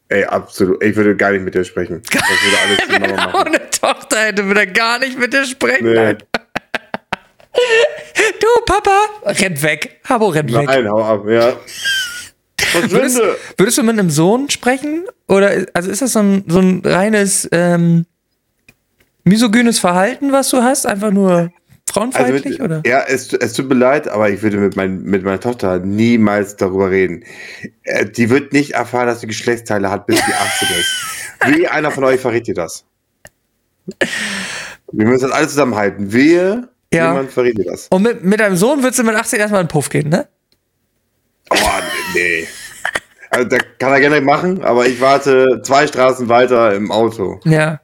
Ey, 0.09 0.23
absolut. 0.25 0.83
Ich 0.83 0.95
würde 0.95 1.15
gar 1.15 1.31
nicht 1.31 1.43
mit 1.43 1.53
dir 1.55 1.63
sprechen. 1.63 2.01
Das 2.11 2.21
würde 2.21 2.57
alles 2.65 2.87
die 2.87 2.99
Mama 3.15 3.31
machen. 3.31 3.47
eine 3.47 3.69
Tochter 3.69 4.17
hätte, 4.17 4.45
würde 4.45 4.61
er 4.61 4.67
gar 4.67 4.99
nicht 4.99 5.19
mit 5.19 5.33
dir 5.33 5.45
sprechen. 5.45 5.91
Nee. 5.93 6.15
Nein. 8.15 8.25
Du, 8.39 8.47
Papa, 8.65 8.97
rennt 9.25 9.61
weg. 9.63 9.99
Habo 10.03 10.27
rennt 10.27 10.53
weg. 10.53 10.65
Nein, 10.67 10.89
hau 10.89 11.03
ab, 11.03 11.23
ja. 11.27 11.53
Würdest, 12.89 13.21
würdest 13.57 13.77
du 13.77 13.83
mit 13.83 13.99
einem 13.99 14.09
Sohn 14.09 14.49
sprechen? 14.49 15.05
Oder 15.27 15.65
also 15.73 15.91
ist 15.91 16.01
das 16.01 16.13
so 16.13 16.19
ein, 16.19 16.43
so 16.47 16.59
ein 16.59 16.81
reines 16.83 17.47
ähm, 17.51 18.05
misogynes 19.23 19.79
Verhalten, 19.79 20.31
was 20.31 20.49
du 20.49 20.63
hast? 20.63 20.85
Einfach 20.87 21.11
nur 21.11 21.51
Frauenfeindlich, 21.91 22.45
Also 22.45 22.49
mit, 22.49 22.61
oder? 22.61 22.81
Ja, 22.85 23.03
es, 23.07 23.31
es 23.33 23.53
tut 23.53 23.69
mir 23.69 23.75
leid, 23.75 24.07
aber 24.07 24.29
ich 24.29 24.41
würde 24.41 24.57
mit, 24.57 24.75
mein, 24.75 25.03
mit 25.03 25.23
meiner 25.23 25.39
Tochter 25.39 25.77
niemals 25.79 26.55
darüber 26.55 26.89
reden. 26.89 27.23
Äh, 27.83 28.07
Die 28.07 28.29
wird 28.31 28.53
nicht 28.53 28.71
erfahren, 28.71 29.05
dass 29.07 29.21
sie 29.21 29.27
Geschlechtsteile 29.27 29.91
hat, 29.91 30.07
bis 30.07 30.17
sie 30.17 30.33
18 30.33 30.67
ist. 30.79 31.57
Wie 31.57 31.67
einer 31.67 31.91
von 31.91 32.03
euch 32.05 32.19
verrät 32.19 32.47
ihr 32.47 32.55
das? 32.55 32.85
Wir 34.91 35.05
müssen 35.05 35.23
das 35.23 35.31
alles 35.31 35.49
zusammenhalten. 35.49 36.11
Wehe, 36.13 36.69
Ja. 36.93 37.11
jemand 37.11 37.31
verrät 37.31 37.57
ihr 37.57 37.65
das. 37.65 37.87
Und 37.89 38.03
mit, 38.03 38.23
mit 38.23 38.39
deinem 38.39 38.55
Sohn 38.55 38.81
würdest 38.81 38.99
du 38.99 39.03
mit 39.03 39.15
18 39.15 39.39
erstmal 39.39 39.61
in 39.61 39.67
den 39.67 39.71
Puff 39.71 39.89
gehen, 39.89 40.09
ne? 40.09 40.27
Oh, 41.49 41.55
nee. 42.13 42.47
Also, 43.29 43.47
da 43.47 43.57
kann 43.79 43.91
er 43.91 43.99
gerne 43.99 44.21
machen, 44.21 44.63
aber 44.63 44.85
ich 44.85 45.01
warte 45.01 45.61
zwei 45.63 45.87
Straßen 45.87 46.29
weiter 46.29 46.73
im 46.75 46.91
Auto. 46.91 47.39
Ja. 47.45 47.81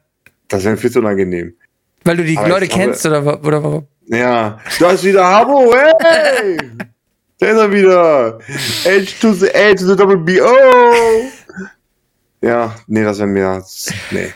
Das 0.47 0.63
wäre 0.63 0.77
viel 0.77 0.91
zu 0.91 0.99
unangenehm. 0.99 1.53
Weil 2.03 2.17
du 2.17 2.23
die 2.23 2.37
Aber 2.37 2.49
Leute 2.49 2.67
kennst 2.67 3.05
oder, 3.05 3.43
oder 3.43 3.63
warum? 3.63 3.87
Ja, 4.07 4.59
da 4.79 4.91
ist 4.91 5.03
wieder 5.03 5.23
Habo, 5.23 5.73
hey! 5.73 6.57
da 7.39 7.47
ist 7.47 7.57
er 7.57 7.71
wieder. 7.71 8.39
H 8.85 9.19
to 9.21 9.33
the 9.33 9.53
A 9.53 9.73
to 9.75 9.85
the 9.85 9.95
double 9.95 10.17
B, 10.17 10.41
oh! 10.41 11.25
Ja, 12.41 12.75
nee, 12.87 13.03
das 13.03 13.19
wäre 13.19 13.27
mir, 13.27 13.63
nee. 14.11 14.33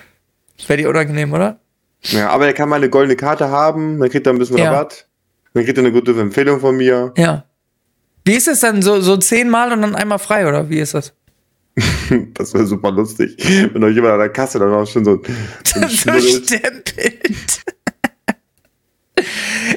Wäre 0.67 0.77
dir 0.77 0.89
unangenehm, 0.89 1.33
oder? 1.33 1.59
Ja, 2.07 2.29
aber 2.29 2.47
er 2.47 2.53
kann 2.53 2.69
mal 2.69 2.75
eine 2.77 2.89
goldene 2.89 3.15
Karte 3.15 3.49
haben, 3.49 3.99
dann 3.99 4.09
kriegt 4.09 4.27
er 4.27 4.33
ein 4.33 4.39
bisschen 4.39 4.57
Ja. 4.57 4.71
Rabatt. 4.71 5.07
Dann 5.53 5.63
kriegt 5.63 5.77
er 5.77 5.83
eine 5.83 5.93
gute 5.93 6.11
Empfehlung 6.19 6.59
von 6.59 6.75
mir. 6.75 7.13
Ja. 7.17 7.45
Wie 8.25 8.33
ist 8.33 8.47
es 8.47 8.59
dann? 8.61 8.81
So, 8.81 9.01
so 9.01 9.17
zehnmal 9.17 9.71
und 9.71 9.81
dann 9.81 9.95
einmal 9.95 10.19
frei, 10.19 10.47
oder 10.47 10.69
wie 10.69 10.79
ist 10.79 10.93
das? 10.93 11.13
Das 12.35 12.53
wäre 12.53 12.65
super 12.67 12.91
lustig, 12.91 13.35
wenn 13.73 13.83
euch 13.83 13.95
jemand 13.95 14.13
an 14.13 14.19
der 14.19 14.29
Kasse 14.29 14.59
dann 14.59 14.71
auch 14.73 14.85
schon 14.85 15.03
so, 15.05 15.21
so 15.63 15.79
ein 15.79 15.83
so 15.89 15.95
Schnuddel- 15.95 16.43
stempelt. 16.43 17.63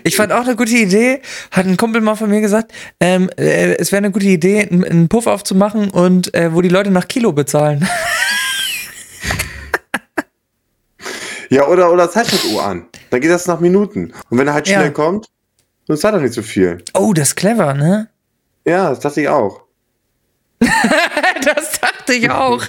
Ich 0.05 0.17
fand 0.17 0.33
auch 0.33 0.45
eine 0.45 0.57
gute 0.57 0.75
Idee, 0.77 1.21
hat 1.51 1.67
ein 1.67 1.77
Kumpel 1.77 2.01
mal 2.01 2.15
von 2.17 2.29
mir 2.31 2.41
gesagt, 2.41 2.73
ähm, 3.01 3.31
äh, 3.39 3.77
es 3.77 3.93
wäre 3.93 3.99
eine 3.99 4.11
gute 4.11 4.27
Idee, 4.27 4.63
einen, 4.69 4.85
einen 4.85 5.09
Puff 5.09 5.27
aufzumachen 5.27 5.91
und 5.91 6.35
äh, 6.35 6.53
wo 6.55 6.61
die 6.63 6.69
Leute 6.69 6.91
nach 6.91 7.07
Kilo 7.09 7.33
bezahlen. 7.33 7.87
Ja, 11.51 11.67
oder, 11.69 11.93
oder 11.93 12.11
Zeitschriftuhr 12.11 12.65
an. 12.65 12.87
Dann 13.11 13.21
geht 13.21 13.31
das 13.31 13.47
nach 13.47 13.61
Minuten. 13.61 14.13
Und 14.31 14.39
wenn 14.39 14.47
er 14.49 14.55
halt 14.55 14.69
Ja. 14.69 14.81
schnell 14.81 14.93
kommt, 14.93 15.27
dann 15.87 15.97
zahlt 15.97 16.15
er 16.15 16.21
nicht 16.21 16.35
so 16.35 16.43
viel. 16.43 16.83
Oh, 16.95 17.13
das 17.13 17.29
ist 17.29 17.37
clever, 17.37 17.73
ne? 17.75 18.09
Ja, 18.65 18.91
das 18.91 19.01
dachte 19.01 19.21
ich 19.21 19.29
auch. 19.29 19.63
Das 21.45 21.81
dachte 21.81 22.15
ich 22.15 22.29
auch. 22.31 22.63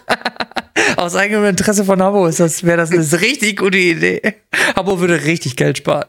Aus 0.98 1.16
eigenem 1.16 1.46
Interesse 1.46 1.84
von 1.84 2.00
Abo 2.00 2.28
ist 2.28 2.40
das, 2.40 2.64
wäre 2.64 2.78
das 2.78 2.92
eine 2.92 3.10
richtig 3.22 3.58
gute 3.58 3.78
Idee. 3.78 4.22
Abo 4.76 5.00
würde 5.00 5.24
richtig 5.24 5.56
Geld 5.56 5.80
sparen. 5.80 6.06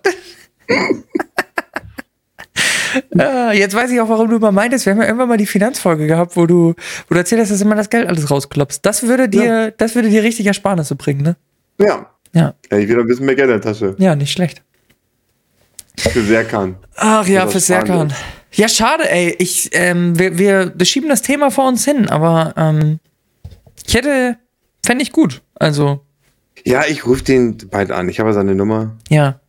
Ah, 3.19 3.53
Jetzt 3.53 3.75
weiß 3.75 3.91
ich 3.91 4.01
auch, 4.01 4.09
warum 4.09 4.29
du 4.29 4.37
immer 4.37 4.53
meintest, 4.53 4.85
wir 4.87 4.93
haben 4.93 5.01
ja 5.01 5.07
irgendwann 5.07 5.29
mal 5.29 5.37
die 5.39 5.47
Finanzfolge 5.47 6.07
gehabt, 6.07 6.37
wo 6.37 6.47
du, 6.47 6.75
wo 7.09 7.15
du 7.15 7.17
erzählt 7.17 7.41
hast, 7.41 7.51
dass 7.51 7.61
immer 7.61 7.75
das 7.77 7.91
Geld 7.91 8.09
alles 8.09 8.31
rausklopst. 8.31 8.85
Das 8.85 9.03
würde 9.05 9.29
dir, 9.29 9.73
das 9.77 9.95
würde 9.95 10.09
dir 10.11 10.23
richtig 10.23 10.47
Ersparnisse 10.47 10.95
bringen, 10.97 11.23
ne? 11.23 11.37
Ja. 11.79 12.11
Ja. 12.35 12.55
ja 12.71 12.79
ich 12.79 12.89
will 12.89 13.01
ein 13.01 13.07
bisschen 13.07 13.27
mehr 13.27 13.35
Geld 13.35 13.51
in 13.51 13.61
der 13.61 13.63
Tasche. 13.63 13.95
Ja, 13.99 14.15
nicht 14.17 14.33
schlecht. 14.33 14.63
Für 15.97 16.23
Serkan. 16.23 16.77
Ach 16.97 17.27
ja, 17.27 17.43
spannend. 17.43 17.63
Serkan. 17.63 18.15
Ja, 18.53 18.69
schade, 18.69 19.11
ey. 19.11 19.35
Ich, 19.39 19.71
ähm, 19.73 20.19
wir, 20.19 20.39
wir, 20.39 20.73
wir 20.75 20.87
schieben 20.87 21.09
das 21.09 21.23
Thema 21.23 21.51
vor 21.51 21.69
uns 21.69 21.85
hin, 21.85 22.09
aber 22.09 22.55
ähm, 22.57 23.01
ich 23.87 23.95
hätte, 23.95 24.39
fände 24.85 25.03
ich 25.03 25.13
gut. 25.13 25.43
Also, 25.57 26.05
Ja, 26.65 26.85
ich 26.89 27.05
rufe 27.05 27.25
den 27.25 27.57
bald 27.71 27.91
an. 27.91 28.09
Ich 28.09 28.21
habe 28.21 28.33
seine 28.33 28.55
Nummer. 28.55 28.97
ja. 29.09 29.41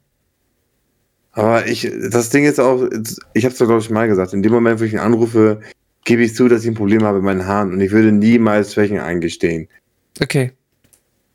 Aber 1.31 1.67
ich, 1.67 1.89
das 2.11 2.31
Ding 2.31 2.43
ist 2.43 2.59
auch, 2.59 2.83
ich 3.33 3.45
habe 3.45 3.53
es 3.53 3.59
glaube 3.59 3.79
ich 3.79 3.89
mal 3.89 4.07
gesagt, 4.09 4.33
in 4.33 4.41
dem 4.41 4.51
Moment, 4.51 4.81
wo 4.81 4.83
ich 4.83 4.91
ihn 4.91 4.99
anrufe, 4.99 5.61
gebe 6.03 6.23
ich 6.23 6.35
zu, 6.35 6.49
dass 6.49 6.63
ich 6.63 6.67
ein 6.67 6.73
Problem 6.73 7.03
habe 7.03 7.17
mit 7.19 7.25
meinen 7.25 7.45
Haaren 7.45 7.71
und 7.71 7.79
ich 7.79 7.91
würde 7.91 8.11
niemals 8.11 8.73
Schwächen 8.73 8.99
eingestehen. 8.99 9.69
Okay. 10.19 10.51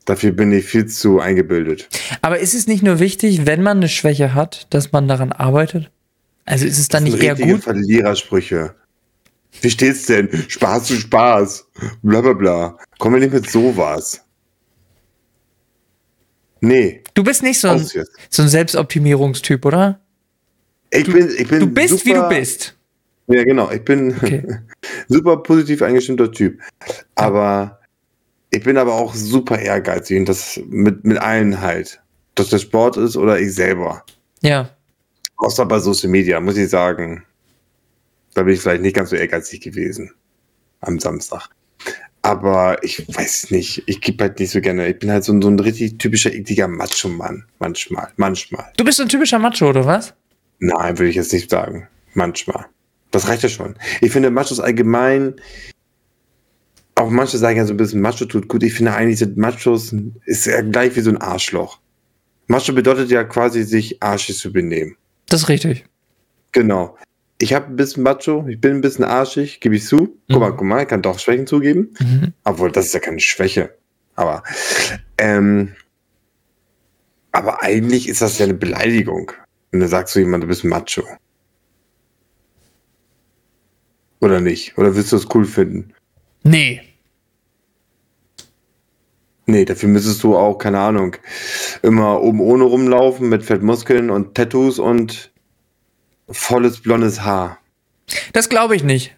Dafür 0.05 0.31
bin 0.31 0.51
ich 0.51 0.65
viel 0.65 0.85
zu 0.85 1.19
eingebildet. 1.19 1.89
Aber 2.21 2.39
ist 2.39 2.53
es 2.53 2.67
nicht 2.67 2.83
nur 2.83 2.99
wichtig, 2.99 3.45
wenn 3.47 3.63
man 3.63 3.77
eine 3.77 3.89
Schwäche 3.89 4.33
hat, 4.35 4.67
dass 4.73 4.91
man 4.91 5.07
daran 5.07 5.31
arbeitet? 5.31 5.89
Also 6.45 6.65
ist 6.65 6.77
es 6.77 6.87
dann 6.89 7.05
Das 7.05 7.13
nicht 7.15 7.23
eher 7.23 7.35
gut? 7.35 7.63
Verlierersprüche. 7.63 8.75
Wie 9.61 9.69
steht's 9.71 10.05
denn? 10.05 10.29
Spaß 10.47 10.83
zu 10.83 10.95
Spaß. 10.95 11.65
Bla 12.03 12.21
bla 12.21 12.33
bla. 12.33 12.77
Kommen 12.99 13.15
wir 13.15 13.21
nicht 13.21 13.33
mit 13.33 13.49
sowas. 13.49 14.21
Nee. 16.61 17.03
Du 17.13 17.23
bist 17.23 17.43
nicht 17.43 17.59
so 17.59 17.69
ein, 17.69 17.85
so 18.29 18.41
ein 18.43 18.49
Selbstoptimierungstyp, 18.49 19.65
oder? 19.65 19.99
Ich 20.91 21.05
bin, 21.11 21.29
ich 21.37 21.47
bin 21.47 21.59
Du 21.59 21.67
bist, 21.67 22.05
wie 22.05 22.09
du 22.11 22.15
super- 22.17 22.29
bist. 22.29 22.75
Ja, 23.27 23.43
genau. 23.43 23.71
Ich 23.71 23.83
bin 23.83 24.15
Okay. 24.15 24.43
super 25.07 25.37
positiv 25.37 25.81
eingestimmter 25.81 26.31
Typ. 26.31 26.59
Aber 27.15 27.79
ich 28.55 28.63
bin 28.63 28.77
aber 28.77 28.93
auch 28.93 29.13
super 29.13 29.59
ehrgeizig 29.59 30.17
und 30.19 30.29
das 30.29 30.59
mit, 30.67 31.03
mit 31.05 31.17
allen 31.17 31.61
halt. 31.61 32.01
Dass 32.35 32.49
der 32.49 32.59
Sport 32.59 32.97
ist 32.97 33.15
oder 33.15 33.39
ich 33.39 33.53
selber. 33.53 34.03
Ja. 34.41 34.69
Außer 35.37 35.65
bei 35.65 35.79
Social 35.79 36.09
Media, 36.09 36.39
muss 36.39 36.57
ich 36.57 36.69
sagen. 36.69 37.23
Da 38.33 38.43
bin 38.43 38.53
ich 38.53 38.59
vielleicht 38.61 38.81
nicht 38.81 38.95
ganz 38.95 39.09
so 39.11 39.15
ehrgeizig 39.15 39.61
gewesen. 39.61 40.11
Am 40.81 40.99
Samstag. 40.99 41.49
Aber 42.21 42.83
ich 42.83 43.07
weiß 43.07 43.51
nicht. 43.51 43.83
Ich 43.85 44.01
gebe 44.01 44.23
halt 44.23 44.39
nicht 44.39 44.51
so 44.51 44.59
gerne. 44.59 44.87
Ich 44.89 44.99
bin 44.99 45.11
halt 45.11 45.23
so, 45.23 45.31
ein- 45.31 45.41
so 45.41 45.47
ein 45.47 45.59
richtig 45.59 45.97
typischer, 45.97 46.33
ekliger 46.33 46.67
Macho-Mann. 46.67 47.45
Manchmal. 47.59 48.09
Manchmal. 48.17 48.65
Du 48.77 48.83
bist 48.83 48.97
so 48.97 49.03
ein 49.03 49.09
typischer 49.09 49.39
Macho, 49.39 49.69
oder 49.69 49.85
was? 49.85 50.13
Nein, 50.59 50.97
würde 50.97 51.09
ich 51.09 51.15
jetzt 51.15 51.31
nicht 51.33 51.49
sagen. 51.49 51.87
Manchmal. 52.13 52.65
Das 53.11 53.27
reicht 53.29 53.43
ja 53.43 53.49
schon. 53.49 53.75
Ich 54.01 54.11
finde 54.11 54.31
Machos 54.31 54.59
allgemein, 54.59 55.35
auch 56.95 57.09
manche 57.09 57.37
sagen 57.37 57.57
ja 57.57 57.65
so 57.65 57.73
ein 57.73 57.77
bisschen, 57.77 58.01
Macho 58.01 58.25
tut 58.25 58.47
gut. 58.47 58.63
Ich 58.63 58.73
finde 58.73 58.93
eigentlich 58.93 59.19
sind 59.19 59.37
Machos, 59.37 59.93
ist 60.25 60.45
ja 60.45 60.61
gleich 60.61 60.95
wie 60.95 61.01
so 61.01 61.09
ein 61.09 61.17
Arschloch. 61.17 61.79
Macho 62.47 62.73
bedeutet 62.73 63.09
ja 63.11 63.23
quasi, 63.23 63.63
sich 63.63 64.01
arschig 64.01 64.37
zu 64.37 64.53
benehmen. 64.53 64.95
Das 65.27 65.41
ist 65.43 65.49
richtig. 65.49 65.85
Genau. 66.51 66.97
Ich 67.37 67.53
habe 67.53 67.65
ein 67.65 67.75
bisschen 67.75 68.03
Macho, 68.03 68.45
ich 68.47 68.61
bin 68.61 68.75
ein 68.75 68.81
bisschen 68.81 69.03
arschig, 69.03 69.59
gebe 69.59 69.75
ich 69.75 69.85
zu. 69.85 70.17
Guck 70.29 70.39
mal, 70.39 70.51
Mhm. 70.51 70.57
guck 70.57 70.67
mal, 70.67 70.81
ich 70.83 70.87
kann 70.87 71.01
doch 71.01 71.19
Schwächen 71.19 71.47
zugeben. 71.47 71.93
Mhm. 71.99 72.33
Obwohl, 72.45 72.71
das 72.71 72.85
ist 72.85 72.93
ja 72.93 73.01
keine 73.01 73.19
Schwäche. 73.19 73.75
Aber, 74.15 74.43
ähm, 75.17 75.75
aber 77.33 77.61
eigentlich 77.61 78.07
ist 78.07 78.21
das 78.21 78.37
ja 78.39 78.45
eine 78.45 78.53
Beleidigung. 78.53 79.33
Wenn 79.71 79.81
du 79.81 79.87
sagst 79.89 80.13
zu 80.13 80.19
jemandem, 80.19 80.47
du 80.47 80.53
bist 80.53 80.63
Macho. 80.63 81.03
Oder 84.21 84.39
nicht? 84.39 84.77
Oder 84.77 84.95
willst 84.95 85.11
du 85.11 85.17
es 85.17 85.27
cool 85.35 85.43
finden? 85.45 85.93
Nee. 86.45 86.81
Nee, 89.47 89.65
dafür 89.65 89.89
müsstest 89.89 90.23
du 90.23 90.35
auch, 90.35 90.57
keine 90.57 90.79
Ahnung, 90.79 91.15
immer 91.81 92.21
oben 92.21 92.39
ohne 92.39 92.63
rumlaufen 92.63 93.29
mit 93.29 93.43
Fettmuskeln 93.43 94.09
und 94.09 94.35
Tattoos 94.35 94.79
und 94.79 95.31
volles 96.29 96.81
blondes 96.81 97.21
Haar. 97.21 97.59
Das 98.33 98.49
glaube 98.49 98.75
ich 98.75 98.83
nicht. 98.83 99.15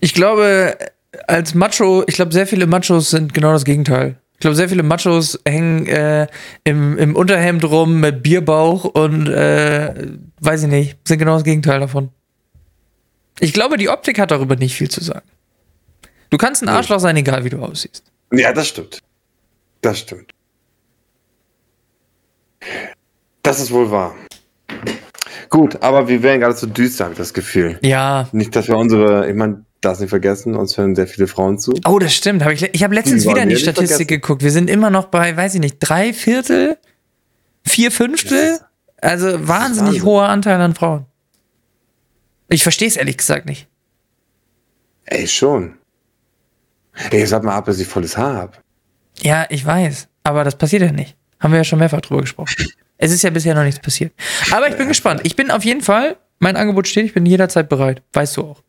Ich 0.00 0.12
glaube, 0.12 0.76
als 1.26 1.54
Macho, 1.54 2.04
ich 2.06 2.14
glaube, 2.14 2.32
sehr 2.32 2.46
viele 2.46 2.66
Machos 2.66 3.10
sind 3.10 3.32
genau 3.32 3.52
das 3.52 3.64
Gegenteil. 3.64 4.18
Ich 4.34 4.40
glaube, 4.40 4.56
sehr 4.56 4.68
viele 4.68 4.84
Machos 4.84 5.38
hängen 5.46 5.86
äh, 5.86 6.26
im, 6.64 6.98
im 6.98 7.16
Unterhemd 7.16 7.64
rum 7.64 8.00
mit 8.00 8.22
Bierbauch 8.22 8.84
und 8.84 9.28
äh, 9.28 10.16
weiß 10.40 10.64
ich 10.64 10.68
nicht, 10.68 10.98
sind 11.06 11.18
genau 11.18 11.34
das 11.34 11.44
Gegenteil 11.44 11.80
davon. 11.80 12.10
Ich 13.40 13.52
glaube, 13.52 13.76
die 13.76 13.88
Optik 13.88 14.18
hat 14.18 14.30
darüber 14.32 14.56
nicht 14.56 14.76
viel 14.76 14.90
zu 14.90 15.02
sagen. 15.02 15.28
Du 16.30 16.36
kannst 16.36 16.62
ein 16.62 16.68
Arschloch 16.68 17.00
sein, 17.00 17.16
egal 17.16 17.44
wie 17.44 17.50
du 17.50 17.58
aussiehst. 17.58 18.02
Ja, 18.32 18.52
das 18.52 18.68
stimmt. 18.68 19.00
Das 19.80 19.98
stimmt. 20.00 20.30
Das 23.42 23.60
ist 23.60 23.70
wohl 23.70 23.90
wahr. 23.90 24.14
Gut, 25.48 25.82
aber 25.82 26.08
wir 26.08 26.22
werden 26.22 26.40
gerade 26.40 26.54
so 26.54 26.66
düster, 26.66 27.04
habe 27.04 27.14
ich 27.14 27.18
das 27.18 27.32
Gefühl. 27.32 27.78
Ja. 27.82 28.28
Nicht, 28.32 28.54
dass 28.54 28.68
wir 28.68 28.76
unsere, 28.76 29.28
ich 29.28 29.34
meine, 29.34 29.64
das 29.80 30.00
nicht 30.00 30.10
vergessen, 30.10 30.54
uns 30.54 30.76
hören 30.76 30.94
sehr 30.94 31.06
viele 31.06 31.28
Frauen 31.28 31.58
zu. 31.58 31.72
Oh, 31.86 31.98
das 31.98 32.12
stimmt. 32.14 32.44
Hab 32.44 32.52
ich 32.52 32.62
ich 32.62 32.82
habe 32.82 32.94
letztens 32.94 33.24
wieder 33.26 33.42
in 33.42 33.48
die 33.48 33.56
Statistik 33.56 34.08
geguckt. 34.08 34.42
Wir 34.42 34.50
sind 34.50 34.68
immer 34.68 34.90
noch 34.90 35.06
bei, 35.06 35.36
weiß 35.36 35.54
ich 35.54 35.60
nicht, 35.60 35.76
drei 35.78 36.12
Viertel, 36.12 36.76
vier 37.64 37.90
Fünftel. 37.90 38.58
Also 39.00 39.26
wahnsinnig 39.46 39.92
Wahnsinn. 39.92 40.02
hoher 40.02 40.28
Anteil 40.28 40.60
an 40.60 40.74
Frauen. 40.74 41.06
Ich 42.48 42.64
verstehe 42.64 42.88
es 42.88 42.96
ehrlich 42.96 43.16
gesagt 43.16 43.46
nicht. 43.46 43.68
Ey, 45.04 45.28
schon. 45.28 45.77
Ey, 47.10 47.24
sag 47.26 47.42
mal 47.44 47.54
ab, 47.56 47.66
dass 47.66 47.78
ich 47.78 47.86
volles 47.86 48.16
Haar 48.16 48.34
habe. 48.34 48.52
Ja, 49.20 49.46
ich 49.48 49.64
weiß. 49.64 50.08
Aber 50.24 50.44
das 50.44 50.56
passiert 50.56 50.82
ja 50.82 50.92
nicht. 50.92 51.16
Haben 51.40 51.52
wir 51.52 51.58
ja 51.58 51.64
schon 51.64 51.78
mehrfach 51.78 52.00
drüber 52.00 52.20
gesprochen. 52.22 52.54
Es 53.00 53.12
ist 53.12 53.22
ja 53.22 53.30
bisher 53.30 53.54
noch 53.54 53.62
nichts 53.62 53.78
passiert. 53.80 54.12
Aber 54.50 54.68
ich 54.68 54.76
bin 54.76 54.88
gespannt. 54.88 55.20
Ich 55.22 55.36
bin 55.36 55.52
auf 55.52 55.64
jeden 55.64 55.82
Fall, 55.82 56.16
mein 56.40 56.56
Angebot 56.56 56.88
steht, 56.88 57.04
ich 57.04 57.14
bin 57.14 57.24
jederzeit 57.26 57.68
bereit. 57.68 58.02
Weißt 58.12 58.36
du 58.36 58.42
auch. 58.42 58.62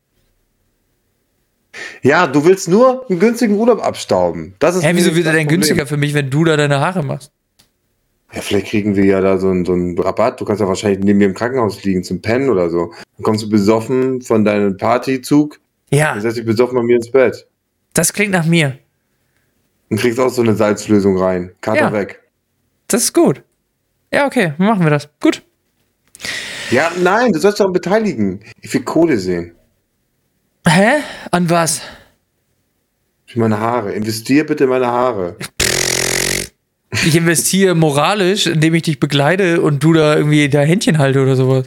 Ja, 2.04 2.28
du 2.28 2.46
willst 2.46 2.68
nur 2.68 3.10
einen 3.10 3.20
günstigen 3.20 3.56
Urlaub 3.56 3.84
abstauben. 3.84 4.54
Das 4.60 4.76
ist 4.76 4.84
Hä, 4.84 4.92
wieso 4.94 5.16
wird 5.16 5.26
er 5.26 5.34
denn 5.34 5.46
Problem. 5.48 5.62
günstiger 5.62 5.88
für 5.88 5.98
mich, 5.98 6.14
wenn 6.14 6.30
du 6.30 6.44
da 6.44 6.58
deine 6.58 6.80
Haare 6.80 7.04
machst? 7.04 7.32
Ja, 8.32 8.42
vielleicht 8.42 8.68
kriegen 8.68 8.96
wir 8.96 9.06
ja 9.06 9.20
da 9.20 9.40
so 9.40 9.50
einen, 9.50 9.66
so 9.66 9.74
einen 9.74 9.98
Rabatt. 9.98 10.40
Du 10.40 10.46
kannst 10.46 10.62
ja 10.62 10.68
wahrscheinlich 10.68 11.00
neben 11.04 11.18
mir 11.18 11.26
im 11.26 11.34
Krankenhaus 11.34 11.84
liegen 11.84 12.04
zum 12.04 12.22
Pennen 12.22 12.52
oder 12.52 12.70
so. 12.70 12.94
Dann 13.18 13.24
kommst 13.24 13.44
du 13.44 13.50
besoffen 13.50 14.22
von 14.22 14.46
deinem 14.46 14.78
Partyzug. 14.78 15.60
Ja, 15.90 16.12
Dann 16.14 16.22
setzt 16.22 16.38
dich 16.38 16.46
besoffen 16.46 16.76
bei 16.78 16.84
mir 16.84 16.98
ins 16.98 17.10
Bett. 17.10 17.48
Das 18.00 18.14
klingt 18.14 18.32
nach 18.32 18.46
mir. 18.46 18.78
Und 19.90 20.00
kriegst 20.00 20.20
auch 20.22 20.30
so 20.30 20.42
eine 20.42 20.56
Salzlösung 20.56 21.18
rein. 21.18 21.52
Kater 21.60 21.82
Ja. 21.82 21.92
weg. 21.94 22.22
Das 22.88 23.04
ist 23.04 23.14
gut. 23.14 23.44
Ja, 24.14 24.26
okay, 24.26 24.54
machen 24.58 24.84
wir 24.84 24.90
das. 24.90 25.10
Gut. 25.20 25.42
Ja, 26.72 26.92
nein, 26.98 27.32
du 27.34 27.40
sollst 27.40 27.60
doch 27.60 27.72
beteiligen. 27.74 28.40
Ich 28.62 28.74
will 28.74 28.84
Kohle 28.84 29.18
sehen. 29.20 29.54
Hä? 30.66 31.02
An 31.32 31.50
was? 31.50 31.82
Für 33.26 33.40
meine 33.40 33.60
Haare. 33.60 33.92
Investier 33.94 34.46
bitte 34.46 34.64
in 34.64 34.70
meine 34.70 34.88
Haare. 34.88 35.36
Ich 37.06 37.16
investiere 37.16 37.76
moralisch, 37.76 38.48
indem 38.48 38.76
ich 38.76 38.84
dich 38.84 39.00
begleite 39.00 39.62
und 39.62 39.84
du 39.84 39.92
da 39.94 40.16
irgendwie 40.16 40.48
da 40.50 40.62
Händchen 40.62 40.98
halte 41.00 41.22
oder 41.22 41.36
sowas. 41.36 41.66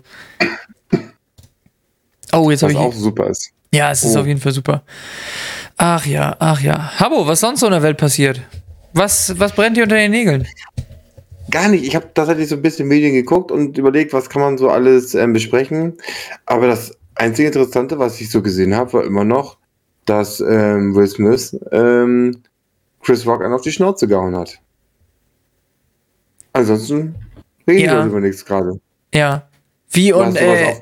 Oh, 2.33 2.51
jetzt 2.51 2.63
habe 2.63 2.73
Was 2.75 2.81
ich. 2.81 2.87
auch 2.87 2.95
super 2.95 3.27
ist. 3.29 3.51
Ja, 3.75 3.91
es 3.91 4.03
ist 4.05 4.17
Oh. 4.17 4.21
auf 4.21 4.27
jeden 4.27 4.41
Fall 4.41 4.53
super. 4.53 4.83
Ach 5.85 6.07
ja, 6.07 6.37
ach 6.39 6.61
ja. 6.61 6.93
Habo, 7.01 7.27
was 7.27 7.41
sonst 7.41 7.59
so 7.59 7.67
in 7.67 7.73
der 7.73 7.83
Welt 7.83 7.97
passiert? 7.97 8.41
Was, 8.93 9.37
was 9.41 9.53
brennt 9.53 9.77
dir 9.77 9.83
unter 9.83 9.97
den 9.97 10.13
Nägeln? 10.13 10.47
Gar 11.51 11.71
nicht. 11.71 11.85
Ich 11.85 11.97
habe 11.97 12.09
tatsächlich 12.15 12.49
so 12.49 12.55
ein 12.55 12.63
bisschen 12.63 12.87
Medien 12.87 13.13
geguckt 13.15 13.51
und 13.51 13.77
überlegt, 13.77 14.13
was 14.13 14.31
kann 14.31 14.43
man 14.43 14.59
so 14.59 14.71
alles 14.71 15.17
ähm, 15.17 15.33
besprechen. 15.33 15.95
Aber 16.47 16.69
das 16.69 16.97
einzige 17.17 17.49
Interessante, 17.49 17.99
was 17.99 18.21
ich 18.21 18.31
so 18.31 18.43
gesehen 18.43 18.77
habe, 18.77 18.93
war 18.93 19.05
immer 19.05 19.25
noch, 19.25 19.57
dass 20.05 20.39
ähm, 20.39 20.95
Will 20.95 21.09
Smith 21.09 21.59
ähm, 21.73 22.43
Chris 23.03 23.27
Rock 23.27 23.43
einen 23.43 23.53
auf 23.53 23.63
die 23.63 23.73
Schnauze 23.73 24.07
gehauen 24.07 24.37
hat. 24.37 24.61
Ansonsten 26.53 27.17
reden 27.67 27.87
Ja. 27.87 27.99
wir 27.99 28.07
über 28.07 28.21
nichts 28.21 28.45
gerade. 28.45 28.81
Ja. 29.13 29.49
Wie 29.91 30.13
und, 30.13 30.37
äh, 30.37 30.77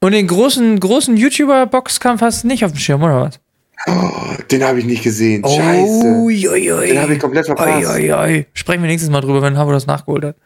und 0.00 0.12
den 0.12 0.26
großen, 0.26 0.80
großen 0.80 1.18
YouTuber-Boxkampf 1.18 2.22
hast 2.22 2.44
du 2.44 2.48
nicht 2.48 2.64
auf 2.64 2.72
dem 2.72 2.78
Schirm, 2.78 3.02
oder 3.02 3.20
was? 3.20 3.40
Oh, 3.88 4.42
den 4.50 4.64
habe 4.64 4.78
ich 4.78 4.84
nicht 4.84 5.02
gesehen. 5.02 5.44
Scheiße. 5.44 6.06
Uiuiui. 6.06 6.88
Den 6.88 7.00
habe 7.00 7.14
ich 7.14 7.20
komplett 7.20 7.46
verpasst. 7.46 7.88
Uiuiui. 7.88 8.46
Sprechen 8.52 8.82
wir 8.82 8.88
nächstes 8.88 9.10
Mal 9.10 9.20
drüber, 9.20 9.42
wenn 9.42 9.56
Habo 9.56 9.72
das 9.72 9.86
nachgeholt 9.86 10.24
hat. 10.24 10.36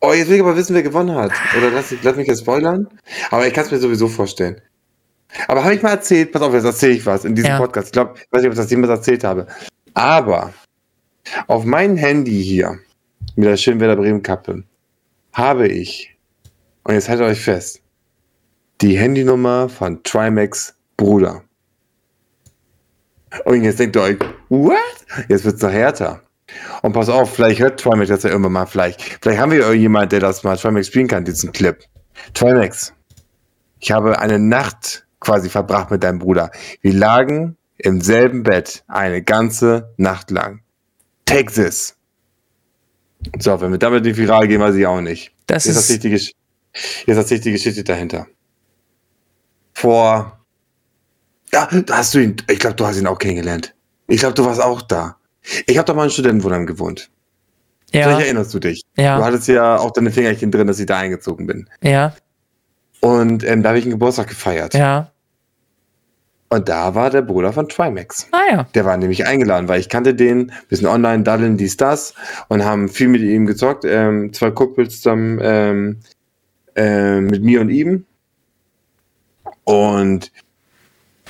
Oh, 0.00 0.12
jetzt 0.12 0.28
will 0.28 0.36
ich 0.36 0.42
aber 0.42 0.56
wissen, 0.56 0.74
wer 0.74 0.82
gewonnen 0.82 1.14
hat. 1.14 1.32
Oder 1.56 1.70
lass, 1.70 1.94
lass 2.02 2.16
mich 2.16 2.28
jetzt 2.28 2.40
spoilern. 2.40 2.86
Aber 3.30 3.46
ich 3.46 3.52
kann 3.52 3.64
es 3.64 3.70
mir 3.70 3.78
sowieso 3.78 4.08
vorstellen. 4.08 4.60
Aber 5.48 5.64
habe 5.64 5.74
ich 5.74 5.82
mal 5.82 5.90
erzählt, 5.90 6.32
pass 6.32 6.42
auf, 6.42 6.54
jetzt 6.54 6.64
erzähle 6.64 6.92
ich 6.92 7.04
was 7.04 7.24
in 7.24 7.34
diesem 7.34 7.50
Ja. 7.50 7.58
Podcast. 7.58 7.88
Ich 7.88 7.92
glaube, 7.92 8.14
ich 8.16 8.26
weiß 8.30 8.42
nicht, 8.42 8.48
ob 8.48 8.52
ich 8.52 8.58
das 8.58 8.70
jemals 8.70 8.90
erzählt 8.90 9.24
habe. 9.24 9.46
Aber 9.94 10.52
auf 11.46 11.64
meinem 11.64 11.96
Handy 11.96 12.42
hier, 12.42 12.78
mit 13.34 13.46
der 13.46 13.56
schönen 13.56 13.80
Werder 13.80 13.96
Bremen 13.96 14.22
Kappe, 14.22 14.62
habe 15.32 15.68
ich, 15.68 16.16
und 16.84 16.94
jetzt 16.94 17.08
haltet 17.08 17.26
euch 17.26 17.40
fest, 17.40 17.80
die 18.80 18.96
Handynummer 18.96 19.68
von 19.68 20.02
Trimax 20.02 20.74
Bruder. 20.96 21.42
Und 23.44 23.62
jetzt 23.62 23.78
denkt 23.78 23.96
ihr 23.96 24.02
euch, 24.02 24.18
what? 24.48 24.76
Jetzt 25.28 25.44
wird's 25.44 25.62
noch 25.62 25.70
härter. 25.70 26.22
Und 26.82 26.92
pass 26.92 27.08
auf, 27.08 27.34
vielleicht 27.34 27.60
hört 27.60 27.80
Trimax 27.80 28.08
das 28.08 28.22
ja 28.22 28.30
irgendwann 28.30 28.52
mal, 28.52 28.66
vielleicht. 28.66 29.02
Vielleicht 29.20 29.40
haben 29.40 29.52
wir 29.52 29.60
irgendjemand, 29.60 30.12
der 30.12 30.20
das 30.20 30.44
mal 30.44 30.56
Trimax 30.56 30.86
spielen 30.86 31.08
kann, 31.08 31.24
diesen 31.24 31.52
Clip. 31.52 31.78
Trimax, 32.34 32.92
ich 33.80 33.92
habe 33.92 34.18
eine 34.18 34.38
Nacht 34.38 35.06
quasi 35.20 35.48
verbracht 35.48 35.90
mit 35.90 36.02
deinem 36.02 36.18
Bruder. 36.18 36.50
Wir 36.80 36.92
lagen 36.92 37.56
im 37.78 38.00
selben 38.00 38.42
Bett 38.42 38.84
eine 38.86 39.22
ganze 39.22 39.92
Nacht 39.96 40.30
lang. 40.30 40.60
Take 41.24 41.52
this. 41.52 41.96
So, 43.38 43.60
wenn 43.60 43.72
wir 43.72 43.78
damit 43.78 44.04
nicht 44.04 44.16
viral 44.16 44.46
gehen, 44.46 44.60
weiß 44.60 44.76
ich 44.76 44.86
auch 44.86 45.00
nicht. 45.00 45.32
Das 45.46 45.64
Jetzt 45.64 45.76
ist. 45.76 45.90
erzähle 45.90 45.96
ich 45.96 46.02
die, 46.02 46.10
Gesch 46.10 46.32
jetzt 47.06 47.16
erzähl 47.16 47.38
ich 47.38 47.42
die 47.42 47.52
Geschichte 47.52 47.84
dahinter. 47.84 48.26
Vor. 49.74 50.35
Ja, 51.52 51.68
da 51.70 51.96
hast 51.98 52.14
du 52.14 52.18
ihn. 52.18 52.36
Ich 52.50 52.58
glaube, 52.58 52.76
du 52.76 52.86
hast 52.86 52.98
ihn 52.98 53.06
auch 53.06 53.18
kennengelernt. 53.18 53.74
Ich 54.08 54.20
glaube, 54.20 54.34
du 54.34 54.44
warst 54.44 54.60
auch 54.60 54.82
da. 54.82 55.16
Ich 55.66 55.78
habe 55.78 55.86
doch 55.86 55.94
mal 55.94 56.04
in 56.04 56.10
Studentenwohnheim 56.10 56.66
gewohnt. 56.66 57.10
Vielleicht 57.90 58.18
Ja, 58.18 58.24
erinnerst 58.24 58.52
du 58.52 58.58
dich. 58.58 58.82
Du 58.96 59.02
ja, 59.02 59.22
hattest 59.24 59.46
ja 59.48 59.76
auch 59.78 59.92
deine 59.92 60.10
Fingerchen 60.10 60.50
drin, 60.50 60.66
dass 60.66 60.78
ich 60.80 60.86
da 60.86 60.98
eingezogen 60.98 61.46
bin. 61.46 61.68
ja, 61.82 62.14
Und 63.00 63.44
ähm, 63.44 63.62
da 63.62 63.70
habe 63.70 63.78
ich 63.78 63.84
einen 63.84 63.92
Geburtstag 63.92 64.28
gefeiert. 64.28 64.74
ja. 64.74 65.10
Und 66.48 66.68
da 66.68 66.94
war 66.94 67.10
der 67.10 67.22
Bruder 67.22 67.52
von 67.52 67.68
Trimax. 67.68 68.28
Ah 68.30 68.38
ja. 68.48 68.62
Der 68.72 68.84
war 68.84 68.96
nämlich 68.96 69.26
eingeladen, 69.26 69.66
weil 69.68 69.80
ich 69.80 69.88
kannte 69.88 70.14
den, 70.14 70.52
bisschen 70.68 70.86
online, 70.86 71.24
daddeln, 71.24 71.56
dies, 71.56 71.76
das 71.76 72.14
und 72.46 72.64
haben 72.64 72.88
viel 72.88 73.08
mit 73.08 73.20
ihm 73.22 73.46
gezockt. 73.46 73.84
Ähm, 73.84 74.32
zwei 74.32 74.52
Kumpels 74.52 74.98
zusammen 74.98 75.40
ähm, 75.42 76.00
ähm, 76.76 77.26
mit 77.26 77.42
mir 77.42 77.60
und 77.60 77.70
ihm. 77.70 78.06
Und 79.64 80.30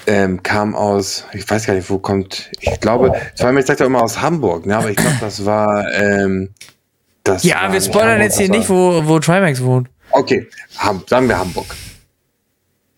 ähm, 0.06 0.42
kam 0.42 0.74
aus, 0.74 1.24
ich 1.32 1.48
weiß 1.48 1.66
gar 1.66 1.74
nicht, 1.74 1.88
wo 1.90 1.98
kommt, 1.98 2.50
ich 2.60 2.80
glaube, 2.80 3.12
Trimax 3.36 3.66
sagt 3.66 3.80
ja 3.80 3.86
immer 3.86 4.02
aus 4.02 4.20
Hamburg, 4.20 4.66
ne? 4.66 4.76
aber 4.76 4.90
ich 4.90 4.96
glaube, 4.96 5.16
das 5.20 5.44
war. 5.44 5.92
Ähm, 5.94 6.50
das 7.24 7.42
Ja, 7.42 7.62
war 7.62 7.72
wir 7.72 7.80
spoilern 7.80 8.10
Hamburg, 8.10 8.22
jetzt 8.24 8.38
hier 8.38 8.48
nicht, 8.50 8.68
wo, 8.68 9.02
wo 9.04 9.18
Trimax 9.18 9.62
wohnt. 9.62 9.88
Okay, 10.12 10.48
Ham 10.78 11.02
sagen 11.08 11.28
wir 11.28 11.38
Hamburg. 11.38 11.66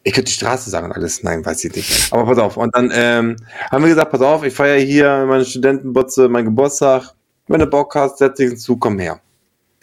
Ich 0.04 0.12
könnte 0.14 0.30
die 0.30 0.34
Straße 0.36 0.70
sagen 0.70 0.86
und 0.86 0.92
alles. 0.92 1.22
Nein, 1.22 1.44
weiß 1.44 1.64
ich 1.64 1.74
nicht. 1.74 2.12
Aber 2.12 2.24
pass 2.24 2.38
auf. 2.38 2.56
Und 2.56 2.74
dann 2.74 2.90
ähm, 2.94 3.36
haben 3.70 3.82
wir 3.82 3.90
gesagt, 3.90 4.11
pass 4.11 4.20
auf, 4.22 4.42
ich 4.44 4.54
feiere 4.54 4.78
hier 4.80 5.26
meine 5.26 5.44
Studentenbutze, 5.44 6.28
mein 6.28 6.44
Geburtstag. 6.46 7.12
Wenn 7.46 7.61
du 7.61 7.66
Bock 7.66 7.94
hast, 7.94 8.18
setz 8.18 8.36
dich 8.36 8.48
hinzu, 8.50 8.76
komm 8.76 8.98
her. 8.98 9.20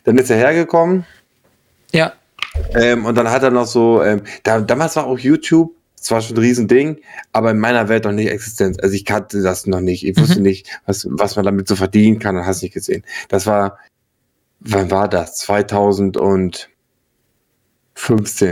Dann 0.03 0.17
ist 0.17 0.29
er 0.29 0.37
hergekommen 0.37 1.05
Ja. 1.91 2.13
ähm, 2.75 3.05
und 3.05 3.15
dann 3.15 3.29
hat 3.29 3.43
er 3.43 3.51
noch 3.51 3.65
so, 3.65 4.01
ähm, 4.03 4.21
da, 4.43 4.61
damals 4.61 4.95
war 4.95 5.05
auch 5.07 5.17
YouTube, 5.19 5.71
zwar 6.05 6.21
schon 6.21 6.35
ein 6.37 6.39
Riesending, 6.39 7.01
aber 7.33 7.51
in 7.51 7.59
meiner 7.59 7.89
Welt 7.89 8.05
noch 8.05 8.11
nicht 8.11 8.29
existent. 8.29 8.81
Also 8.83 8.95
ich 8.95 9.05
kannte 9.05 9.41
das 9.41 9.65
noch 9.67 9.81
nicht. 9.81 10.05
Ich 10.05 10.17
wusste 10.17 10.39
nicht, 10.41 10.67
was, 10.85 11.07
was 11.09 11.35
man 11.35 11.45
damit 11.45 11.67
so 11.67 11.75
verdienen 11.75 12.19
kann 12.19 12.37
und 12.37 12.45
hast 12.45 12.61
nicht 12.61 12.73
gesehen. 12.73 13.03
Das 13.29 13.45
war, 13.47 13.79
wann 14.59 14.91
war 14.91 15.07
das? 15.09 15.37
2015, 15.37 16.67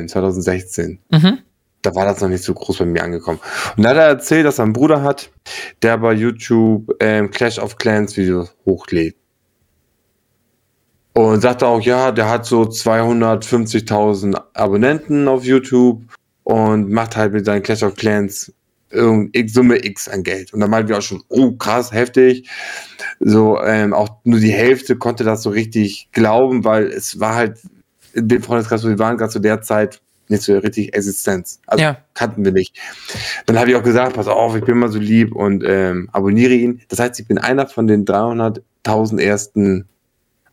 2016 0.09 0.99
Mhm. 1.11 1.39
da 1.81 1.93
war 1.95 2.05
das 2.05 2.21
noch 2.21 2.29
nicht 2.29 2.43
so 2.43 2.53
groß 2.53 2.77
bei 2.79 2.85
mir 2.85 3.03
angekommen. 3.03 3.39
Und 3.77 3.83
da 3.83 3.89
hat 3.89 3.97
er 3.97 4.03
erzählt, 4.07 4.45
dass 4.45 4.59
er 4.59 4.63
einen 4.63 4.73
Bruder 4.73 5.03
hat, 5.03 5.29
der 5.81 5.97
bei 5.97 6.13
YouTube 6.13 6.95
ähm, 6.99 7.29
Clash 7.29 7.59
of 7.59 7.77
Clans 7.77 8.15
Videos 8.17 8.55
hochlädt. 8.65 9.15
Und 11.15 11.41
sagte 11.41 11.67
auch, 11.67 11.81
ja, 11.81 12.11
der 12.11 12.27
hat 12.29 12.45
so 12.45 12.63
250.000 12.63 14.41
Abonnenten 14.53 15.27
auf 15.27 15.43
YouTube 15.43 16.01
und 16.43 16.89
macht 16.89 17.15
halt 17.15 17.33
mit 17.33 17.45
seinen 17.45 17.63
Clash 17.63 17.83
of 17.83 17.95
Clans 17.95 18.53
irgendeine 18.89 19.49
Summe 19.49 19.85
X 19.85 20.07
an 20.07 20.23
Geld. 20.23 20.53
Und 20.53 20.59
dann 20.59 20.69
meinten 20.69 20.89
wir 20.89 20.97
auch 20.97 21.01
schon, 21.01 21.23
oh 21.29 21.51
krass, 21.53 21.91
heftig. 21.91 22.47
So, 23.19 23.59
ähm, 23.61 23.93
auch 23.93 24.17
nur 24.23 24.39
die 24.39 24.51
Hälfte 24.51 24.95
konnte 24.95 25.23
das 25.23 25.41
so 25.43 25.49
richtig 25.49 26.09
glauben, 26.11 26.63
weil 26.63 26.85
es 26.85 27.19
war 27.19 27.35
halt 27.35 27.57
in 28.13 28.27
dem 28.27 28.43
Freundeskreis, 28.43 28.83
wo 28.83 28.89
wir 28.89 28.99
waren, 28.99 29.17
gerade 29.17 29.31
zu 29.31 29.39
der 29.39 29.61
Zeit 29.61 30.01
nicht 30.29 30.43
so 30.43 30.57
richtig 30.57 30.93
Existenz. 30.95 31.59
Also 31.65 31.83
Ja. 31.83 31.97
kannten 32.13 32.45
wir 32.45 32.51
nicht. 32.51 32.77
Dann 33.45 33.57
habe 33.59 33.71
ich 33.71 33.75
auch 33.75 33.83
gesagt, 33.83 34.13
pass 34.13 34.27
auf, 34.27 34.55
ich 34.55 34.63
bin 34.63 34.77
mal 34.77 34.89
so 34.89 34.99
lieb 34.99 35.33
und 35.35 35.63
ähm, 35.65 36.09
abonniere 36.11 36.53
ihn. 36.53 36.81
Das 36.89 36.99
heißt, 36.99 37.19
ich 37.19 37.27
bin 37.27 37.37
einer 37.39 37.67
von 37.67 37.87
den 37.87 38.05
300.000 38.05 39.19
ersten 39.19 39.85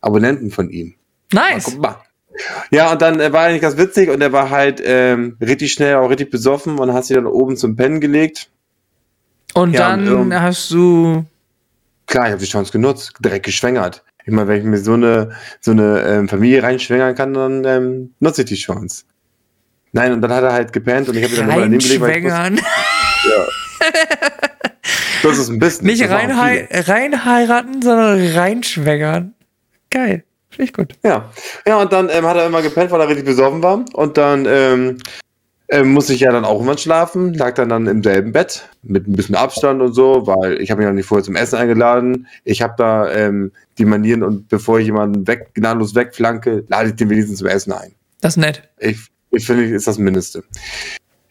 Abonnenten 0.01 0.51
von 0.51 0.69
ihm. 0.69 0.95
Nice. 1.31 1.65
guck 1.65 1.79
mal. 1.81 1.95
Ja, 2.71 2.91
und 2.91 3.01
dann 3.01 3.19
äh, 3.19 3.33
war 3.33 3.45
eigentlich 3.45 3.61
ganz 3.61 3.77
witzig 3.77 4.09
und 4.09 4.21
er 4.21 4.31
war 4.31 4.49
halt 4.49 4.81
ähm, 4.83 5.37
richtig 5.41 5.73
schnell, 5.73 5.95
auch 5.95 6.09
richtig 6.09 6.31
besoffen 6.31 6.79
und 6.79 6.93
hat 6.93 7.05
sich 7.05 7.15
dann 7.15 7.25
oben 7.25 7.57
zum 7.57 7.75
Pennen 7.75 7.99
gelegt. 7.99 8.49
Und 9.53 9.73
Ja, 9.73 9.89
dann 9.89 10.07
und, 10.07 10.31
ähm, 10.31 10.41
hast 10.41 10.71
du. 10.71 11.25
Klar, 12.07 12.27
ich 12.27 12.31
habe 12.31 12.41
die 12.41 12.49
Chance 12.49 12.71
genutzt, 12.71 13.13
direkt 13.19 13.45
geschwängert. 13.45 14.03
Ich 14.25 14.31
meine, 14.31 14.47
wenn 14.47 14.59
ich 14.59 14.65
mir 14.65 14.77
so 14.77 14.93
eine, 14.93 15.31
so 15.59 15.71
eine 15.71 16.03
ähm, 16.03 16.29
Familie 16.29 16.63
reinschwängern 16.63 17.15
kann, 17.15 17.33
dann 17.33 17.65
ähm, 17.65 18.13
nutze 18.19 18.43
ich 18.43 18.49
die 18.49 18.55
Chance. 18.55 19.03
Nein, 19.93 20.13
und 20.13 20.21
dann 20.21 20.31
hat 20.31 20.43
er 20.43 20.53
halt 20.53 20.71
gepennt 20.71 21.09
und 21.09 21.17
ich 21.17 21.23
habe 21.23 21.33
ihn 21.33 21.39
dann 21.39 21.47
nochmal 21.47 21.63
daneben 21.63 21.83
gelegt, 21.83 22.01
weil 22.01 22.17
ich 22.17 22.31
Reinschwängern. 22.31 22.61
das 25.23 25.37
ist 25.37 25.49
ein 25.49 25.59
bisschen. 25.59 25.87
Nicht 25.87 26.07
reinhei 26.07 26.67
reinheiraten, 26.71 27.81
sondern 27.81 28.25
reinschwängern. 28.25 29.33
Geil. 29.89 30.23
Finde 30.51 30.63
ich 30.63 30.73
gut. 30.73 30.95
Ja, 31.03 31.31
ja, 31.65 31.81
und 31.81 31.91
dann 31.91 32.09
ähm, 32.09 32.25
hat 32.25 32.37
er 32.37 32.45
immer 32.45 32.61
gepennt, 32.61 32.91
weil 32.91 33.01
er 33.01 33.07
richtig 33.07 33.25
besoffen 33.25 33.63
war. 33.63 33.83
Und 33.93 34.17
dann 34.17 34.45
ähm, 34.45 34.97
ähm, 35.69 35.93
musste 35.93 36.13
ich 36.13 36.19
ja 36.19 36.31
dann 36.31 36.43
auch 36.43 36.55
irgendwann 36.55 36.77
schlafen, 36.77 37.33
lag 37.33 37.55
dann 37.55 37.69
dann 37.69 37.87
im 37.87 38.03
selben 38.03 38.33
Bett 38.33 38.67
mit 38.83 39.07
ein 39.07 39.13
bisschen 39.13 39.35
Abstand 39.35 39.81
und 39.81 39.93
so, 39.93 40.27
weil 40.27 40.61
ich 40.61 40.69
habe 40.69 40.81
ihn 40.81 40.87
ja 40.87 40.93
nicht 40.93 41.05
vorher 41.05 41.23
zum 41.23 41.37
Essen 41.37 41.55
eingeladen. 41.55 42.27
Ich 42.43 42.61
habe 42.61 42.73
da 42.77 43.09
ähm, 43.09 43.53
die 43.77 43.85
Manieren 43.85 44.21
und 44.21 44.49
bevor 44.49 44.79
ich 44.79 44.85
jemanden 44.87 45.25
weg, 45.27 45.51
gnadenlos 45.53 45.95
wegflanke, 45.95 46.65
lade 46.67 46.89
ich 46.89 46.95
den 46.95 47.09
wenigstens 47.09 47.39
zum 47.39 47.47
Essen 47.47 47.71
ein. 47.71 47.95
Das 48.19 48.33
ist 48.33 48.37
nett. 48.37 48.69
Ich, 48.79 48.99
ich 49.31 49.45
finde, 49.45 49.63
ist 49.63 49.87
das 49.87 49.97
Mindeste. 49.97 50.43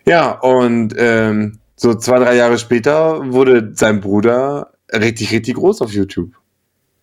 Ja, 0.07 0.31
und 0.31 0.95
ähm, 0.97 1.59
so 1.77 1.95
zwei, 1.95 2.19
drei 2.19 2.37
Jahre 2.37 2.59
später 2.59 3.33
wurde 3.33 3.73
sein 3.75 4.01
Bruder 4.01 4.73
richtig, 4.91 5.33
richtig 5.33 5.57
groß 5.57 5.83
auf 5.83 5.93
YouTube. 5.93 6.33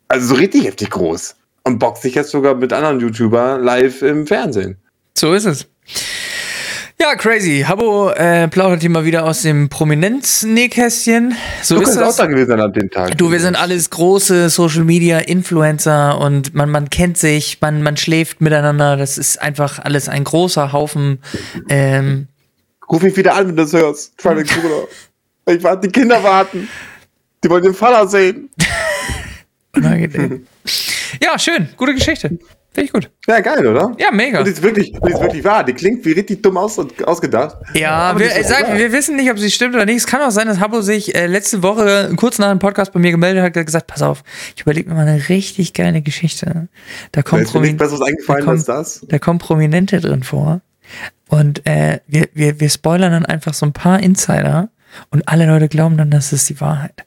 Also 0.07 0.28
so 0.28 0.36
richtig 0.36 0.65
heftig 0.65 0.89
groß. 0.89 1.36
Und 1.68 1.80
boxt 1.80 2.01
sich 2.01 2.15
jetzt 2.15 2.32
sogar 2.32 2.55
mit 2.55 2.74
anderen 2.74 2.99
YouTuber 2.99 3.59
live 3.59 4.01
im 4.01 4.26
Fernsehen. 4.26 4.78
So 5.15 5.34
ist 5.34 5.45
es. 5.45 5.68
Ja, 6.99 7.13
crazy. 7.15 7.63
Habo 7.68 8.09
äh, 8.09 8.47
plaudert 8.47 8.82
hier 8.82 8.89
mal 8.89 9.05
wieder 9.05 9.24
aus 9.24 9.43
dem 9.43 9.70
Prominenz-Nähkästchen. 9.70 11.36
So 11.61 11.76
du 11.76 11.82
ist 11.82 11.89
kannst 11.89 12.01
auch 12.01 12.07
das. 12.07 12.15
da 12.15 12.26
gewesen 12.26 12.59
an 12.59 12.74
dem 12.74 12.89
Tag. 12.89 13.18
Du, 13.18 13.32
wir 13.32 13.39
sind 13.39 13.55
alles 13.55 13.91
große 13.91 14.49
Social 14.49 14.84
Media 14.84 15.20
Influencer 15.20 16.20
und 16.20 16.55
man, 16.55 16.72
man 16.72 16.89
kennt 16.89 17.18
sich, 17.18 17.61
man, 17.61 17.84
man 17.84 17.97
schläft 17.97 18.41
miteinander. 18.41 18.97
Das 18.97 19.20
ist 19.20 19.39
einfach 19.39 19.78
alles 19.78 20.09
ein 20.09 20.24
großer 20.24 20.72
Haufen. 20.72 21.20
Ähm, 21.70 22.28
Ruf 22.89 23.03
mich 23.03 23.15
wieder 23.15 23.36
an, 23.36 23.49
wenn 23.49 23.55
du 23.55 23.63
das 23.63 23.74
hörst. 23.74 24.13
Ich 25.49 25.63
warte, 25.63 25.88
die 25.88 25.93
Kinder 25.93 26.22
warten. 26.22 26.68
Die 27.41 27.49
wollen 27.49 27.63
den 27.63 27.74
Vater 27.74 28.05
sehen. 28.05 28.49
unangenehm. 29.78 30.45
ja, 31.22 31.38
schön. 31.39 31.70
Gute 31.78 31.93
Geschichte. 31.93 32.38
Finde 32.78 32.86
ich 32.86 32.93
gut. 32.93 33.10
Ja, 33.28 33.39
geil, 33.39 33.66
oder? 33.66 33.95
Ja, 33.97 34.12
mega. 34.12 34.38
Und 34.38 34.45
die 34.45 34.51
ist 34.51 34.62
wirklich, 34.62 34.91
die 34.91 35.12
ist 35.12 35.20
wirklich 35.20 35.43
wahr. 35.43 35.64
Die 35.64 35.74
klingt 35.74 36.05
wie 36.05 36.12
richtig 36.12 36.43
dumm 36.43 36.58
aus, 36.58 36.78
ausgedacht. 37.03 37.58
Ja, 37.74 37.91
Aber 37.91 38.20
wir, 38.20 38.28
die 38.28 38.39
ist 38.39 38.45
auch 38.45 38.60
sag, 38.60 38.68
wahr. 38.68 38.78
wir 38.78 38.91
wissen 38.91 39.16
nicht, 39.16 39.32
ob 39.32 39.39
sie 39.39 39.49
stimmt 39.49 39.74
oder 39.74 39.86
nicht. 39.86 39.97
Es 39.97 40.05
kann 40.05 40.22
auch 40.22 40.30
sein, 40.30 40.45
dass 40.45 40.60
Habo 40.60 40.82
sich 40.82 41.16
äh, 41.16 41.26
letzte 41.26 41.64
Woche 41.64 42.14
kurz 42.18 42.38
nach 42.38 42.51
dem 42.51 42.60
Podcast 42.60 42.93
bei 42.93 42.99
mir 42.99 43.10
gemeldet 43.10 43.43
hat 43.43 43.58
und 43.58 43.66
gesagt, 43.66 43.88
pass 43.88 44.03
auf, 44.03 44.24
ich 44.55 44.62
überlege 44.62 44.89
mir 44.89 44.95
mal 44.95 45.08
eine 45.08 45.28
richtig 45.28 45.74
geile 45.74 46.03
Geschichte. 46.03 46.68
Da 47.14 47.24
kommt, 47.24 47.51
mir 47.51 47.62
nichts 47.62 47.78
Besseres 47.78 48.01
eingefallen 48.03 48.45
da 48.45 48.51
als 48.51 48.66
kommt, 48.66 48.78
das. 48.78 49.05
da 49.08 49.18
kommen 49.18 49.39
Prominente 49.39 49.99
drin 49.99 50.22
vor. 50.22 50.62
Und 51.30 51.66
äh, 51.66 52.01
wir, 52.05 52.30
wir, 52.36 52.60
wir 52.60 52.70
spoilern 52.70 53.12
dann 53.12 53.26
einfach 53.26 53.55
so 53.55 53.66
ein 53.66 53.74
paar 53.74 54.01
Insider 54.01 54.70
und 55.10 55.28
alle 55.28 55.47
Leute 55.47 55.68
glauben 55.68 55.97
dann, 55.97 56.12
das 56.12 56.32
ist 56.32 56.47
die 56.47 56.62
Wahrheit. 56.62 57.05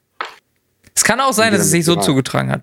Es 0.96 1.04
kann 1.04 1.20
auch 1.20 1.32
sein, 1.32 1.52
dass 1.52 1.62
es 1.62 1.70
sich 1.70 1.84
so 1.84 1.94
zugetragen 1.94 2.50
hat. 2.50 2.62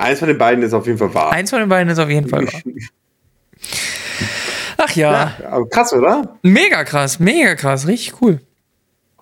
Eins 0.00 0.18
von 0.18 0.28
den 0.28 0.38
beiden 0.38 0.62
ist 0.64 0.72
auf 0.72 0.86
jeden 0.86 0.98
Fall 0.98 1.12
wahr. 1.14 1.32
Eins 1.32 1.50
von 1.50 1.60
den 1.60 1.68
beiden 1.68 1.90
ist 1.92 1.98
auf 1.98 2.08
jeden 2.08 2.28
Fall 2.28 2.46
wahr. 2.46 2.62
Ach 4.78 4.96
ja, 4.96 5.34
Ja, 5.40 5.64
krass, 5.70 5.92
oder? 5.92 6.38
mega 6.42 6.84
krass, 6.84 7.20
mega 7.20 7.54
krass, 7.54 7.86
richtig 7.86 8.20
cool. 8.22 8.40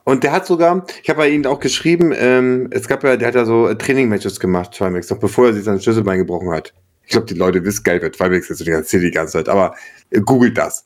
Und 0.04 0.24
der 0.24 0.32
hat 0.32 0.46
sogar, 0.46 0.86
ich 1.02 1.10
habe 1.10 1.18
bei 1.18 1.28
ihm 1.28 1.44
auch 1.44 1.60
geschrieben, 1.60 2.14
ähm, 2.16 2.68
es 2.70 2.88
gab 2.88 3.04
ja, 3.04 3.16
der 3.16 3.28
hat 3.28 3.34
ja 3.34 3.44
so 3.44 3.68
äh, 3.68 3.76
Training-Matches 3.76 4.40
gemacht, 4.40 4.72
Trimax, 4.72 5.10
noch 5.10 5.18
bevor 5.18 5.48
er 5.48 5.52
sich 5.52 5.64
sein 5.64 5.80
Schlüsselbein 5.80 6.18
gebrochen 6.18 6.50
hat. 6.50 6.72
Ich 7.04 7.10
glaube, 7.10 7.26
die 7.26 7.34
Leute 7.34 7.62
wissen 7.64 7.82
geil, 7.82 8.00
wer 8.00 8.10
Trimax 8.12 8.48
ist 8.48 8.60
und 8.60 8.66
die 8.68 8.72
erzählt 8.72 9.02
die 9.02 9.10
ganze 9.10 9.34
Zeit, 9.34 9.48
aber 9.48 9.74
äh, 10.10 10.20
googelt 10.20 10.56
das. 10.56 10.84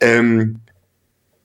Ähm, 0.00 0.60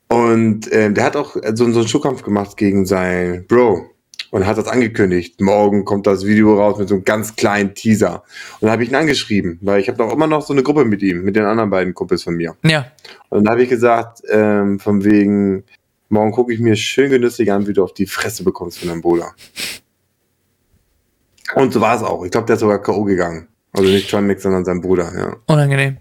und 0.09 0.71
ähm, 0.71 0.93
der 0.93 1.03
hat 1.05 1.15
auch 1.15 1.35
so, 1.53 1.71
so 1.71 1.79
einen 1.79 1.87
Schuhkampf 1.87 2.21
gemacht 2.21 2.55
gegen 2.57 2.85
sein 2.85 3.45
Bro 3.47 3.89
und 4.31 4.45
hat 4.45 4.57
das 4.57 4.67
angekündigt. 4.67 5.39
Morgen 5.41 5.85
kommt 5.85 6.07
das 6.07 6.25
Video 6.25 6.57
raus 6.57 6.77
mit 6.77 6.89
so 6.89 6.95
einem 6.95 7.03
ganz 7.03 7.35
kleinen 7.35 7.73
Teaser. 7.73 8.23
Und 8.59 8.67
da 8.67 8.71
habe 8.71 8.83
ich 8.83 8.89
ihn 8.89 8.95
angeschrieben, 8.95 9.59
weil 9.61 9.79
ich 9.79 9.87
habe 9.87 9.97
doch 9.97 10.11
immer 10.11 10.27
noch 10.27 10.41
so 10.41 10.53
eine 10.53 10.63
Gruppe 10.63 10.85
mit 10.85 11.01
ihm, 11.01 11.23
mit 11.23 11.35
den 11.35 11.45
anderen 11.45 11.69
beiden 11.69 11.93
Kumpels 11.93 12.23
von 12.23 12.35
mir. 12.35 12.55
Ja, 12.63 12.91
Und 13.29 13.45
dann 13.45 13.51
habe 13.51 13.63
ich 13.63 13.69
gesagt, 13.69 14.21
ähm, 14.29 14.79
von 14.79 15.03
wegen, 15.03 15.63
morgen 16.09 16.31
gucke 16.31 16.53
ich 16.53 16.59
mir 16.59 16.75
schön 16.75 17.09
genüsslich 17.09 17.51
an, 17.51 17.67
wie 17.67 17.73
du 17.73 17.83
auf 17.83 17.93
die 17.93 18.05
Fresse 18.05 18.43
bekommst 18.43 18.79
von 18.79 18.89
deinem 18.89 19.01
Bruder. 19.01 19.33
Und 21.55 21.73
so 21.73 21.79
war 21.79 21.95
es 21.95 22.03
auch. 22.03 22.23
Ich 22.25 22.31
glaube, 22.31 22.47
der 22.47 22.55
ist 22.55 22.59
sogar 22.59 22.81
K.O. 22.81 23.03
gegangen. 23.03 23.47
Also 23.71 23.89
nicht 23.89 24.09
Trimix, 24.09 24.43
sondern 24.43 24.65
sein 24.65 24.81
Bruder, 24.81 25.11
ja. 25.15 25.35
unangenehm. 25.45 25.97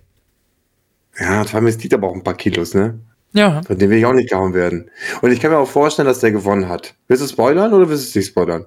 Ja, 1.18 1.44
Trimix 1.44 1.78
liegt 1.82 1.94
aber 1.94 2.08
auch 2.08 2.14
ein 2.14 2.24
paar 2.24 2.34
Kilos, 2.36 2.74
ne? 2.74 2.98
Ja, 3.36 3.60
Von 3.62 3.78
dem 3.78 3.90
will 3.90 3.98
ich 3.98 4.06
auch 4.06 4.12
nicht 4.12 4.30
gehauen 4.30 4.54
werden. 4.54 4.90
Und 5.20 5.30
ich 5.30 5.40
kann 5.40 5.50
mir 5.50 5.58
auch 5.58 5.68
vorstellen, 5.68 6.08
dass 6.08 6.20
der 6.20 6.32
gewonnen 6.32 6.68
hat. 6.68 6.94
Willst 7.08 7.22
du 7.22 7.28
spoilern 7.28 7.72
oder 7.74 7.88
willst 7.88 8.04
du 8.04 8.08
es 8.08 8.14
nicht 8.14 8.28
spoilern? 8.28 8.64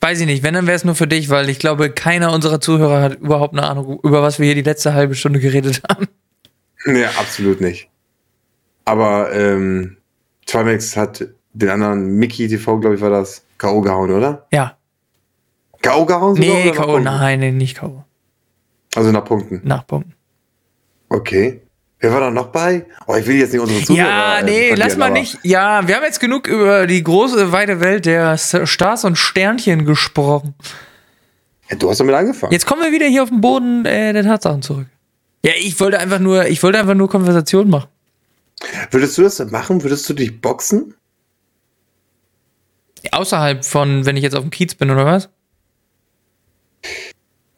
weiß 0.00 0.20
ich 0.20 0.26
nicht. 0.26 0.42
Wenn, 0.42 0.54
dann 0.54 0.66
wäre 0.66 0.76
es 0.76 0.84
nur 0.84 0.94
für 0.94 1.06
dich, 1.06 1.28
weil 1.28 1.48
ich 1.48 1.58
glaube, 1.58 1.90
keiner 1.90 2.32
unserer 2.32 2.60
Zuhörer 2.60 3.02
hat 3.02 3.20
überhaupt 3.20 3.54
eine 3.54 3.68
Ahnung, 3.68 4.00
über 4.02 4.22
was 4.22 4.38
wir 4.38 4.46
hier 4.46 4.54
die 4.54 4.62
letzte 4.62 4.94
halbe 4.94 5.14
Stunde 5.14 5.40
geredet 5.40 5.82
haben. 5.88 6.08
Nee, 6.86 7.04
absolut 7.04 7.60
nicht. 7.60 7.88
Aber 8.84 9.32
ähm, 9.32 9.98
Trimax 10.46 10.96
hat 10.96 11.26
den 11.52 11.68
anderen 11.68 12.16
Mickey 12.16 12.48
TV, 12.48 12.78
glaube 12.78 12.96
ich, 12.96 13.00
war 13.00 13.10
das, 13.10 13.44
K.O. 13.58 13.82
gehauen, 13.82 14.10
oder? 14.10 14.46
Ja. 14.52 14.76
K.O. 15.82 16.06
gehauen? 16.06 16.38
Nee, 16.38 16.66
nach 16.66 16.76
K.O. 16.76 16.84
Punkten? 16.86 17.04
Nein, 17.04 17.40
nee, 17.40 17.52
nicht 17.52 17.76
K.O. 17.76 18.04
Also 18.94 19.12
nach 19.12 19.24
Punkten. 19.24 19.60
Nachpunkten. 19.62 20.14
Okay. 21.10 21.60
Wer 22.00 22.12
war 22.12 22.20
da 22.20 22.30
noch 22.30 22.46
bei? 22.46 22.86
Oh, 23.06 23.14
ich 23.14 23.26
will 23.26 23.36
jetzt 23.36 23.52
nicht 23.52 23.60
unsere 23.60 23.84
Zuhörer. 23.84 24.08
Ja, 24.08 24.38
äh, 24.38 24.44
nee, 24.44 24.74
lass 24.74 24.96
mal 24.96 25.10
nicht. 25.10 25.38
Ja, 25.42 25.86
wir 25.86 25.96
haben 25.96 26.02
jetzt 26.02 26.18
genug 26.18 26.48
über 26.48 26.86
die 26.86 27.02
große, 27.02 27.52
weite 27.52 27.80
Welt 27.80 28.06
der 28.06 28.38
Stars 28.38 29.04
und 29.04 29.16
Sternchen 29.16 29.84
gesprochen. 29.84 30.54
Ja, 31.68 31.76
du 31.76 31.90
hast 31.90 31.98
damit 32.00 32.14
angefangen. 32.14 32.52
Jetzt 32.52 32.64
kommen 32.64 32.82
wir 32.82 32.90
wieder 32.90 33.06
hier 33.06 33.22
auf 33.22 33.28
den 33.28 33.42
Boden 33.42 33.84
äh, 33.84 34.14
der 34.14 34.24
Tatsachen 34.24 34.62
zurück. 34.62 34.86
Ja, 35.44 35.52
ich 35.58 35.78
wollte 35.78 35.98
einfach 35.98 36.18
nur, 36.18 36.46
ich 36.46 36.62
wollte 36.62 36.78
einfach 36.78 36.94
nur 36.94 37.08
Konversation 37.08 37.68
machen. 37.68 37.88
Würdest 38.90 39.18
du 39.18 39.22
das 39.22 39.36
denn 39.36 39.50
machen? 39.50 39.82
Würdest 39.82 40.08
du 40.08 40.14
dich 40.14 40.40
boxen? 40.40 40.94
Außerhalb 43.12 43.64
von, 43.64 44.06
wenn 44.06 44.16
ich 44.16 44.22
jetzt 44.22 44.34
auf 44.34 44.42
dem 44.42 44.50
Kiez 44.50 44.74
bin 44.74 44.90
oder 44.90 45.04
was? 45.04 45.28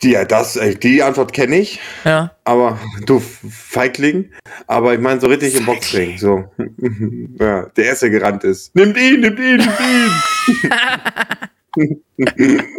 Ja, 0.05 0.25
das, 0.25 0.57
äh, 0.57 0.75
die 0.75 1.03
Antwort 1.03 1.33
kenne 1.33 1.57
ich, 1.59 1.79
Ja. 2.05 2.35
aber 2.45 2.79
du 3.07 3.21
Feigling. 3.21 4.31
Aber 4.67 4.95
ich 4.95 5.01
meine 5.01 5.21
so 5.21 5.29
richtig 5.29 5.55
im 5.55 5.65
Boxring. 5.65 6.19
So. 6.19 6.45
ja, 7.39 7.67
der 7.77 7.85
erste 7.85 8.11
gerannt 8.11 8.43
ist. 8.45 8.75
Nimmt 8.75 8.97
ihn, 8.99 9.21
nimmt 9.21 9.39
ihn, 9.39 9.57
nimmt 9.59 9.81
ihn. 11.77 12.63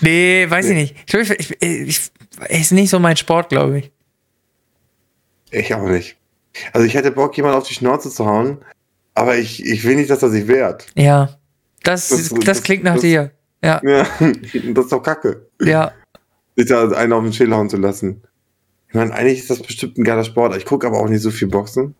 Nee, 0.00 0.46
weiß 0.48 0.66
ich 0.66 0.74
nicht. 0.74 0.96
Ich 1.08 1.14
ich, 1.14 1.30
ich, 1.60 1.62
ich, 1.62 2.10
ist 2.48 2.72
nicht 2.72 2.90
so 2.90 2.98
mein 3.00 3.16
Sport, 3.16 3.48
glaube 3.48 3.78
ich. 3.80 3.90
Ich 5.50 5.74
auch 5.74 5.88
nicht. 5.88 6.16
Also 6.72 6.86
ich 6.86 6.94
hätte 6.94 7.10
Bock, 7.10 7.36
jemand 7.36 7.56
auf 7.56 7.66
die 7.66 7.74
Schnauze 7.74 8.10
zu 8.10 8.26
hauen, 8.26 8.58
aber 9.14 9.36
ich, 9.38 9.64
ich 9.64 9.82
will 9.84 9.96
nicht, 9.96 10.10
dass 10.10 10.22
er 10.22 10.30
sich 10.30 10.46
wehrt. 10.46 10.86
Ja. 10.94 11.36
Das, 11.82 12.08
Das- 12.10 12.28
das, 12.28 12.38
das- 12.40 12.62
klingt 12.62 12.84
nach 12.84 12.98
dir. 13.00 13.32
Ja, 13.62 13.80
Ja, 13.84 14.06
das 14.20 14.84
ist 14.84 14.92
doch 14.92 15.02
kacke. 15.02 15.46
ja. 15.60 15.92
sich 16.56 16.68
da 16.68 16.88
einen 16.90 17.12
auf 17.12 17.22
den 17.22 17.32
Schädel 17.32 17.54
hauen 17.54 17.68
zu 17.70 17.76
lassen. 17.76 18.22
Ich 18.88 18.94
meine, 18.94 19.14
eigentlich 19.14 19.38
ist 19.38 19.50
das 19.50 19.60
bestimmt 19.62 19.96
ein 19.98 20.04
geiler 20.04 20.24
Sport. 20.24 20.56
Ich 20.56 20.64
gucke 20.64 20.86
aber 20.86 20.98
auch 20.98 21.08
nicht 21.08 21.22
so 21.22 21.30
viel 21.30 21.48
Boxen. 21.48 21.94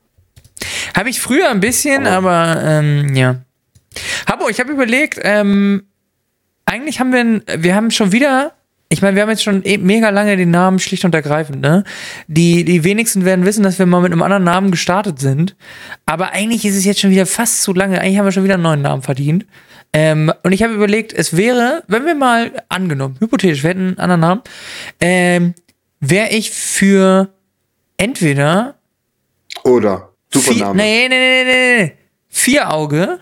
Habe 0.97 1.09
ich 1.09 1.21
früher 1.21 1.49
ein 1.51 1.61
bisschen, 1.61 2.07
aber 2.07 2.61
ähm, 2.65 3.15
ja. 3.15 3.37
Habo, 4.29 4.49
ich 4.49 4.59
habe 4.61 4.73
überlegt, 4.73 5.19
ähm, 5.23 5.85
eigentlich 6.67 6.99
haben 7.01 7.13
wir, 7.13 7.21
ein- 7.21 7.43
wir 7.59 7.75
haben 7.75 7.91
schon 7.91 8.13
wieder, 8.13 8.53
ich 8.89 9.03
meine, 9.03 9.15
wir 9.15 9.23
haben 9.23 9.31
jetzt 9.31 9.43
schon 9.45 9.63
eh 9.65 9.79
mega 9.79 10.11
lange 10.11 10.37
den 10.37 10.51
Namen 10.51 10.79
schlicht 10.81 11.05
und 11.05 11.15
ergreifend, 11.15 11.61
ne? 11.61 11.85
Die, 12.27 12.65
die 12.65 12.83
wenigsten 12.85 13.25
werden 13.25 13.45
wissen, 13.47 13.63
dass 13.63 13.79
wir 13.79 13.87
mal 13.87 14.01
mit 14.03 14.13
einem 14.13 14.23
anderen 14.23 14.45
Namen 14.45 14.71
gestartet 14.73 15.21
sind. 15.21 15.57
Aber 16.07 16.33
eigentlich 16.33 16.65
ist 16.65 16.77
es 16.77 16.85
jetzt 16.85 17.01
schon 17.01 17.11
wieder 17.11 17.27
fast 17.27 17.63
zu 17.63 17.73
lange. 17.73 18.01
Eigentlich 18.01 18.19
haben 18.19 18.25
wir 18.27 18.33
schon 18.33 18.45
wieder 18.45 18.55
einen 18.55 18.65
neuen 18.65 18.83
Namen 18.83 19.03
verdient. 19.03 19.47
Ähm, 19.93 20.33
und 20.45 20.53
ich 20.53 20.63
habe 20.63 20.73
überlegt, 20.73 21.13
es 21.13 21.37
wäre, 21.37 21.83
wenn 21.89 22.07
wir 22.07 22.15
mal 22.15 22.63
angenommen, 22.69 23.17
hypothetisch, 23.19 23.63
wir 23.63 23.71
hätten 23.71 23.89
einen 23.89 23.99
anderen 23.99 24.21
Namen, 24.21 24.43
ähm, 25.01 25.55
wäre 25.99 26.29
ich 26.31 26.51
für 26.53 27.29
entweder 27.97 28.77
Oder 29.65 30.13
super 30.33 30.53
Vier, 30.53 30.65
Name. 30.67 30.77
nee, 30.77 31.09
nee, 31.09 31.19
nee, 31.19 31.45
nee, 31.45 31.83
nee. 31.83 31.93
Vier 32.29 32.73
Auge. 32.73 33.21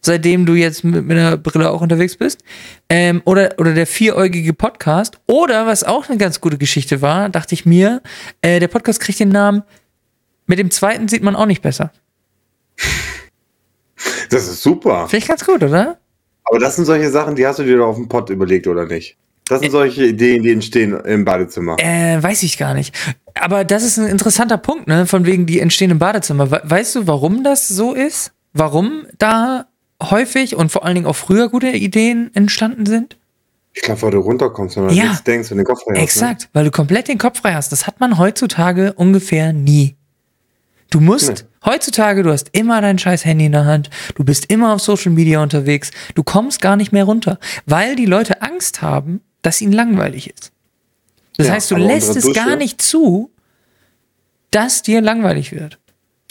Seitdem 0.00 0.46
du 0.46 0.54
jetzt 0.54 0.84
mit, 0.84 1.04
mit 1.04 1.18
der 1.18 1.36
Brille 1.36 1.70
auch 1.70 1.82
unterwegs 1.82 2.16
bist. 2.16 2.42
Ähm, 2.88 3.20
oder, 3.26 3.54
oder 3.58 3.74
der 3.74 3.86
vieräugige 3.86 4.54
Podcast. 4.54 5.20
Oder, 5.26 5.66
was 5.66 5.84
auch 5.84 6.08
eine 6.08 6.16
ganz 6.16 6.40
gute 6.40 6.56
Geschichte 6.56 7.02
war, 7.02 7.28
dachte 7.28 7.54
ich 7.54 7.66
mir, 7.66 8.00
äh, 8.40 8.60
der 8.60 8.68
Podcast 8.68 9.00
kriegt 9.00 9.20
den 9.20 9.28
Namen, 9.28 9.62
mit 10.46 10.58
dem 10.58 10.70
zweiten 10.70 11.08
sieht 11.08 11.22
man 11.22 11.36
auch 11.36 11.44
nicht 11.44 11.60
besser. 11.60 11.92
Das 14.30 14.48
ist 14.48 14.62
super. 14.62 15.08
Finde 15.08 15.18
ich 15.24 15.28
ganz 15.28 15.44
gut, 15.44 15.62
oder? 15.62 15.98
Aber 16.44 16.58
das 16.58 16.76
sind 16.76 16.84
solche 16.84 17.10
Sachen, 17.10 17.34
die 17.36 17.46
hast 17.46 17.58
du 17.58 17.64
dir 17.64 17.76
doch 17.76 17.88
auf 17.88 17.96
dem 17.96 18.08
Pott 18.08 18.30
überlegt, 18.30 18.66
oder 18.66 18.86
nicht? 18.86 19.16
Das 19.48 19.60
sind 19.60 19.70
solche 19.70 20.04
Ideen, 20.06 20.42
die 20.42 20.52
entstehen 20.52 20.92
im 21.04 21.24
Badezimmer. 21.24 21.76
Äh, 21.78 22.22
weiß 22.22 22.42
ich 22.42 22.58
gar 22.58 22.74
nicht. 22.74 22.94
Aber 23.34 23.64
das 23.64 23.82
ist 23.82 23.98
ein 23.98 24.06
interessanter 24.06 24.58
Punkt, 24.58 24.88
ne? 24.88 25.06
Von 25.06 25.24
wegen, 25.24 25.46
die 25.46 25.60
entstehen 25.60 25.90
im 25.90 25.98
Badezimmer. 25.98 26.50
We 26.50 26.60
weißt 26.64 26.96
du, 26.96 27.06
warum 27.06 27.44
das 27.44 27.68
so 27.68 27.94
ist? 27.94 28.32
Warum 28.52 29.06
da 29.18 29.66
häufig 30.02 30.54
und 30.56 30.70
vor 30.70 30.84
allen 30.84 30.96
Dingen 30.96 31.06
auch 31.06 31.16
früher 31.16 31.48
gute 31.48 31.68
Ideen 31.68 32.30
entstanden 32.34 32.84
sind? 32.86 33.16
Ich 33.72 33.82
glaube, 33.82 34.02
weil 34.02 34.10
du 34.10 34.18
runterkommst 34.18 34.76
und 34.76 34.88
an 34.88 34.94
Ja. 34.94 35.04
nichts 35.04 35.24
denkst 35.24 35.50
und 35.50 35.58
den 35.58 35.66
Kopf 35.66 35.82
frei 35.84 35.92
hast, 35.92 35.96
ne? 35.98 36.02
Exakt, 36.02 36.48
weil 36.52 36.64
du 36.64 36.70
komplett 36.70 37.08
den 37.08 37.18
Kopf 37.18 37.40
frei 37.40 37.54
hast. 37.54 37.72
Das 37.72 37.86
hat 37.86 38.00
man 38.00 38.18
heutzutage 38.18 38.92
ungefähr 38.94 39.52
nie. 39.52 39.96
Du 40.90 41.00
musst 41.00 41.28
Nee. 41.28 41.34
heutzutage, 41.72 42.22
du 42.22 42.30
hast 42.32 42.48
immer 42.52 42.80
dein 42.80 42.98
scheiß 42.98 43.24
Handy 43.24 43.46
in 43.46 43.52
der 43.52 43.66
Hand, 43.66 43.90
du 44.14 44.24
bist 44.24 44.50
immer 44.50 44.72
auf 44.74 44.80
Social 44.80 45.12
Media 45.12 45.42
unterwegs, 45.42 45.90
du 46.14 46.22
kommst 46.22 46.60
gar 46.62 46.76
nicht 46.76 46.92
mehr 46.92 47.04
runter, 47.04 47.38
weil 47.66 47.94
die 47.94 48.06
Leute 48.06 48.40
Angst 48.42 48.80
haben, 48.80 49.20
dass 49.42 49.60
ihnen 49.60 49.72
langweilig 49.72 50.30
ist. 50.30 50.50
Das 51.36 51.46
Ja, 51.48 51.52
heißt, 51.52 51.70
du 51.70 51.76
lässt 51.76 52.16
es 52.16 52.24
gar 52.32 52.46
Dusche- 52.46 52.56
nicht 52.56 52.80
zu, 52.82 53.30
dass 54.50 54.82
dir 54.82 55.00
langweilig 55.00 55.52
wird. 55.52 55.78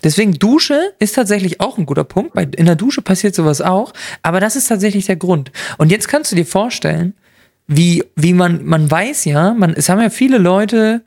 Deswegen 0.04 0.34
Dusche 0.34 0.94
ist 1.00 1.16
tatsächlich 1.16 1.60
auch 1.60 1.78
ein 1.78 1.86
guter 1.86 2.04
Punkt. 2.04 2.34
Bei, 2.34 2.44
in 2.44 2.66
der 2.66 2.76
Dusche 2.76 3.02
passiert 3.02 3.34
sowas 3.36 3.62
auch. 3.62 3.94
Aber 4.22 4.40
das 4.40 4.56
ist 4.56 4.68
tatsächlich 4.68 5.06
der 5.08 5.16
Grund. 5.16 5.52
Und 5.78 5.92
jetzt 5.92 6.08
kannst 6.08 6.32
du 6.32 6.36
dir 6.36 6.46
vorstellen, 6.46 7.14
wie, 7.68 8.04
wie 8.16 8.34
man, 8.34 8.64
man 8.66 8.90
weiß 8.90 9.26
ja, 9.26 9.54
man, 9.54 9.74
es 9.74 9.90
haben 9.90 10.00
ja 10.00 10.10
viele 10.10 10.38
Leute, 10.38 11.04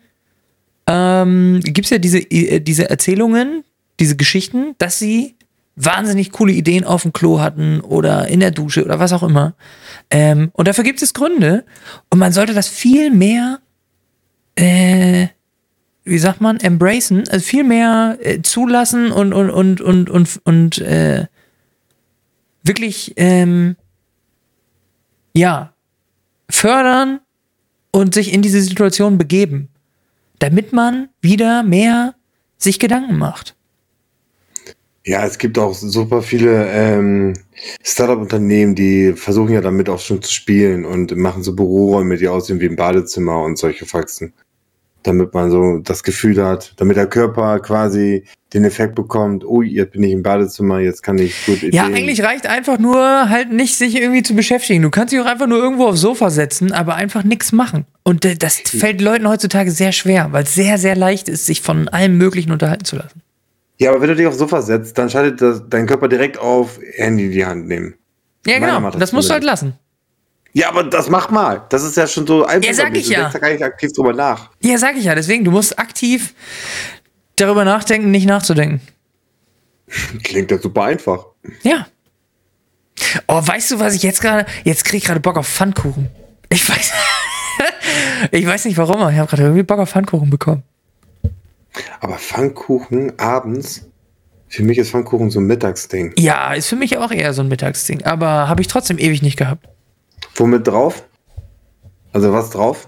ähm, 0.91 1.61
gibt 1.63 1.87
es 1.87 1.91
ja 1.91 1.99
diese, 1.99 2.19
äh, 2.19 2.61
diese 2.61 2.91
Erzählungen, 2.91 3.65
diese 4.01 4.17
Geschichten, 4.17 4.75
dass 4.79 4.99
sie 4.99 5.37
wahnsinnig 5.77 6.33
coole 6.33 6.53
Ideen 6.53 6.85
auf 6.85 7.03
dem 7.03 7.13
Klo 7.13 7.41
hatten 7.41 7.81
oder 7.81 8.29
in 8.29 8.41
der 8.41 8.51
Dusche 8.51 8.85
oder 8.85 8.99
was 8.99 9.13
auch 9.13 9.23
immer. 9.23 9.55
Ähm, 10.11 10.51
und 10.53 10.67
dafür 10.69 10.85
gibt 10.85 11.01
es 11.01 11.15
Gründe. 11.15 11.65
Und 12.11 12.19
man 12.19 12.33
sollte 12.33 12.55
das 12.55 12.69
viel 12.69 13.11
mehr, 13.11 13.61
äh, 14.57 15.29
wie 16.05 16.19
sagt 16.19 16.41
man, 16.41 16.59
embracen, 16.59 17.29
also 17.29 17.45
viel 17.45 17.65
mehr 17.65 18.19
äh, 18.21 18.43
zulassen 18.43 19.13
und, 19.13 19.33
und, 19.33 19.51
und, 19.51 19.81
und, 19.81 20.11
und, 20.11 20.41
und 20.45 20.79
äh, 20.79 21.27
wirklich, 22.63 23.15
ähm, 23.17 23.77
ja, 25.33 25.73
fördern 26.51 27.21
und 27.93 28.15
sich 28.15 28.33
in 28.33 28.43
diese 28.43 28.61
Situation 28.61 29.19
begeben, 29.19 29.70
damit 30.41 30.73
man 30.73 31.09
wieder 31.21 31.63
mehr 31.63 32.15
sich 32.59 32.81
Gedanken 32.81 33.17
macht. 33.17 33.55
Ja, 35.05 35.25
es 35.25 35.39
gibt 35.39 35.59
auch 35.59 35.73
super 35.73 36.21
viele 36.21 36.69
ähm, 36.71 37.33
Startup-Unternehmen, 37.83 38.75
die 38.75 39.15
versuchen 39.15 39.55
ja 39.55 39.61
damit 39.63 39.89
auch 39.89 39.99
schon 39.99 40.21
zu 40.21 40.31
spielen 40.31 40.85
und 40.85 41.17
machen 41.17 41.43
so 41.43 41.55
Büroräume, 41.55 42.17
die 42.17 42.29
aussehen 42.29 42.61
wie 42.61 42.69
ein 42.69 42.77
Badezimmer 42.77 43.43
und 43.43 43.57
solche 43.57 43.87
Faxen. 43.87 44.35
Damit 45.03 45.33
man 45.33 45.51
so 45.51 45.79
das 45.79 46.03
Gefühl 46.03 46.45
hat, 46.45 46.75
damit 46.77 46.97
der 46.97 47.07
Körper 47.07 47.59
quasi 47.61 48.25
den 48.53 48.65
Effekt 48.65 48.95
bekommt, 48.95 49.45
oh, 49.47 49.63
jetzt 49.63 49.93
bin 49.93 50.03
ich 50.03 50.13
im 50.13 50.23
Badezimmer, 50.23 50.81
jetzt 50.81 51.03
kann 51.03 51.17
ich 51.19 51.47
gut 51.47 51.63
Ja, 51.73 51.85
eigentlich 51.85 52.23
reicht 52.23 52.47
einfach 52.47 52.79
nur 52.79 53.31
halt 53.31 53.53
nicht, 53.53 53.77
sich 53.77 53.97
irgendwie 53.97 54.23
zu 54.23 54.35
beschäftigen. 54.35 54.83
Du 54.83 54.91
kannst 54.91 55.13
dich 55.13 55.21
auch 55.21 55.27
einfach 55.27 55.47
nur 55.47 55.59
irgendwo 55.59 55.87
aufs 55.87 56.01
Sofa 56.01 56.31
setzen, 56.31 56.73
aber 56.73 56.97
einfach 56.97 57.25
nichts 57.25 57.53
machen. 57.53 57.87
Und 58.03 58.43
das 58.43 58.57
fällt 58.59 59.01
Leuten 59.01 59.29
heutzutage 59.29 59.71
sehr 59.71 59.93
schwer, 59.93 60.29
weil 60.33 60.43
es 60.43 60.55
sehr, 60.55 60.79
sehr 60.79 60.97
leicht 60.97 61.29
ist, 61.29 61.47
sich 61.47 61.63
von 61.63 61.89
allem 61.89 62.19
Möglichen 62.19 62.51
unterhalten 62.51 62.85
zu 62.85 62.97
lassen. 62.97 63.23
Ja, 63.79 63.91
aber 63.91 64.03
wenn 64.03 64.09
du 64.09 64.17
dich 64.17 64.27
aufs 64.27 64.39
Sofa 64.39 64.61
setzt, 64.61 64.99
dann 64.99 65.09
schaltet 65.09 65.41
das, 65.41 65.63
dein 65.69 65.87
Körper 65.87 66.09
direkt 66.09 66.39
auf 66.39 66.79
Handy 66.97 67.27
in 67.27 67.31
die 67.31 67.47
Hand 67.47 67.67
nehmen. 67.67 67.95
Ja, 68.47 68.59
genau. 68.59 68.81
Das, 68.91 68.99
das 68.99 69.13
musst 69.13 69.31
du 69.31 69.33
halt 69.33 69.45
lassen. 69.45 69.75
Ja, 70.53 70.69
aber 70.69 70.85
das 70.85 71.09
mach 71.09 71.31
mal. 71.31 71.63
Das 71.69 71.85
ist 71.85 71.97
ja 71.97 72.07
schon 72.07 72.27
so 72.27 72.45
einfach. 72.45 72.69
Ja, 72.69 72.75
sag 72.75 72.97
ich 72.97 73.07
du 73.07 73.13
ja. 73.13 73.21
denkst 73.21 73.33
da 73.35 73.39
gar 73.39 73.53
nicht 73.53 73.63
aktiv 73.63 73.93
drüber 73.93 74.13
nach. 74.13 74.51
Ja, 74.61 74.79
sag 74.79 74.97
ich 74.97 75.05
ja. 75.05 75.15
Deswegen, 75.15 75.45
du 75.45 75.51
musst 75.51 75.79
aktiv 75.79 76.35
darüber 77.37 77.65
nachdenken, 77.65 78.11
nicht 78.11 78.27
nachzudenken. 78.27 78.81
Klingt 80.23 80.51
ja 80.51 80.59
super 80.59 80.85
einfach. 80.85 81.27
Ja. 81.63 81.87
Oh, 83.27 83.41
weißt 83.45 83.73
du, 83.73 83.79
was 83.79 83.95
ich 83.95 84.03
jetzt 84.03 84.21
gerade. 84.21 84.47
Jetzt 84.65 84.85
krieg 84.85 84.99
ich 84.99 85.05
gerade 85.05 85.21
Bock 85.21 85.37
auf 85.37 85.49
Pfannkuchen. 85.49 86.09
Ich 86.49 86.69
weiß. 86.69 86.93
ich 88.33 88.47
weiß 88.47 88.65
nicht 88.65 88.77
warum, 88.77 89.01
aber 89.01 89.13
ich 89.13 89.19
habe 89.19 89.29
gerade 89.29 89.43
irgendwie 89.45 89.63
Bock 89.63 89.79
auf 89.79 89.91
Pfannkuchen 89.91 90.31
bekommen. 90.31 90.65
Aber 92.01 92.19
Pfannkuchen 92.19 93.19
abends, 93.19 93.89
für 94.49 94.65
mich 94.65 94.79
ist 94.79 94.91
Pfannkuchen 94.91 95.31
so 95.31 95.39
ein 95.39 95.47
Mittagsding. 95.47 96.13
Ja, 96.19 96.53
ist 96.55 96.69
für 96.69 96.77
mich 96.77 96.99
auch 96.99 97.13
eher 97.13 97.33
so 97.33 97.43
ein 97.43 97.49
Mittagsding. 97.49 98.05
Aber 98.05 98.49
habe 98.49 98.61
ich 98.61 98.67
trotzdem 98.67 98.99
ewig 98.99 99.23
nicht 99.23 99.37
gehabt. 99.37 99.69
Womit 100.35 100.67
drauf? 100.67 101.05
Also 102.13 102.33
was 102.33 102.51
drauf? 102.51 102.85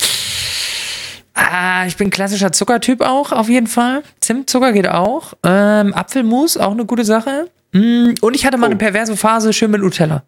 Ah, 1.35 1.87
ich 1.87 1.97
bin 1.97 2.11
klassischer 2.11 2.53
Zuckertyp 2.53 3.01
auch, 3.01 3.33
auf 3.33 3.49
jeden 3.49 3.67
Fall. 3.67 4.03
Zimtzucker 4.21 4.73
geht 4.73 4.89
auch. 4.89 5.35
Ähm, 5.45 5.95
Apfelmus, 5.95 6.57
auch 6.57 6.73
eine 6.73 6.85
gute 6.85 7.05
Sache. 7.05 7.51
Mm, 7.73 8.15
und 8.21 8.35
ich 8.35 8.45
hatte 8.45 8.59
mal 8.59 8.67
oh. 8.67 8.71
eine 8.71 8.77
perverse 8.77 9.17
Phase, 9.17 9.53
schön 9.53 9.71
mit 9.71 9.81
Nutella. 9.81 10.25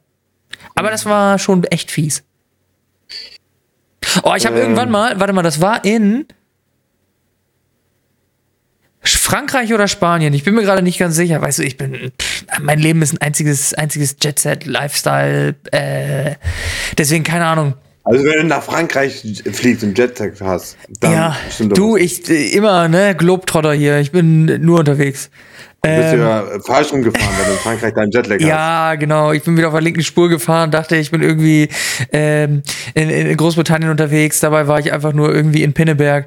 Aber 0.75 0.91
das 0.91 1.07
war 1.07 1.39
schon 1.39 1.65
echt 1.65 1.91
fies. 1.91 2.25
Oh, 4.23 4.35
ich 4.37 4.47
habe 4.47 4.57
ähm. 4.57 4.63
irgendwann 4.63 4.91
mal, 4.91 5.19
warte 5.21 5.33
mal, 5.33 5.43
das 5.43 5.61
war 5.61 5.85
in 5.85 6.27
Frankreich 9.03 9.73
oder 9.75 9.89
Spanien? 9.89 10.33
Ich 10.33 10.45
bin 10.45 10.55
mir 10.55 10.63
gerade 10.63 10.83
nicht 10.83 10.99
ganz 10.99 11.15
sicher. 11.15 11.41
Weißt 11.41 11.59
du, 11.59 11.63
ich 11.63 11.77
bin, 11.77 12.13
pff, 12.19 12.34
mein 12.61 12.79
Leben 12.79 13.03
ist 13.03 13.13
ein 13.13 13.21
einziges, 13.21 13.75
einziges 13.75 14.17
Jet-Set-Lifestyle. 14.23 15.55
Äh, 15.71 16.35
deswegen 16.99 17.25
keine 17.25 17.47
Ahnung. 17.47 17.75
Also 18.05 18.23
wenn 18.25 18.35
du 18.35 18.45
nach 18.45 18.63
Frankreich 18.63 19.43
fliegst 19.53 19.83
und 19.83 19.99
Jetset 19.99 20.39
hast, 20.43 20.77
dann 21.01 21.13
ja, 21.13 21.37
du, 21.59 21.97
ich 21.97 22.29
immer 22.29 22.87
ne 22.87 23.15
Globetrotter 23.17 23.73
hier. 23.73 23.99
Ich 23.99 24.13
bin 24.13 24.45
nur 24.63 24.81
unterwegs. 24.81 25.31
Du 25.81 25.91
bist 25.91 26.15
ähm, 26.15 26.21
ja 26.21 26.45
falsch 26.65 26.93
rumgefahren, 26.93 27.35
wenn 27.39 27.47
du 27.47 27.53
in 27.53 27.59
Frankreich 27.59 27.95
deinen 27.95 28.11
Jetlag 28.11 28.37
hast. 28.37 28.47
Ja, 28.47 28.95
genau. 28.95 29.33
Ich 29.33 29.43
bin 29.43 29.57
wieder 29.57 29.69
auf 29.69 29.75
der 29.75 29.83
linken 29.83 30.03
Spur 30.03 30.29
gefahren, 30.29 30.71
dachte, 30.71 30.97
ich 30.97 31.11
bin 31.11 31.23
irgendwie 31.23 31.69
ähm, 32.13 32.63
in, 32.95 33.11
in, 33.11 33.37
Großbritannien 33.37 33.91
unterwegs. 33.91 34.41
Dabei 34.41 34.67
war 34.67 34.79
ich 34.79 34.93
einfach 34.93 35.13
nur 35.13 35.35
irgendwie 35.35 35.63
in 35.63 35.73
Pinneberg. 35.73 36.27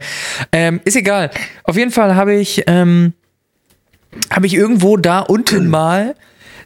Ähm, 0.51 0.79
ist 0.83 0.95
egal. 0.95 1.31
Auf 1.63 1.75
jeden 1.75 1.91
Fall 1.91 2.15
habe 2.15 2.33
ich, 2.33 2.63
ähm, 2.67 3.13
habe 4.31 4.47
ich 4.47 4.53
irgendwo 4.53 4.97
da 4.97 5.19
unten 5.19 5.67
mal 5.69 6.15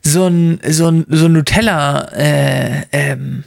so 0.01 0.25
ein, 0.27 0.59
so 0.67 0.87
ein, 0.87 1.05
so 1.09 1.25
ein 1.25 1.33
Nutella, 1.33 2.09
äh, 2.13 2.83
ähm, 2.91 3.43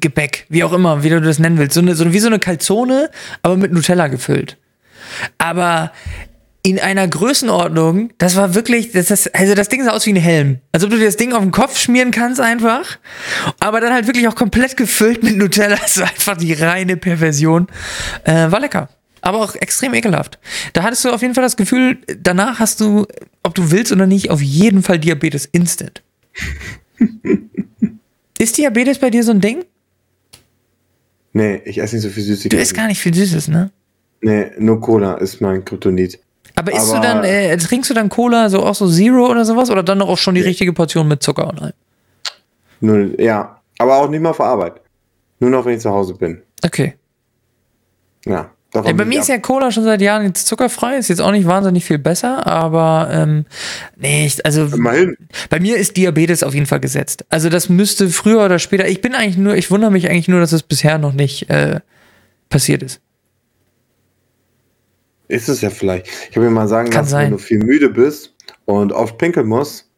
Gebäck, 0.00 0.46
wie 0.48 0.64
auch 0.64 0.72
immer, 0.72 1.02
wie 1.02 1.10
du 1.10 1.20
das 1.20 1.38
nennen 1.38 1.58
willst. 1.58 1.74
So 1.74 1.80
eine, 1.80 1.94
so, 1.94 2.12
wie 2.12 2.18
so 2.18 2.26
eine 2.26 2.38
Calzone, 2.38 3.10
aber 3.42 3.56
mit 3.56 3.72
Nutella 3.72 4.08
gefüllt. 4.08 4.56
Aber 5.36 5.92
in 6.62 6.78
einer 6.78 7.06
Größenordnung, 7.06 8.10
das 8.18 8.36
war 8.36 8.54
wirklich, 8.54 8.92
das 8.92 9.10
ist, 9.10 9.34
also 9.34 9.54
das 9.54 9.68
Ding 9.68 9.84
sah 9.84 9.92
aus 9.92 10.06
wie 10.06 10.12
ein 10.12 10.16
Helm. 10.16 10.58
Als 10.72 10.84
ob 10.84 10.90
du 10.90 10.96
dir 10.98 11.06
das 11.06 11.16
Ding 11.16 11.32
auf 11.32 11.42
den 11.42 11.52
Kopf 11.52 11.78
schmieren 11.78 12.10
kannst 12.10 12.40
einfach. 12.40 12.98
Aber 13.60 13.80
dann 13.80 13.92
halt 13.92 14.06
wirklich 14.06 14.28
auch 14.28 14.34
komplett 14.34 14.76
gefüllt 14.76 15.22
mit 15.22 15.36
Nutella. 15.36 15.76
Das 15.80 15.98
war 15.98 16.08
einfach 16.08 16.36
die 16.36 16.52
reine 16.52 16.96
Perversion. 16.96 17.68
Äh, 18.24 18.50
war 18.50 18.60
lecker. 18.60 18.88
Aber 19.20 19.38
auch 19.38 19.54
extrem 19.56 19.94
ekelhaft. 19.94 20.38
Da 20.72 20.82
hattest 20.82 21.04
du 21.04 21.10
auf 21.10 21.22
jeden 21.22 21.34
Fall 21.34 21.42
das 21.42 21.56
Gefühl, 21.56 21.98
danach 22.20 22.58
hast 22.58 22.80
du, 22.80 23.06
ob 23.42 23.54
du 23.54 23.70
willst 23.70 23.92
oder 23.92 24.06
nicht, 24.06 24.30
auf 24.30 24.40
jeden 24.40 24.82
Fall 24.82 24.98
Diabetes 24.98 25.46
instant. 25.46 26.02
ist 28.38 28.56
Diabetes 28.56 28.98
bei 28.98 29.10
dir 29.10 29.24
so 29.24 29.32
ein 29.32 29.40
Ding? 29.40 29.64
Nee, 31.32 31.60
ich 31.64 31.78
esse 31.78 31.96
nicht 31.96 32.04
so 32.04 32.10
viel 32.10 32.22
Süßigkeiten. 32.22 32.56
Du 32.56 32.62
isst 32.62 32.74
gar 32.74 32.86
nicht 32.86 33.00
viel 33.00 33.14
Süßes, 33.14 33.48
ne? 33.48 33.70
Nee, 34.20 34.50
nur 34.58 34.80
Cola 34.80 35.14
ist 35.14 35.40
mein 35.40 35.64
Kryptonit. 35.64 36.18
Aber 36.54 36.72
isst 36.72 36.92
du 36.92 37.00
dann, 37.00 37.22
äh, 37.22 37.56
trinkst 37.56 37.88
du 37.90 37.94
dann 37.94 38.08
Cola, 38.08 38.48
so 38.50 38.64
auch 38.64 38.74
so 38.74 38.88
Zero 38.88 39.30
oder 39.30 39.44
sowas? 39.44 39.70
Oder 39.70 39.84
dann 39.84 40.02
auch 40.02 40.18
schon 40.18 40.34
die 40.34 40.40
richtige 40.40 40.72
Portion 40.72 41.06
mit 41.06 41.22
Zucker 41.22 41.48
und 41.48 41.62
allem? 41.62 41.74
Nur, 42.80 43.20
ja, 43.20 43.60
aber 43.78 43.96
auch 43.96 44.08
nicht 44.08 44.20
mal 44.20 44.32
für 44.32 44.44
Arbeit. 44.44 44.80
Nur 45.38 45.50
noch, 45.50 45.64
wenn 45.64 45.74
ich 45.74 45.80
zu 45.80 45.90
Hause 45.90 46.14
bin. 46.14 46.42
Okay. 46.64 46.94
Ja. 48.24 48.50
Ja, 48.74 48.82
bei 48.82 49.06
mir 49.06 49.20
ist 49.20 49.28
ja 49.28 49.38
Cola 49.38 49.72
schon 49.72 49.84
seit 49.84 50.02
Jahren 50.02 50.26
jetzt 50.26 50.46
zuckerfrei, 50.46 50.98
ist 50.98 51.08
jetzt 51.08 51.22
auch 51.22 51.30
nicht 51.30 51.46
wahnsinnig 51.46 51.86
viel 51.86 51.98
besser, 51.98 52.46
aber 52.46 53.08
ähm, 53.10 53.46
nee, 53.96 54.26
ich, 54.26 54.44
also 54.44 54.66
Immerhin. 54.66 55.16
bei 55.48 55.58
mir 55.58 55.78
ist 55.78 55.96
Diabetes 55.96 56.42
auf 56.42 56.52
jeden 56.52 56.66
Fall 56.66 56.80
gesetzt. 56.80 57.24
Also 57.30 57.48
das 57.48 57.70
müsste 57.70 58.10
früher 58.10 58.44
oder 58.44 58.58
später, 58.58 58.86
ich 58.86 59.00
bin 59.00 59.14
eigentlich 59.14 59.38
nur, 59.38 59.54
ich 59.56 59.70
wundere 59.70 59.90
mich 59.90 60.10
eigentlich 60.10 60.28
nur, 60.28 60.40
dass 60.40 60.52
es 60.52 60.62
bisher 60.62 60.98
noch 60.98 61.14
nicht 61.14 61.48
äh, 61.48 61.80
passiert 62.50 62.82
ist. 62.82 63.00
Ist 65.28 65.48
es 65.48 65.62
ja 65.62 65.70
vielleicht. 65.70 66.06
Ich 66.30 66.36
habe 66.36 66.46
mir 66.46 66.50
mal 66.50 66.68
sagen 66.68 66.90
Kann 66.90 67.02
lassen, 67.02 67.10
sein. 67.10 67.24
wenn 67.26 67.32
du 67.32 67.38
viel 67.38 67.58
müde 67.58 67.88
bist 67.88 68.34
und 68.66 68.92
oft 68.92 69.16
pinkeln 69.16 69.46
musst, 69.46 69.88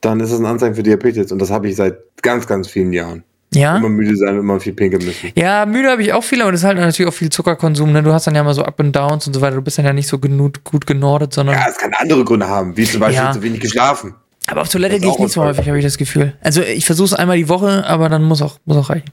dann 0.00 0.20
ist 0.20 0.32
es 0.32 0.38
ein 0.38 0.46
Anzeichen 0.46 0.74
für 0.74 0.82
Diabetes. 0.82 1.32
Und 1.32 1.40
das 1.40 1.50
habe 1.50 1.68
ich 1.68 1.76
seit 1.76 1.98
ganz, 2.22 2.46
ganz 2.46 2.68
vielen 2.68 2.92
Jahren. 2.92 3.24
Ja. 3.54 3.76
Immer 3.76 3.88
müde 3.88 4.16
sein, 4.16 4.36
immer 4.38 4.60
viel 4.60 4.72
pinkeln 4.74 5.04
müssen. 5.04 5.30
Ja, 5.34 5.64
müde 5.66 5.90
habe 5.90 6.02
ich 6.02 6.12
auch 6.12 6.24
viel, 6.24 6.42
aber 6.42 6.50
das 6.52 6.60
ist 6.60 6.66
halt 6.66 6.78
natürlich 6.78 7.10
auch 7.10 7.14
viel 7.16 7.30
Zuckerkonsum. 7.30 7.92
Ne? 7.92 8.02
Du 8.02 8.12
hast 8.12 8.26
dann 8.26 8.34
ja 8.34 8.42
mal 8.42 8.52
so 8.54 8.62
Up 8.64 8.78
and 8.80 8.94
Downs 8.94 9.26
und 9.26 9.34
so 9.34 9.40
weiter. 9.40 9.56
Du 9.56 9.62
bist 9.62 9.78
dann 9.78 9.84
ja 9.86 9.92
nicht 9.92 10.08
so 10.08 10.18
genug, 10.18 10.62
gut 10.64 10.86
genordet, 10.86 11.32
sondern. 11.32 11.54
Ja, 11.56 11.66
es 11.68 11.78
kann 11.78 11.92
andere 11.94 12.24
Gründe 12.24 12.48
haben, 12.48 12.76
wie 12.76 12.84
zum 12.84 13.00
Beispiel 13.00 13.16
Ja. 13.24 13.32
zu 13.32 13.42
wenig 13.42 13.60
geschlafen. 13.60 14.14
aber 14.48 14.62
auf 14.62 14.68
Toilette 14.68 14.98
gehe 15.00 15.10
ich 15.10 15.18
nicht 15.18 15.32
so 15.32 15.42
häufig, 15.42 15.66
habe 15.68 15.78
ich 15.78 15.84
das 15.84 15.96
Gefühl. 15.96 16.34
Also 16.42 16.60
ich 16.60 16.84
versuche 16.86 17.06
es 17.06 17.14
einmal 17.14 17.36
die 17.36 17.48
Woche, 17.48 17.84
aber 17.86 18.08
dann 18.08 18.22
muss 18.24 18.42
auch, 18.42 18.58
muss 18.64 18.76
auch 18.76 18.90
reichen. 18.90 19.10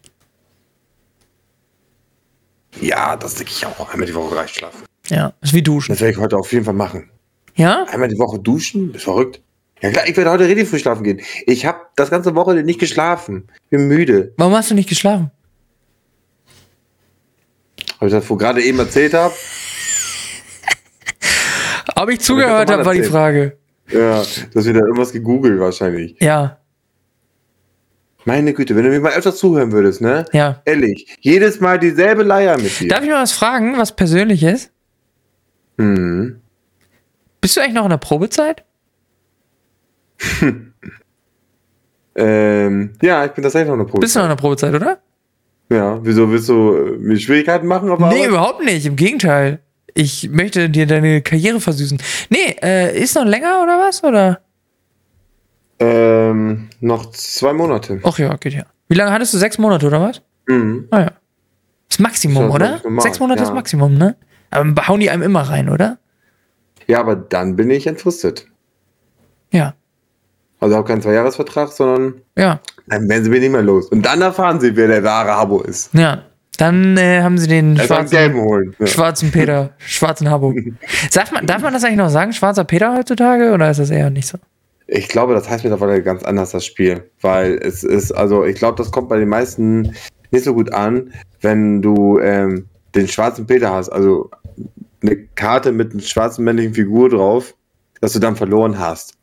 Ja, 2.82 3.16
das 3.16 3.36
denke 3.36 3.52
ich 3.56 3.66
auch. 3.66 3.90
Einmal 3.92 4.08
die 4.08 4.16
Woche 4.16 4.36
reicht 4.36 4.56
schlafen. 4.58 4.84
Ja, 5.10 5.34
ist 5.42 5.54
wie 5.54 5.62
Duschen. 5.62 5.92
Das 5.94 6.02
werde 6.02 6.14
ich 6.14 6.18
heute 6.18 6.38
auf 6.38 6.52
jeden 6.52 6.66
Fall 6.66 6.74
machen. 6.74 7.10
Ja? 7.56 7.86
Einmal 7.92 8.10
die 8.10 8.18
Woche 8.18 8.40
duschen? 8.40 8.94
Ist 8.96 9.04
verrückt. 9.04 9.42
Ja 9.84 9.92
klar, 9.92 10.08
ich 10.08 10.16
werde 10.16 10.32
heute 10.32 10.48
richtig 10.48 10.70
früh 10.70 10.80
schlafen 10.80 11.04
gehen. 11.04 11.20
Ich 11.46 11.66
habe 11.66 11.80
das 11.98 12.10
ganze 12.10 12.34
Wochenende 12.36 12.64
nicht 12.64 12.80
geschlafen. 12.80 13.50
Bin 13.70 13.90
müde. 13.90 14.34
Warum 14.38 14.56
hast 14.56 14.72
du 14.72 14.76
nicht 14.76 14.88
geschlafen? 14.88 15.30
Ob 18.00 18.08
ich 18.08 18.14
das 18.14 18.26
vor 18.26 18.38
gerade 18.38 18.64
eben 18.64 18.80
erzählt 18.80 19.14
habe? 19.14 19.34
Ob 21.96 22.10
ich 22.10 22.22
zugehört 22.22 22.72
habe, 22.72 22.86
war 22.86 22.94
die. 22.94 23.04
Frage. 23.04 23.58
Ja, 23.92 24.24
du 24.24 24.60
hast 24.60 24.66
wieder 24.66 24.80
irgendwas 24.80 25.12
gegoogelt 25.12 25.60
wahrscheinlich. 25.60 26.16
Ja, 26.22 26.58
Meine 28.24 28.54
Güte, 28.54 28.78
wenn 28.78 28.86
du 28.86 28.90
mir 28.90 29.02
mal 29.02 29.12
öfter 29.12 29.36
zuhören 29.36 29.74
würdest, 29.74 30.00
ne? 30.00 30.24
ja. 30.32 30.62
Ehrlich, 30.64 31.18
jedes 31.20 31.60
Mal 31.60 31.78
dieselbe 31.78 32.24
Leier 32.24 32.58
mit 32.58 32.80
dir. 32.80 32.88
Darf 32.88 33.04
ich 33.04 33.10
mal 33.10 33.22
was 33.22 33.34
fragen, 33.34 33.78
was 33.78 33.94
persönlich 33.94 34.44
ist? 34.44 34.72
Mhm. 35.76 36.40
Bist 37.42 37.58
du 37.58 37.62
eigentlich 37.62 37.74
noch 37.74 37.84
in 37.84 37.90
der 37.90 37.98
Probezeit? 37.98 38.64
ähm, 42.16 42.94
ja, 43.02 43.26
ich 43.26 43.32
bin 43.32 43.44
tatsächlich 43.44 43.68
noch 43.68 43.76
eine 43.76 43.86
Probe. 43.86 44.00
Bist 44.02 44.16
du 44.16 44.20
noch 44.20 44.26
in 44.26 44.30
der 44.30 44.36
Probezeit, 44.36 44.74
oder? 44.74 45.00
Ja, 45.70 46.00
wieso 46.04 46.30
willst 46.32 46.50
du 46.50 46.76
äh, 46.76 46.98
mir 46.98 47.18
Schwierigkeiten 47.20 47.68
machen? 47.68 47.90
Auf 47.90 48.00
Nee, 48.00 48.06
Arbeit? 48.06 48.28
überhaupt 48.28 48.64
nicht. 48.64 48.86
Im 48.86 48.96
Gegenteil. 48.96 49.60
Ich 49.96 50.30
möchte 50.30 50.70
dir 50.70 50.88
deine 50.88 51.22
Karriere 51.22 51.60
versüßen. 51.60 52.00
Nee, 52.30 52.56
äh, 52.62 53.00
ist 53.00 53.16
noch 53.16 53.26
länger 53.26 53.62
oder 53.64 53.78
was? 53.80 54.04
Oder? 54.04 54.42
Ähm, 55.80 56.70
noch 56.80 57.12
zwei 57.12 57.54
Monate. 57.54 58.00
Ach 58.04 58.18
ja, 58.18 58.36
geht 58.38 58.54
ja. 58.54 58.66
Wie 58.88 58.96
lange 58.96 59.12
hattest 59.12 59.34
du? 59.34 59.38
Sechs 59.38 59.58
Monate 59.58 59.88
oder 59.88 60.02
was? 60.02 60.22
Mhm. 60.48 60.88
Ah 60.92 61.00
ja. 61.02 61.12
Das 61.90 62.00
Maximum, 62.00 62.44
ja 62.44 62.50
oder? 62.50 62.80
normal, 62.84 63.04
Sechs 63.04 63.20
Monate 63.20 63.42
ja. 63.42 63.48
ist 63.48 63.54
Maximum, 63.54 63.96
ne? 63.96 64.16
Aber 64.50 64.88
hauen 64.88 65.00
die 65.00 65.10
einem 65.10 65.24
immer 65.24 65.42
rein, 65.42 65.70
oder? 65.70 65.98
Ja, 66.88 67.00
aber 67.00 67.16
dann 67.16 67.56
bin 67.56 67.70
ich 67.70 67.88
entfristet. 67.88 68.48
Ja. 69.52 69.76
Also 70.64 70.78
auch 70.78 70.86
kein 70.86 71.02
Zweijahresvertrag, 71.02 71.72
sondern 71.72 72.22
Ja. 72.38 72.60
dann 72.88 73.10
werden 73.10 73.24
sie 73.24 73.30
mir 73.30 73.40
nicht 73.42 73.52
mehr 73.52 73.62
los. 73.62 73.90
Und 73.90 74.06
dann 74.06 74.22
erfahren 74.22 74.60
sie, 74.62 74.76
wer 74.76 74.88
der 74.88 75.04
wahre 75.04 75.32
Habo 75.32 75.62
ist. 75.62 75.94
Ja. 75.94 76.24
Dann 76.58 76.98
äh, 76.98 77.22
haben 77.22 77.38
sie 77.38 77.48
den 77.48 77.78
einen 77.78 77.86
schwarzen. 77.88 78.74
Ja. 78.80 78.88
schwarzen 78.88 79.32
Peter, 79.32 79.72
schwarzen 79.80 80.30
Habo. 80.30 80.54
Sagt 81.10 81.34
man, 81.34 81.46
darf 81.48 81.62
man 81.64 81.74
das 81.74 81.84
eigentlich 81.84 81.98
noch 81.98 82.10
sagen, 82.10 82.32
schwarzer 82.32 82.64
Peter 82.64 82.96
heutzutage, 82.96 83.52
oder 83.52 83.72
ist 83.72 83.80
das 83.80 83.90
eher 83.90 84.10
nicht 84.10 84.28
so? 84.28 84.38
Ich 84.88 85.08
glaube, 85.10 85.34
das 85.34 85.50
heißt 85.50 85.64
mittlerweile 85.64 86.02
ganz 86.04 86.24
anders, 86.24 86.52
das 86.52 86.64
Spiel. 86.66 87.10
Weil 87.22 87.56
es 87.56 87.84
ist, 87.84 88.12
also 88.12 88.46
ich 88.46 88.56
glaube, 88.56 88.78
das 88.78 88.92
kommt 88.92 89.10
bei 89.10 89.18
den 89.18 89.30
meisten 89.30 89.94
nicht 90.32 90.44
so 90.46 90.54
gut 90.54 90.72
an, 90.74 91.12
wenn 91.42 91.82
du 91.82 92.20
ähm, 92.20 92.68
den 92.96 93.08
schwarzen 93.08 93.48
Peter 93.48 93.74
hast, 93.74 93.90
also 93.90 94.30
eine 95.02 95.18
Karte 95.36 95.72
mit 95.72 95.92
einer 95.94 96.02
schwarzen 96.02 96.46
männlichen 96.46 96.74
Figur 96.74 97.10
drauf, 97.10 97.56
dass 98.00 98.14
du 98.14 98.20
dann 98.20 98.36
verloren 98.36 98.78
hast. 98.80 99.16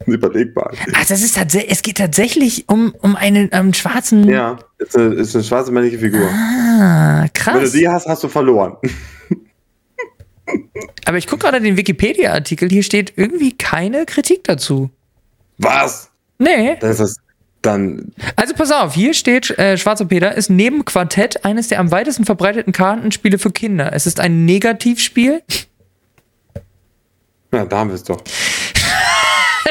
Überlegbar. 0.06 0.72
Ach, 0.94 1.04
das 1.06 1.22
ist 1.22 1.36
tatsächlich, 1.36 1.70
es 1.72 1.82
geht 1.82 1.98
tatsächlich 1.98 2.68
um, 2.68 2.94
um 3.00 3.16
einen 3.16 3.50
ähm, 3.52 3.74
schwarzen. 3.74 4.28
Ja, 4.28 4.58
ist 4.78 4.96
eine, 4.96 5.14
ist 5.14 5.34
eine 5.34 5.44
schwarze 5.44 5.72
männliche 5.72 5.98
Figur. 5.98 6.26
Ah, 6.26 7.20
Wenn 7.20 7.26
du 7.26 7.30
krass. 7.32 7.72
die 7.72 7.88
hast, 7.88 8.06
hast 8.06 8.24
du 8.24 8.28
verloren. 8.28 8.76
Aber 11.04 11.18
ich 11.18 11.26
gucke 11.26 11.42
gerade 11.42 11.60
den 11.60 11.76
Wikipedia-Artikel, 11.76 12.68
hier 12.68 12.82
steht 12.82 13.12
irgendwie 13.16 13.56
keine 13.56 14.06
Kritik 14.06 14.44
dazu. 14.44 14.90
Was? 15.58 16.10
Nee. 16.38 16.76
Dann 16.80 16.90
ist 16.90 17.00
das 17.00 17.16
dann. 17.62 18.12
Also 18.36 18.54
pass 18.54 18.72
auf, 18.72 18.94
hier 18.94 19.14
steht, 19.14 19.50
äh, 19.58 19.76
Schwarzer 19.76 20.06
Peter 20.06 20.34
ist 20.34 20.48
neben 20.50 20.84
Quartett 20.84 21.44
eines 21.44 21.68
der 21.68 21.80
am 21.80 21.90
weitesten 21.90 22.24
verbreiteten 22.24 22.72
Kartenspiele 22.72 23.38
für 23.38 23.50
Kinder. 23.50 23.92
Es 23.92 24.06
ist 24.06 24.18
ein 24.20 24.44
Negativspiel. 24.44 25.42
Ja, 27.52 27.64
da 27.64 27.78
haben 27.78 27.90
wir 27.90 27.96
es 27.96 28.04
doch. 28.04 28.22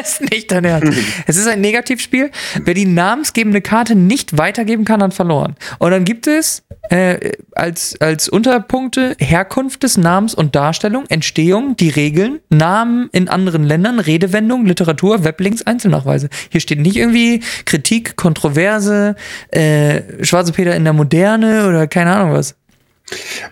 Ist 0.02 0.22
nicht 0.22 0.52
dein 0.52 0.66
Ernst. 0.66 0.98
es 1.28 1.38
ist 1.38 1.48
ein 1.48 1.62
Negativspiel. 1.62 2.32
Wer 2.64 2.74
die 2.74 2.86
namensgebende 2.86 3.62
Karte 3.62 3.96
nicht 3.96 4.38
weitergeben 4.38 4.86
kann, 4.86 5.02
hat 5.02 5.14
verloren. 5.14 5.56
Und 5.80 5.92
dann 5.92 6.06
gibt 6.06 6.28
es 6.28 6.64
äh, 6.90 7.32
als, 7.54 8.00
als 8.00 8.30
Unterpunkte 8.30 9.16
Herkunft 9.20 9.84
des 9.84 9.98
Namens 9.98 10.34
und 10.34 10.56
Darstellung, 10.56 11.06
Entstehung, 11.10 11.76
die 11.76 11.90
Regeln, 11.90 12.40
Namen 12.50 13.10
in 13.12 13.30
anderen 13.30 13.64
Ländern, 13.64 14.00
Redewendungen, 14.00 14.66
Literatur, 14.66 15.24
Weblinks, 15.24 15.64
Einzelnachweise. 15.64 16.30
Hier 16.50 16.62
steht 16.62 16.80
nicht 16.80 16.96
irgendwie 16.96 17.42
Kritik, 17.66 18.16
Kontroverse, 18.16 19.16
äh, 19.52 20.24
Schwarze 20.24 20.54
Peter 20.54 20.76
in 20.76 20.84
der 20.84 20.94
Moderne 20.94 21.68
oder 21.68 21.88
keine 21.88 22.16
Ahnung 22.16 22.34
was. 22.34 22.56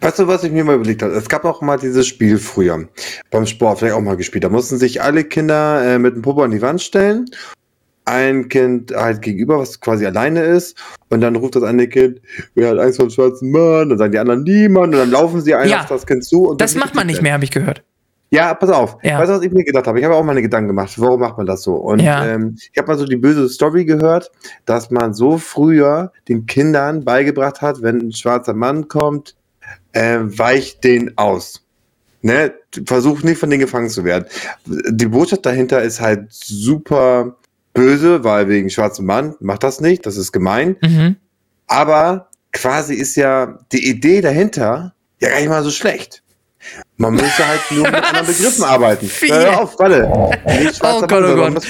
Weißt 0.02 0.20
du, 0.20 0.28
was 0.28 0.44
ich 0.44 0.52
mir 0.52 0.64
mal 0.64 0.76
überlegt 0.76 1.02
habe? 1.04 1.14
Es 1.14 1.30
gab 1.30 1.46
auch 1.46 1.62
mal 1.62 1.78
dieses 1.78 2.08
Spiel 2.08 2.38
früher 2.38 2.88
beim 3.32 3.46
Sport, 3.46 3.80
vielleicht 3.80 3.96
auch 3.96 4.02
mal 4.02 4.18
gespielt. 4.18 4.44
Da 4.44 4.50
mussten 4.50 4.78
sich 4.78 5.02
alle 5.02 5.24
Kinder 5.24 5.84
äh, 5.84 6.00
mit 6.00 6.16
dem 6.16 6.22
Popo 6.22 6.44
an 6.44 6.52
die 6.52 6.62
Wand 6.62 6.82
stellen. 6.82 7.26
Ein 8.06 8.48
Kind 8.48 8.94
halt 8.96 9.22
gegenüber, 9.22 9.60
was 9.60 9.82
quasi 9.82 10.06
alleine 10.06 10.42
ist. 10.44 10.78
Und 11.10 11.20
dann 11.22 11.36
ruft 11.36 11.56
das 11.56 11.64
eine 11.64 11.88
Kind, 11.90 12.22
wer 12.56 12.70
hat 12.70 12.80
Angst 12.80 12.98
vor 12.98 13.08
dem 13.08 13.12
schwarzen 13.12 13.52
Mann? 13.52 13.90
Dann 13.90 13.98
sagen 13.98 14.12
die 14.14 14.20
anderen 14.20 14.44
niemand. 14.44 14.94
Und 14.94 15.00
dann 15.02 15.12
laufen 15.12 15.42
sie 15.42 15.54
einer 15.56 15.70
Ja. 15.70 15.80
auf 15.82 15.88
das 15.88 16.06
Kind 16.06 16.24
zu. 16.24 16.56
Das 16.58 16.76
macht 16.76 16.96
man 16.96 17.08
nicht 17.08 17.22
mehr, 17.22 17.34
habe 17.34 17.44
ich 17.44 17.52
gehört. 17.52 17.84
Ja, 18.30 18.54
pass 18.54 18.70
auf. 18.70 18.98
Ja. 19.04 19.20
Weißt 19.20 19.30
du, 19.30 19.36
was 19.36 19.42
ich 19.42 19.52
mir 19.54 19.64
gedacht 19.64 19.88
habe? 19.88 20.00
Ich 20.00 20.06
habe 20.06 20.16
auch 20.16 20.24
meine 20.24 20.42
Gedanken 20.42 20.68
gemacht. 20.68 20.94
Warum 20.98 21.20
macht 21.22 21.38
man 21.38 21.46
das 21.46 21.64
so? 21.64 21.76
Und 21.76 22.02
Ja. 22.02 22.26
ähm, 22.26 22.58
ich 22.72 22.78
habe 22.78 22.90
mal 22.90 22.98
so 22.98 23.06
die 23.06 23.16
böse 23.16 23.48
Story 23.48 23.86
gehört, 23.86 24.32
dass 24.66 24.92
man 24.92 25.14
so 25.14 25.38
früher 25.38 26.12
den 26.28 26.46
Kindern 26.46 27.06
beigebracht 27.06 27.62
hat, 27.62 27.82
wenn 27.82 28.00
ein 28.00 28.12
schwarzer 28.12 28.54
Mann 28.54 28.90
kommt, 28.90 29.36
äh, 29.98 30.20
weicht 30.38 30.84
den 30.84 31.18
aus. 31.18 31.64
Ne? 32.22 32.54
Versuch 32.86 33.24
nicht 33.24 33.40
von 33.40 33.50
denen 33.50 33.62
gefangen 33.62 33.90
zu 33.90 34.04
werden. 34.04 34.26
Die 34.66 35.08
Botschaft 35.08 35.46
dahinter 35.46 35.82
ist 35.82 36.00
halt 36.00 36.28
super 36.30 37.38
böse, 37.74 38.24
weil 38.24 38.48
wegen 38.48 38.70
schwarzem 38.70 39.06
Mann 39.06 39.36
macht 39.40 39.64
das 39.64 39.82
nicht, 39.82 40.06
das 40.06 40.18
ist 40.18 40.32
gemein. 40.32 40.78
Mhm. 40.82 41.16
Aber 41.68 42.30
quasi 42.54 42.94
ist 42.94 43.16
ja 43.16 43.60
die 43.72 43.90
Idee 43.90 44.22
dahinter 44.22 44.94
ja 45.20 45.30
gar 45.30 45.40
nicht 45.40 45.50
mal 45.50 45.64
so 45.64 45.72
schlecht. 45.72 46.24
Man 47.00 47.14
müsste 47.14 47.48
halt 47.48 47.62
nur 47.72 47.84
mit 47.84 48.04
anderen 48.04 48.26
Begriffen 48.28 48.64
arbeiten. 48.64 49.10
Hör 49.30 49.62
auf, 49.62 49.78
warte. 49.78 50.10
Oh 50.12 51.02
Gott, 51.02 51.24
oh 51.24 51.36
Gott. 51.36 51.64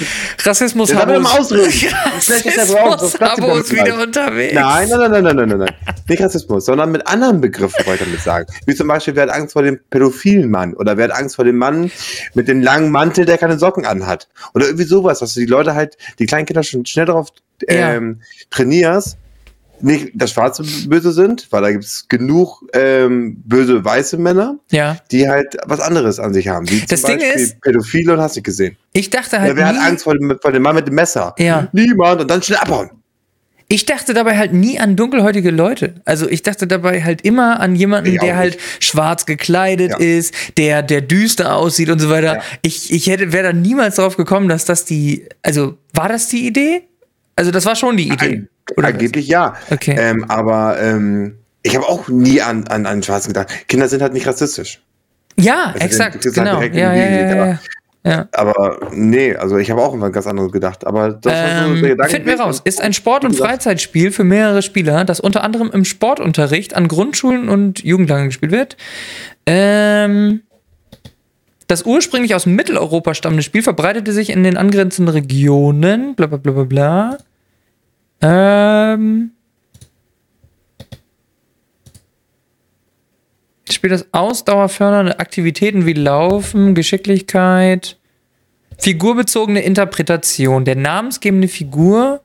Rassismus 0.43 0.93
haben 0.95 1.11
wir 1.11 1.19
Brauch, 1.19 1.49
das 1.49 3.19
Rassismus 3.19 3.19
Habo 3.19 3.43
überhaupt 3.43 3.59
ist 3.63 3.73
wieder 3.73 4.01
unterwegs. 4.01 4.53
Nein, 4.53 4.87
nein, 4.89 4.99
nein, 4.99 5.11
nein, 5.11 5.23
nein, 5.23 5.35
nein, 5.35 5.49
nein, 5.49 5.57
nein. 5.59 5.75
Nicht 6.07 6.21
Rassismus, 6.21 6.65
sondern 6.65 6.91
mit 6.91 7.05
anderen 7.07 7.41
Begriffen 7.41 7.85
wollte 7.85 8.03
ich 8.03 8.09
damit 8.09 8.21
sagen. 8.21 8.47
Wie 8.65 8.75
zum 8.75 8.87
Beispiel, 8.87 9.15
wer 9.15 9.23
hat 9.23 9.31
Angst 9.31 9.53
vor 9.53 9.63
dem 9.63 9.79
pädophilen 9.89 10.49
Mann? 10.49 10.73
Oder 10.75 10.95
wer 10.95 11.09
hat 11.09 11.15
Angst 11.19 11.35
vor 11.35 11.43
dem 11.43 11.57
Mann 11.57 11.91
mit 12.33 12.47
dem 12.47 12.61
langen 12.61 12.89
Mantel, 12.91 13.25
der 13.25 13.37
keine 13.37 13.59
Socken 13.59 13.85
anhat? 13.85 14.29
Oder 14.53 14.67
irgendwie 14.67 14.85
sowas, 14.85 15.19
dass 15.19 15.33
du 15.33 15.41
die 15.41 15.45
Leute 15.45 15.75
halt, 15.75 15.97
die 16.19 16.25
kleinen 16.25 16.45
Kinder 16.45 16.63
schon 16.63 16.85
schnell 16.85 17.05
darauf 17.05 17.27
ähm, 17.67 18.21
trainierst, 18.49 19.17
nicht 19.81 20.09
das 20.15 20.31
Schwarze 20.31 20.63
böse 20.87 21.11
sind, 21.11 21.47
weil 21.51 21.61
da 21.61 21.71
gibt 21.71 21.83
es 21.83 22.07
genug 22.07 22.63
ähm, 22.73 23.37
böse 23.45 23.83
weiße 23.85 24.17
Männer, 24.17 24.57
Ja. 24.71 24.97
die 25.11 25.29
halt 25.29 25.57
was 25.65 25.79
anderes 25.79 26.19
an 26.19 26.33
sich 26.33 26.47
haben. 26.47 26.69
Wie 26.69 26.79
zum 26.79 26.87
Das 26.87 27.01
Ding 27.03 27.19
Beispiel 27.19 27.41
ist- 27.41 27.61
Pädophile 27.61 28.13
und 28.13 28.19
hast 28.19 28.37
du 28.37 28.41
gesehen. 28.41 28.75
Ich 28.93 29.09
dachte 29.09 29.39
halt 29.39 29.51
Oder 29.51 29.59
wer 29.59 29.67
hat 29.67 29.75
nie, 29.75 29.81
Angst 29.81 30.03
vor 30.03 30.17
dem, 30.17 30.37
vor 30.41 30.51
dem 30.51 30.63
Mann 30.63 30.75
mit 30.75 30.87
dem 30.87 30.95
Messer? 30.95 31.35
Ja. 31.37 31.67
Niemand 31.73 32.21
und 32.21 32.31
dann 32.31 32.41
schnell 32.41 32.57
abhauen. 32.59 32.89
ich 33.69 33.85
dachte 33.85 34.13
dabei 34.13 34.37
halt 34.37 34.53
nie 34.53 34.79
an 34.79 34.95
dunkelhäutige 34.95 35.51
Leute. 35.51 35.95
Also 36.05 36.27
ich 36.29 36.41
dachte 36.41 36.67
dabei 36.67 37.03
halt 37.03 37.21
immer 37.23 37.59
an 37.59 37.75
jemanden, 37.75 38.13
Ich 38.13 38.19
der 38.19 38.37
halt 38.37 38.57
schwarz 38.79 39.25
gekleidet 39.25 39.91
Ja. 39.91 39.97
ist, 39.97 40.33
der, 40.57 40.81
der 40.81 41.01
düster 41.01 41.55
aussieht 41.55 41.89
und 41.89 41.99
so 41.99 42.09
weiter. 42.09 42.35
Ja. 42.37 42.41
Ich, 42.61 42.93
ich 42.93 43.07
hätte, 43.07 43.33
wäre 43.33 43.47
da 43.47 43.53
niemals 43.53 43.97
drauf 43.97 44.15
gekommen, 44.15 44.47
dass 44.47 44.63
das 44.65 44.85
die, 44.85 45.27
also 45.43 45.77
war 45.93 46.07
das 46.07 46.29
die 46.29 46.47
Idee? 46.47 46.83
Also 47.37 47.51
das 47.51 47.65
war 47.65 47.75
schon 47.77 47.95
die 47.95 48.09
Idee. 48.09 48.47
Oder 48.75 48.87
was? 48.89 48.93
Angeblich 48.95 49.27
ja. 49.27 49.53
Okay. 49.71 49.95
Ähm, 49.97 50.25
aber 50.27 50.77
ähm, 50.81 51.37
ich 51.63 51.75
habe 51.75 51.87
auch 51.87 52.09
nie 52.09 52.41
an, 52.41 52.67
an 52.67 52.85
einen 52.85 53.03
Schwarzen 53.03 53.29
gedacht. 53.29 53.47
Kinder 53.69 53.87
sind 53.87 54.01
halt 54.01 54.11
nicht 54.13 54.27
rassistisch. 54.27 54.81
ja, 55.39 55.71
Also 55.73 55.85
exakt, 55.85 56.25
halt 56.25 56.35
genau. 56.35 56.55
direkt 56.57 56.75
Ja, 56.75 56.93
ja, 56.93 57.09
ja, 57.09 57.35
ja, 57.35 57.59
ja. 58.03 58.27
Aber 58.31 58.89
nee, 58.91 59.35
also 59.35 59.57
ich 59.57 59.69
habe 59.69 59.81
auch 59.81 59.93
immer 59.93 60.09
ganz 60.09 60.27
anderes 60.27 60.51
gedacht. 60.51 60.85
Aber 60.87 61.11
das 61.13 61.31
war 61.33 61.65
so 61.67 61.73
Ähm, 61.75 61.81
Gedanke. 61.81 62.11
finden 62.11 62.27
wir 62.27 62.39
raus. 62.39 62.61
Ist 62.65 62.81
ein 62.81 62.93
Sport- 62.93 63.23
und 63.23 63.35
Freizeitspiel 63.35 64.11
für 64.11 64.23
mehrere 64.23 64.61
Spieler, 64.61 65.05
das 65.05 65.19
unter 65.19 65.43
anderem 65.43 65.69
im 65.71 65.85
Sportunterricht 65.85 66.75
an 66.75 66.87
Grundschulen 66.87 67.49
und 67.49 67.83
Jugendlangen 67.83 68.27
gespielt 68.27 68.51
wird. 68.51 68.77
Ähm, 69.45 70.41
das 71.67 71.83
ursprünglich 71.83 72.33
aus 72.33 72.45
Mitteleuropa 72.45 73.13
stammende 73.13 73.43
Spiel 73.43 73.61
verbreitete 73.61 74.13
sich 74.13 74.29
in 74.29 74.43
den 74.43 74.55
angrenzenden 74.55 75.13
Regionen. 75.13 76.15
Bla 76.15 76.27
bla 76.27 76.37
bla 76.37 76.53
bla 76.53 76.63
bla. 76.63 77.17
Ähm, 78.21 79.31
spielt 83.71 83.93
das 83.93 84.07
ausdauerfördernde 84.11 85.19
Aktivitäten 85.19 85.85
wie 85.85 85.93
Laufen, 85.93 86.73
Geschicklichkeit, 86.73 87.97
figurbezogene 88.77 89.61
Interpretation. 89.61 90.65
Der 90.65 90.75
namensgebende 90.75 91.47
Figur, 91.47 92.21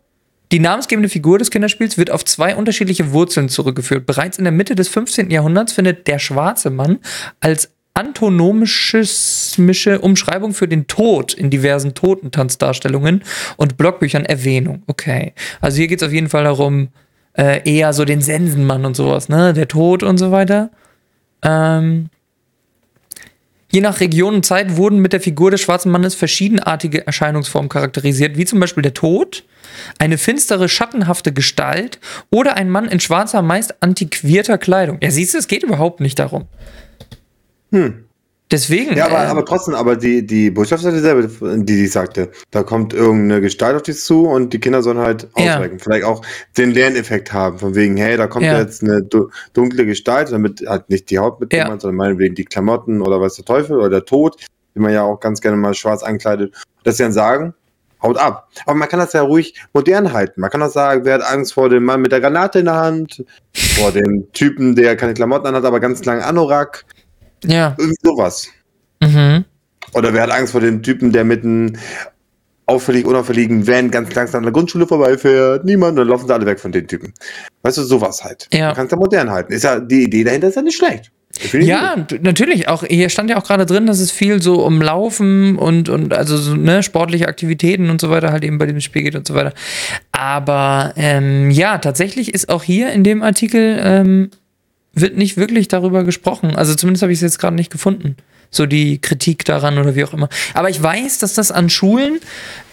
die 0.51 0.59
namensgebende 0.59 1.09
Figur 1.09 1.39
des 1.39 1.51
Kinderspiels 1.51 1.99
wird 1.99 2.11
auf 2.11 2.25
zwei 2.25 2.57
unterschiedliche 2.57 3.13
Wurzeln 3.13 3.49
zurückgeführt. 3.49 4.07
Bereits 4.07 4.39
in 4.39 4.45
der 4.45 4.53
Mitte 4.53 4.75
des 4.75 4.89
15. 4.89 5.31
Jahrhunderts 5.31 5.73
findet 5.73 6.07
der 6.09 6.19
schwarze 6.19 6.71
Mann 6.71 6.99
als 7.41 7.71
antonomische 7.95 9.05
Umschreibung 10.01 10.55
für 10.55 10.69
den 10.69 10.87
Tod 10.87 11.35
in 11.35 11.51
diversen 11.51 11.95
Totentanzdarstellungen 11.95 13.23
und 13.57 13.77
Blogbüchern 13.77 14.25
Erwähnung. 14.25 14.83
Okay. 14.87 15.35
Also 15.61 15.79
hier 15.79 15.89
geht 15.89 16.01
es 16.01 16.09
auf 16.09 16.13
jeden 16.13 16.29
Fall 16.29 16.45
darum, 16.45 16.89
äh, 17.35 17.61
eher 17.65 17.93
so 17.93 18.05
den 18.05 18.21
Sensenmann 18.21 18.85
und 18.85 18.97
sowas, 18.97 19.29
ne? 19.29 19.53
Der 19.53 19.69
Tod 19.69 20.03
und 20.03 20.19
so 20.19 20.31
weiter. 20.31 20.71
Ähm, 21.43 22.11
Je 23.73 23.81
nach 23.81 24.01
Region 24.01 24.35
und 24.35 24.45
Zeit 24.45 24.77
wurden 24.77 24.99
mit 24.99 25.15
der 25.15 25.21
Figur 25.23 25.51
des 25.51 25.63
schwarzen 25.63 25.91
Mannes 25.91 26.15
verschiedenartige 26.15 27.07
Erscheinungsformen 27.07 27.71
charakterisiert, 27.71 28.37
wie 28.37 28.45
zum 28.45 28.61
Beispiel 28.61 28.83
der 28.83 28.93
Tod, 28.93 29.45
eine 29.99 30.19
finstere, 30.19 30.69
schattenhafte 30.69 31.33
Gestalt 31.33 31.99
oder 32.31 32.59
ein 32.59 32.69
Mann 32.69 32.87
in 32.87 33.01
schwarzer, 33.01 33.41
meist 33.41 33.83
antiquierter 33.83 34.59
Kleidung. 34.59 34.99
Ja, 35.03 35.11
siehst 35.11 35.33
du, 35.33 35.39
es 35.39 35.49
geht 35.49 35.63
überhaupt 35.63 36.01
nicht 36.01 36.19
darum. 36.19 36.49
Hm. 37.73 38.05
Deswegen. 38.51 38.95
Ja, 38.95 39.07
aber, 39.07 39.25
äh, 39.25 39.29
aber 39.29 39.47
trotzdem, 39.47 39.75
aber 39.75 39.97
die, 39.97 40.27
die 40.27 40.51
Botschafterin 40.51 41.01
selber, 41.01 41.23
die, 41.57 41.65
die 41.65 41.87
sagte, 41.87 42.31
da 42.51 42.63
kommt 42.63 42.93
irgendeine 42.93 43.41
Gestalt 43.41 43.75
auf 43.77 43.83
dich 43.83 43.99
zu 43.99 44.27
und 44.27 44.53
die 44.53 44.61
Kinder 44.61 44.83
sollen 44.83 44.99
halt 44.99 45.27
Ja. 45.39 45.55
ausweichen. 45.55 45.79
Vielleicht 45.79 46.05
auch 46.05 46.21
den 46.59 46.71
Lerneffekt 46.73 47.33
haben, 47.33 47.59
von 47.59 47.75
wegen, 47.75 47.97
hey, 47.97 48.19
da 48.19 48.27
kommt 48.27 48.45
Ja. 48.45 48.59
jetzt 48.59 48.83
eine 48.83 49.03
du- 49.03 49.31
dunkle 49.55 49.87
Gestalt, 49.87 50.31
damit 50.33 50.63
halt 50.69 50.91
nicht 50.91 51.09
die 51.09 51.19
Haut 51.19 51.41
mit 51.41 51.51
Ja. 51.55 51.67
sondern 51.67 51.95
meinetwegen 51.95 52.35
die 52.35 52.45
Klamotten 52.45 53.01
oder 53.01 53.19
weiß 53.23 53.37
der 53.37 53.47
Teufel 53.47 53.79
oder 53.79 53.89
der 53.89 54.05
Tod, 54.05 54.37
den 54.75 54.83
man 54.83 54.93
ja 54.93 55.03
auch 55.03 55.19
ganz 55.19 55.41
gerne 55.41 55.57
mal 55.57 55.73
schwarz 55.73 56.03
ankleidet, 56.03 56.55
dass 56.85 56.99
sie 56.99 57.05
dann 57.05 57.13
sagen, 57.15 57.55
haut 58.03 58.19
ab. 58.19 58.49
Aber 58.67 58.75
man 58.75 58.89
kann 58.89 59.01
das 59.01 59.15
ja 59.15 59.23
ruhig 59.23 59.55
modern 59.73 60.13
halten. 60.13 60.43
Man 60.43 60.51
kann 60.51 60.63
auch 60.63 60.71
sagen, 60.71 61.07
wer 61.07 61.15
hat 61.15 61.23
Angst 61.23 61.55
vor 61.55 61.71
dem 61.71 61.85
Mann 61.85 62.03
mit 62.03 62.13
der 62.13 62.21
Granate 62.21 62.59
in 62.59 62.67
der 62.67 62.75
Hand, 62.77 63.25
vor 63.77 63.93
dem 63.93 64.31
Typen, 64.33 64.75
der 64.77 64.95
keine 64.97 65.15
Klamotten 65.15 65.47
anhat, 65.47 65.65
aber 65.65 65.81
ganz 65.81 66.05
langen 66.05 66.21
Anorak, 66.23 66.85
ja. 67.45 67.75
irgendwie 67.79 67.99
sowas. 68.03 68.49
Mhm. 69.01 69.45
Oder 69.95 70.15
wer 70.15 70.23
hat 70.23 70.31
Angst 70.31 70.53
vor 70.53 70.61
dem 70.61 70.83
Typen, 70.83 71.13
der 71.13 71.25
mit 71.25 71.45
einem 71.45 71.77
auffällig 72.67 73.05
unauffälligen 73.05 73.67
Van 73.67 73.91
ganz 73.91 74.15
langsam 74.15 74.39
an 74.39 74.45
der 74.45 74.53
Grundschule 74.53 74.87
vorbeifährt? 74.87 75.65
Niemand, 75.65 75.99
dann 75.99 76.09
laufen 76.09 76.27
sie 76.27 76.35
alle 76.35 76.47
weg 76.47 76.61
von 76.61 76.73
den 76.73 76.87
Typen. 76.87 77.13
Weißt 77.63 77.79
du, 77.79 77.83
sowas 77.83 78.25
halt. 78.25 78.49
Ja. 78.53 78.71
Du 78.71 78.77
kannst 78.77 78.93
ja 78.93 78.99
modern 78.99 79.31
halten. 79.31 79.53
Ist 79.53 79.65
ja, 79.65 79.81
die 79.81 80.05
Idee 80.05 80.25
dahinter 80.25 80.49
ist 80.49 80.57
ja 80.57 80.63
nicht 80.63 80.77
schlecht. 80.77 81.11
Ja, 81.53 81.97
natürlich. 82.21 82.69
Auch 82.69 82.85
hier 82.85 83.09
stand 83.09 83.31
ja 83.31 83.39
auch 83.39 83.45
gerade 83.45 83.65
drin, 83.65 83.87
dass 83.87 84.01
es 84.01 84.11
viel 84.11 84.43
so 84.43 84.65
um 84.65 84.83
Laufen 84.83 85.57
und, 85.57 85.89
und 85.89 86.13
also 86.13 86.37
so, 86.37 86.55
ne, 86.55 86.83
sportliche 86.83 87.27
Aktivitäten 87.27 87.91
und 87.91 88.01
so 88.01 88.11
weiter 88.11 88.33
halt 88.33 88.45
eben 88.45 88.59
bei 88.59 88.67
dem 88.67 88.81
Spiel 88.81 89.03
geht 89.03 89.17
und 89.17 89.27
so 89.27 89.35
weiter. 89.35 89.55
Aber 90.13 90.93
ähm, 90.97 91.51
ja, 91.51 91.79
tatsächlich 91.79 92.35
ist 92.35 92.49
auch 92.51 92.63
hier 92.63 92.93
in 92.93 93.03
dem 93.03 93.23
Artikel 93.23 93.79
ähm, 93.83 94.31
wird 94.95 95.17
nicht 95.17 95.37
wirklich 95.37 95.69
darüber 95.69 96.05
gesprochen. 96.05 96.55
Also 96.57 96.75
zumindest 96.75 97.03
habe 97.03 97.13
ich 97.13 97.19
es 97.19 97.23
jetzt 97.23 97.39
gerade 97.39 97.57
nicht 97.57 97.71
gefunden. 97.71 98.17
So 98.51 98.67
die 98.67 99.01
Kritik 99.01 99.47
daran 99.47 99.79
oder 99.79 99.95
wie 99.97 100.05
auch 100.05 100.13
immer. 100.13 100.29
Aber 100.53 100.69
ich 100.69 100.83
weiß, 100.83 101.19
dass 101.19 101.33
das 101.33 101.51
an 101.51 101.71
Schulen 101.71 102.21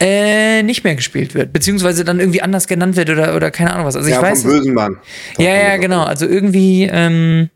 äh, 0.02 0.62
nicht 0.62 0.84
mehr 0.84 0.96
gespielt 0.96 1.36
wird, 1.36 1.54
beziehungsweise 1.54 2.04
dann 2.04 2.20
irgendwie 2.20 2.42
anders 2.42 2.68
genannt 2.68 2.98
wird 2.98 3.10
oder, 3.10 3.34
oder 3.34 3.50
keine 3.50 3.72
Ahnung 3.72 3.86
was. 3.86 3.96
Also 3.96 4.10
ich 4.10 4.16
ja, 4.16 4.22
weiß. 4.22 4.42
vom 4.42 4.52
bösen 4.52 4.74
Mann. 4.74 4.98
Ja, 5.38 5.56
ja, 5.56 5.78
genau. 5.78 6.04
Also 6.04 6.26
irgendwie 6.26 6.90
ähm, 6.92 7.50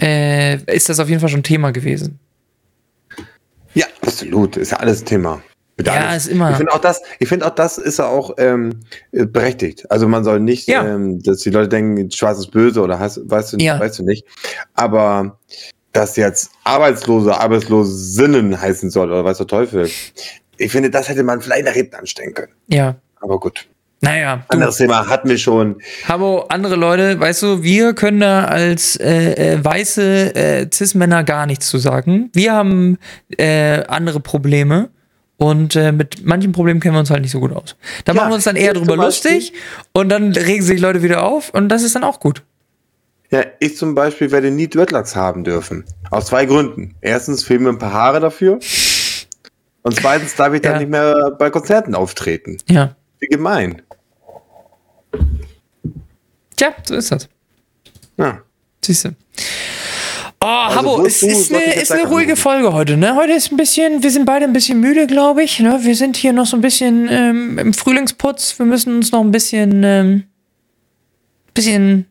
äh, 0.00 0.62
ist 0.72 0.88
das 0.88 1.00
auf 1.00 1.08
jeden 1.08 1.20
Fall 1.20 1.28
schon 1.28 1.42
Thema 1.42 1.72
gewesen. 1.72 2.20
Ja, 3.74 3.86
absolut. 4.02 4.56
Ist 4.56 4.70
ja 4.70 4.78
alles 4.78 5.02
Thema. 5.02 5.42
Ja, 5.84 6.14
ist 6.14 6.26
immer. 6.26 6.50
Ich 6.50 6.56
finde 6.56 6.72
auch 6.72 6.80
das, 6.80 7.02
ich 7.18 7.28
finde 7.28 7.46
auch 7.46 7.54
das 7.54 7.78
ist 7.78 7.98
ja 7.98 8.06
auch 8.06 8.34
ähm, 8.38 8.80
berechtigt. 9.12 9.90
Also 9.90 10.08
man 10.08 10.24
soll 10.24 10.40
nicht, 10.40 10.68
Ja. 10.68 10.84
ähm, 10.86 11.22
dass 11.22 11.38
die 11.38 11.50
Leute 11.50 11.68
denken, 11.68 12.10
schwarz 12.10 12.38
ist 12.38 12.50
böse 12.50 12.80
oder 12.82 12.98
hast, 12.98 13.20
weißt 13.30 13.52
du, 13.52 13.56
Ja. 13.58 13.78
weißt 13.78 13.98
du 14.00 14.02
nicht. 14.04 14.24
Aber 14.74 15.38
dass 15.92 16.16
jetzt 16.16 16.50
Arbeitslose, 16.64 17.38
Arbeitslosinnen 17.38 18.60
heißen 18.60 18.90
soll 18.90 19.10
oder 19.10 19.24
weiß 19.24 19.38
der 19.38 19.46
Teufel. 19.46 19.88
Ich 20.56 20.72
finde, 20.72 20.90
das 20.90 21.08
hätte 21.08 21.22
man 21.22 21.40
vielleicht 21.40 21.64
nach 21.64 21.72
hinten 21.72 21.94
anstellen 21.96 22.34
können. 22.34 22.52
Ja. 22.66 22.96
Aber 23.20 23.38
gut. 23.38 23.66
Naja, 24.00 24.36
du, 24.48 24.54
Anderes 24.54 24.76
Thema 24.76 25.08
hatten 25.08 25.28
wir 25.28 25.38
schon. 25.38 25.80
Habo, 26.06 26.44
andere 26.50 26.76
Leute, 26.76 27.18
weißt 27.18 27.42
du, 27.42 27.62
wir 27.64 27.94
können 27.94 28.20
da 28.20 28.44
als 28.44 28.94
äh, 28.96 29.54
äh, 29.54 29.64
weiße 29.64 30.34
äh, 30.36 30.66
Cis-Männer 30.72 31.24
gar 31.24 31.46
nichts 31.46 31.68
zu 31.68 31.78
sagen. 31.78 32.30
Wir 32.32 32.52
haben 32.52 32.98
äh, 33.36 33.82
andere 33.88 34.20
Probleme 34.20 34.90
und 35.38 35.74
äh, 35.76 35.92
mit 35.92 36.24
manchen 36.26 36.52
Problemen 36.52 36.80
kennen 36.80 36.94
wir 36.94 37.00
uns 37.00 37.10
halt 37.10 37.22
nicht 37.22 37.30
so 37.30 37.40
gut 37.40 37.52
aus. 37.52 37.76
Da 38.04 38.12
Ja, 38.12 38.16
machen 38.20 38.30
wir 38.30 38.34
uns 38.34 38.44
dann 38.44 38.56
eher 38.56 38.74
drüber 38.74 38.96
lustig 38.96 39.52
und 39.92 40.10
dann 40.10 40.32
regen 40.32 40.62
sich 40.62 40.80
Leute 40.80 41.02
wieder 41.02 41.22
auf 41.22 41.50
und 41.54 41.68
das 41.70 41.82
ist 41.82 41.94
dann 41.94 42.04
auch 42.04 42.20
gut. 42.20 42.42
Ja, 43.30 43.44
ich 43.60 43.76
zum 43.76 43.94
Beispiel 43.94 44.30
werde 44.30 44.50
nie 44.50 44.68
Dreadlocks 44.68 45.14
haben 45.14 45.44
dürfen. 45.44 45.84
Aus 46.10 46.26
zwei 46.26 46.46
Gründen. 46.46 46.94
Erstens 47.02 47.44
fehlen 47.44 47.62
mir 47.62 47.68
ein 47.70 47.78
paar 47.78 47.92
Haare 47.92 48.20
dafür. 48.20 48.54
Und 49.82 49.94
zweitens 49.96 50.34
darf 50.34 50.52
ich 50.54 50.64
Ja. 50.64 50.70
dann 50.70 50.78
nicht 50.80 50.90
mehr 50.90 51.36
bei 51.38 51.50
Konzerten 51.50 51.94
auftreten. 51.94 52.56
Ja. 52.68 52.96
Wie 53.20 53.26
gemein. 53.26 53.82
Tja, 56.56 56.74
so 56.84 56.94
ist 56.94 57.12
das. 57.12 57.28
Ja. 58.16 58.40
Siehst 58.84 59.04
du. 59.04 59.10
Oh, 60.40 60.46
Habo, 60.46 61.02
wirst 61.02 61.22
es 61.24 61.32
ist 61.32 61.50
ich 61.50 61.56
eine, 61.56 61.66
jetzt 61.66 61.82
ist 61.82 61.92
eine 61.92 62.06
ruhige 62.06 62.36
Folge 62.36 62.72
heute, 62.72 62.96
ne? 62.96 63.16
Heute 63.16 63.32
ist 63.32 63.50
ein 63.50 63.56
bisschen, 63.56 64.02
wir 64.04 64.10
sind 64.10 64.24
beide 64.24 64.44
ein 64.44 64.52
bisschen 64.52 64.78
müde, 64.80 65.08
glaube 65.08 65.42
ich. 65.42 65.58
Ne? 65.58 65.80
Wir 65.82 65.96
sind 65.96 66.16
hier 66.16 66.32
noch 66.32 66.46
so 66.46 66.56
ein 66.56 66.60
bisschen 66.60 67.08
ähm, 67.10 67.58
im 67.58 67.74
Frühlingsputz. 67.74 68.56
Wir 68.58 68.66
müssen 68.66 68.94
uns 68.96 69.10
noch 69.10 69.20
ein 69.20 69.32
bisschen, 69.32 69.82
ähm, 69.82 70.24
bisschen 71.54 72.06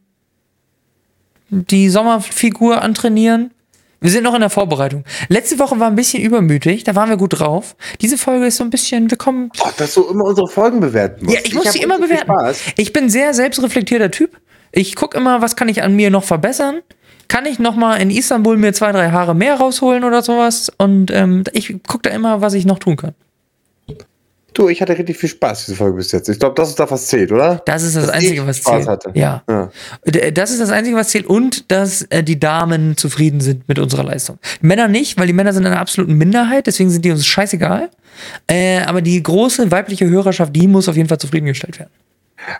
die 1.49 1.87
Sommerfigur 1.87 2.81
antrainieren. 2.81 3.51
Wir 4.01 4.11
sind 4.11 4.25
noch 4.25 4.33
in 4.35 4.41
der 4.41 4.49
Vorbereitung. 4.49 5.05
Letzte 5.29 5.57
Woche 5.57 5.79
war 5.79 5.87
ein 5.87 5.95
bisschen 5.95 6.21
übermütig, 6.21 6.83
da 6.83 6.93
waren 6.95 7.09
wir 7.09 7.17
gut 7.17 7.39
drauf. 7.39 7.75
Diese 8.01 8.17
Folge 8.17 8.45
ist 8.47 8.57
so 8.57 8.63
ein 8.63 8.69
bisschen, 8.69 9.09
wir 9.09 9.17
kommen 9.17 9.51
Oh, 9.63 9.69
dass 9.77 9.93
du 9.95 10.03
immer 10.03 10.25
unsere 10.25 10.47
Folgen 10.47 10.81
bewerten 10.81 11.25
musst. 11.25 11.35
ja, 11.37 11.41
ich 11.45 11.55
muss 11.55 11.65
hab 11.65 11.73
sie 11.73 11.81
immer 11.81 11.97
bewerten. 11.97 12.25
Spaß. 12.25 12.59
Ich 12.75 12.91
bin 12.93 13.09
sehr 13.09 13.33
selbstreflektierter 13.33 14.11
Typ. 14.11 14.37
Ich 14.73 14.95
gucke 14.95 15.17
immer, 15.17 15.41
was 15.41 15.55
kann 15.55 15.69
ich 15.69 15.81
an 15.81 15.95
mir 15.95 16.09
noch 16.11 16.25
verbessern. 16.25 16.81
Kann 17.27 17.45
ich 17.45 17.59
noch 17.59 17.75
mal 17.75 17.95
in 17.97 18.09
Istanbul 18.09 18.57
mir 18.57 18.73
zwei, 18.73 18.91
drei 18.91 19.09
Haare 19.11 19.35
mehr 19.35 19.55
rausholen 19.55 20.03
oder 20.03 20.21
sowas? 20.21 20.71
Und 20.77 21.11
ähm, 21.11 21.43
ich 21.53 21.75
gucke 21.87 22.03
da 22.03 22.09
immer, 22.11 22.41
was 22.41 22.53
ich 22.53 22.65
noch 22.65 22.79
tun 22.79 22.95
kann. 22.95 23.13
Du, 24.53 24.69
ich 24.69 24.81
hatte 24.81 24.97
richtig 24.97 25.17
viel 25.17 25.29
Spaß, 25.29 25.65
diese 25.65 25.77
Folge 25.77 25.97
bis 25.97 26.11
jetzt. 26.11 26.29
Ich 26.29 26.39
glaube, 26.39 26.55
das 26.55 26.69
ist 26.69 26.79
das, 26.79 26.89
was 26.89 27.05
zählt, 27.05 27.31
oder? 27.31 27.61
Das 27.65 27.83
ist 27.83 27.95
das 27.95 28.07
Dass 28.07 28.15
Einzige, 28.15 28.47
was 28.47 28.57
Spaß 28.57 28.73
zählt. 28.77 28.87
hatte. 28.87 29.11
Ja. 29.13 29.43
Ja. 29.47 29.69
D- 30.05 30.31
Das 30.31 30.49
ist 30.49 30.59
das 30.59 30.71
Einzige, 30.71 30.95
was 30.97 31.09
zählt. 31.09 31.27
Und 31.27 31.69
dass 31.71 32.01
äh, 32.09 32.23
die 32.23 32.39
Damen 32.39 32.97
zufrieden 32.97 33.39
sind 33.39 33.67
mit 33.67 33.77
unserer 33.77 34.03
Leistung. 34.03 34.39
Männer 34.61 34.87
nicht, 34.87 35.19
weil 35.19 35.27
die 35.27 35.33
Männer 35.33 35.53
sind 35.53 35.63
in 35.65 35.71
einer 35.73 35.79
absoluten 35.81 36.15
Minderheit, 36.15 36.65
deswegen 36.65 36.89
sind 36.89 37.05
die 37.05 37.11
uns 37.11 37.23
scheißegal. 37.27 37.89
Äh, 38.47 38.79
aber 38.79 39.03
die 39.03 39.21
große 39.21 39.69
weibliche 39.69 40.09
Hörerschaft, 40.09 40.55
die 40.55 40.67
muss 40.67 40.89
auf 40.89 40.95
jeden 40.95 41.07
Fall 41.09 41.19
zufriedengestellt 41.19 41.77
werden. 41.77 41.91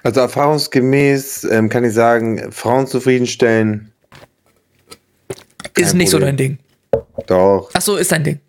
Also 0.03 0.19
erfahrungsgemäß 0.19 1.45
ähm, 1.49 1.69
kann 1.69 1.83
ich 1.83 1.93
sagen, 1.93 2.51
Frauen 2.51 2.85
zufriedenstellen. 2.85 3.91
Ist 5.77 5.89
Kein 5.89 5.97
nicht 5.97 6.09
so 6.09 6.17
Problem. 6.17 6.37
dein 6.37 6.37
Ding. 6.37 6.59
Doch, 7.27 7.69
Ach 7.73 7.81
so, 7.81 7.97
ist 7.97 8.11
dein 8.11 8.23
Ding. 8.23 8.39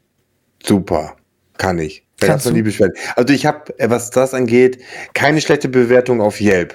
super. 0.65 1.17
Kann 1.57 1.79
ich. 1.79 2.05
Kannst 2.21 2.33
hat's 2.33 2.45
noch 2.47 2.53
nie 2.53 2.59
du? 2.59 2.65
beschwert. 2.65 2.97
Also 3.17 3.33
ich 3.35 3.47
habe, 3.47 3.75
was 3.79 4.11
das 4.11 4.35
angeht, 4.35 4.81
keine 5.15 5.41
schlechte 5.41 5.69
Bewertung 5.69 6.21
auf 6.21 6.41
Yelp. 6.41 6.75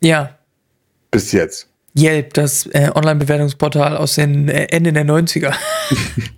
Ja. 0.00 0.38
Bis 1.10 1.32
jetzt. 1.32 1.68
Yelp, 1.96 2.34
das 2.34 2.66
äh, 2.66 2.90
Online-Bewertungsportal 2.94 3.96
aus 3.96 4.14
den 4.16 4.48
äh, 4.48 4.66
Ende 4.70 4.92
der 4.92 5.04
90er. 5.06 5.54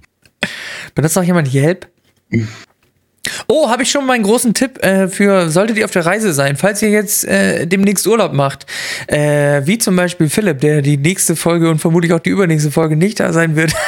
Benutzt 0.94 1.16
noch 1.16 1.22
jemand 1.24 1.52
Yelp? 1.52 1.88
Oh, 3.48 3.68
habe 3.68 3.82
ich 3.82 3.90
schon 3.90 4.06
meinen 4.06 4.22
großen 4.22 4.54
Tipp 4.54 4.82
äh, 4.82 5.08
für, 5.08 5.50
solltet 5.50 5.76
ihr 5.76 5.84
auf 5.84 5.90
der 5.90 6.06
Reise 6.06 6.32
sein, 6.32 6.56
falls 6.56 6.80
ihr 6.82 6.90
jetzt 6.90 7.24
äh, 7.26 7.66
demnächst 7.66 8.06
Urlaub 8.06 8.32
macht, 8.32 8.66
äh, 9.08 9.62
wie 9.66 9.78
zum 9.78 9.94
Beispiel 9.96 10.28
Philipp, 10.28 10.60
der 10.60 10.80
die 10.80 10.96
nächste 10.96 11.36
Folge 11.36 11.70
und 11.70 11.78
vermutlich 11.78 12.12
auch 12.12 12.20
die 12.20 12.30
übernächste 12.30 12.70
Folge 12.70 12.96
nicht 12.96 13.20
da 13.20 13.32
sein 13.32 13.56
wird. 13.56 13.72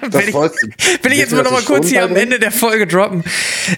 Will 0.00 0.28
ich, 0.28 0.34
will 0.34 1.12
ich 1.12 1.18
jetzt 1.18 1.32
mal 1.32 1.42
noch 1.42 1.50
mal 1.50 1.62
kurz 1.62 1.90
hier 1.90 2.04
am? 2.04 2.16
Ende 2.16 2.38
der 2.38 2.50
Folge 2.50 2.86
droppen. 2.86 3.22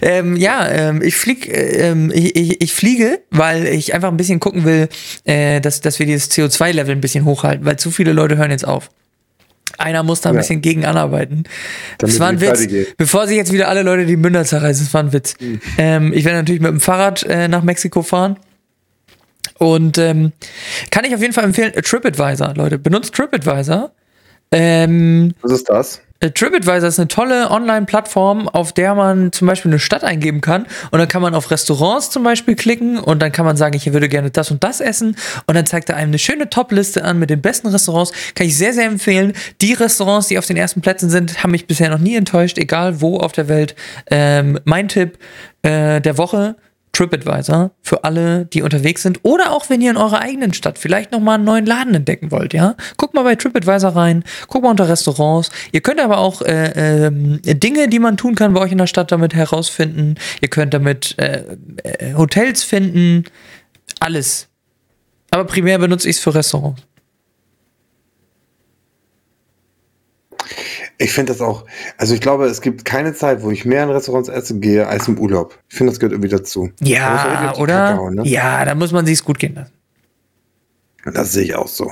Ähm, 0.01 0.37
ja, 0.37 0.65
ähm, 0.69 1.01
ich 1.01 1.17
flieg, 1.17 1.49
äh, 1.49 1.89
ähm, 1.89 2.11
ich, 2.13 2.33
ich, 2.33 2.61
ich 2.61 2.73
fliege, 2.73 3.19
weil 3.29 3.65
ich 3.67 3.93
einfach 3.93 4.07
ein 4.07 4.15
bisschen 4.15 4.39
gucken 4.39 4.63
will, 4.63 4.87
äh, 5.25 5.59
dass, 5.59 5.81
dass 5.81 5.99
wir 5.99 6.05
dieses 6.05 6.31
CO2-Level 6.31 6.95
ein 6.95 7.01
bisschen 7.01 7.25
hochhalten, 7.25 7.65
weil 7.65 7.77
zu 7.77 7.91
viele 7.91 8.13
Leute 8.13 8.37
hören 8.37 8.51
jetzt 8.51 8.65
auf. 8.65 8.89
Einer 9.77 10.03
muss 10.03 10.21
da 10.21 10.29
ein 10.29 10.35
Ja. 10.35 10.41
bisschen 10.41 10.61
gegen 10.61 10.85
anarbeiten. 10.85 11.43
Damit 11.97 12.13
das 12.15 12.19
war 12.19 12.29
ein 12.29 12.41
Witz. 12.41 12.67
Bevor 12.97 13.27
sich 13.27 13.37
jetzt 13.37 13.51
wieder 13.53 13.67
alle 13.67 13.83
Leute 13.83 14.05
die 14.05 14.17
Münder 14.17 14.43
zerreißen, 14.43 14.85
das 14.85 14.93
war 14.93 15.03
ein 15.03 15.13
Witz. 15.13 15.35
Mhm. 15.39 15.61
Ähm, 15.77 16.13
ich 16.13 16.25
werde 16.25 16.39
natürlich 16.39 16.61
mit 16.61 16.71
dem 16.71 16.79
Fahrrad 16.79 17.23
äh, 17.23 17.47
nach 17.47 17.63
Mexiko 17.63 18.01
fahren. 18.01 18.37
Und 19.59 19.97
ähm, 19.97 20.33
kann 20.91 21.05
ich 21.05 21.15
auf 21.15 21.21
jeden 21.21 21.33
Fall 21.33 21.43
empfehlen, 21.43 21.73
äh, 21.73 21.81
TripAdvisor, 21.81 22.53
Leute. 22.55 22.77
Benutzt 22.77 23.13
TripAdvisor. 23.15 23.91
Ähm, 24.51 25.33
Was 25.41 25.51
ist 25.51 25.69
das? 25.69 26.01
Äh, 26.19 26.31
TripAdvisor 26.31 26.87
ist 26.87 26.99
eine 26.99 27.07
tolle 27.07 27.51
Online-Plattform, 27.51 28.47
auf 28.47 28.73
der 28.73 28.95
man 28.95 29.31
zum 29.31 29.47
Beispiel 29.47 29.71
eine 29.71 29.79
Stadt 29.79 30.03
eingeben 30.03 30.41
kann 30.41 30.65
und 30.91 30.99
dann 30.99 31.07
kann 31.07 31.21
man 31.21 31.35
auf 31.35 31.51
Restaurants 31.51 32.09
zum 32.09 32.23
Beispiel 32.23 32.55
klicken 32.55 32.99
und 32.99 33.21
dann 33.21 33.31
kann 33.31 33.45
man 33.45 33.57
sagen, 33.57 33.75
ich 33.75 33.91
würde 33.93 34.09
gerne 34.09 34.31
das 34.31 34.49
und 34.51 34.63
das 34.63 34.81
essen 34.81 35.15
und 35.45 35.55
dann 35.55 35.65
zeigt 35.65 35.89
er 35.89 35.95
einem 35.95 36.09
eine 36.09 36.19
schöne 36.19 36.49
Top-Liste 36.49 37.03
an 37.03 37.19
mit 37.19 37.29
den 37.29 37.41
besten 37.41 37.67
Restaurants. 37.67 38.11
Kann 38.35 38.47
ich 38.47 38.57
sehr, 38.57 38.73
sehr 38.73 38.85
empfehlen. 38.85 39.33
Die 39.61 39.73
Restaurants, 39.73 40.27
die 40.27 40.37
auf 40.37 40.45
den 40.45 40.57
ersten 40.57 40.81
Plätzen 40.81 41.09
sind, 41.09 41.43
haben 41.43 41.51
mich 41.51 41.67
bisher 41.67 41.89
noch 41.89 41.99
nie 41.99 42.15
enttäuscht, 42.15 42.57
egal 42.57 43.01
wo 43.01 43.17
auf 43.17 43.31
der 43.31 43.47
Welt. 43.47 43.75
Ähm, 44.09 44.59
mein 44.63 44.87
Tipp 44.87 45.17
äh, 45.61 46.01
der 46.01 46.17
Woche, 46.17 46.55
TripAdvisor 46.97 47.71
für 47.83 48.03
alle, 48.03 48.45
die 48.45 48.63
unterwegs 48.63 49.03
sind 49.03 49.19
oder 49.21 49.51
auch 49.51 49.69
wenn 49.69 49.81
ihr 49.81 49.91
in 49.91 49.97
eurer 49.97 50.19
eigenen 50.19 50.53
Stadt 50.53 50.79
vielleicht 50.79 51.11
noch 51.11 51.19
mal 51.19 51.35
einen 51.35 51.43
neuen 51.43 51.65
Laden 51.67 51.93
entdecken 51.93 52.31
wollt, 52.31 52.53
ja? 52.55 52.75
Guckt 52.97 53.13
mal 53.13 53.21
bei 53.21 53.35
TripAdvisor 53.35 53.95
rein, 53.95 54.23
guckt 54.47 54.63
mal 54.63 54.71
unter 54.71 54.89
Restaurants. 54.89 55.51
Ihr 55.71 55.81
könnt 55.81 55.99
aber 55.99 56.17
auch 56.17 56.41
äh, 56.41 57.05
ähm, 57.05 57.39
Dinge, 57.43 57.87
die 57.87 57.99
man 57.99 58.17
tun 58.17 58.33
kann 58.33 58.53
bei 58.55 58.61
euch 58.61 58.71
in 58.71 58.79
der 58.79 58.87
Stadt 58.87 59.11
damit 59.11 59.35
herausfinden. 59.35 60.15
Ihr 60.41 60.47
könnt 60.47 60.73
damit 60.73 61.15
äh, 61.19 61.43
äh, 61.83 62.15
Hotels 62.15 62.63
finden, 62.63 63.25
alles. 63.99 64.47
Aber 65.29 65.43
primär 65.45 65.77
benutze 65.77 66.09
ich 66.09 66.15
es 66.15 66.21
für 66.21 66.33
Restaurants. 66.33 66.81
Ich 70.99 71.11
finde 71.13 71.31
das 71.31 71.41
auch, 71.41 71.65
also 71.97 72.15
ich 72.15 72.21
glaube, 72.21 72.45
es 72.47 72.61
gibt 72.61 72.83
keine 72.83 73.13
Zeit, 73.13 73.43
wo 73.43 73.51
ich 73.51 73.65
mehr 73.65 73.83
in 73.83 73.89
Restaurants 73.89 74.29
essen 74.29 74.61
gehe 74.61 74.87
als 74.87 75.07
im 75.07 75.19
Urlaub. 75.19 75.59
Ich 75.69 75.75
finde, 75.75 75.91
das 75.91 75.99
gehört 75.99 76.13
irgendwie 76.13 76.29
dazu. 76.29 76.71
Da 76.79 76.85
Ja, 76.85 77.53
die 77.53 77.59
oder? 77.59 77.97
Hauen, 77.97 78.15
ne? 78.15 78.23
Ja, 78.27 78.65
da 78.65 78.73
muss 78.73 78.91
man 78.91 79.05
sich's 79.05 79.23
gut 79.23 79.37
gehen 79.37 79.53
lassen. 79.53 79.73
Das 81.13 81.31
sehe 81.33 81.43
ich 81.43 81.55
auch 81.55 81.67
so. 81.67 81.91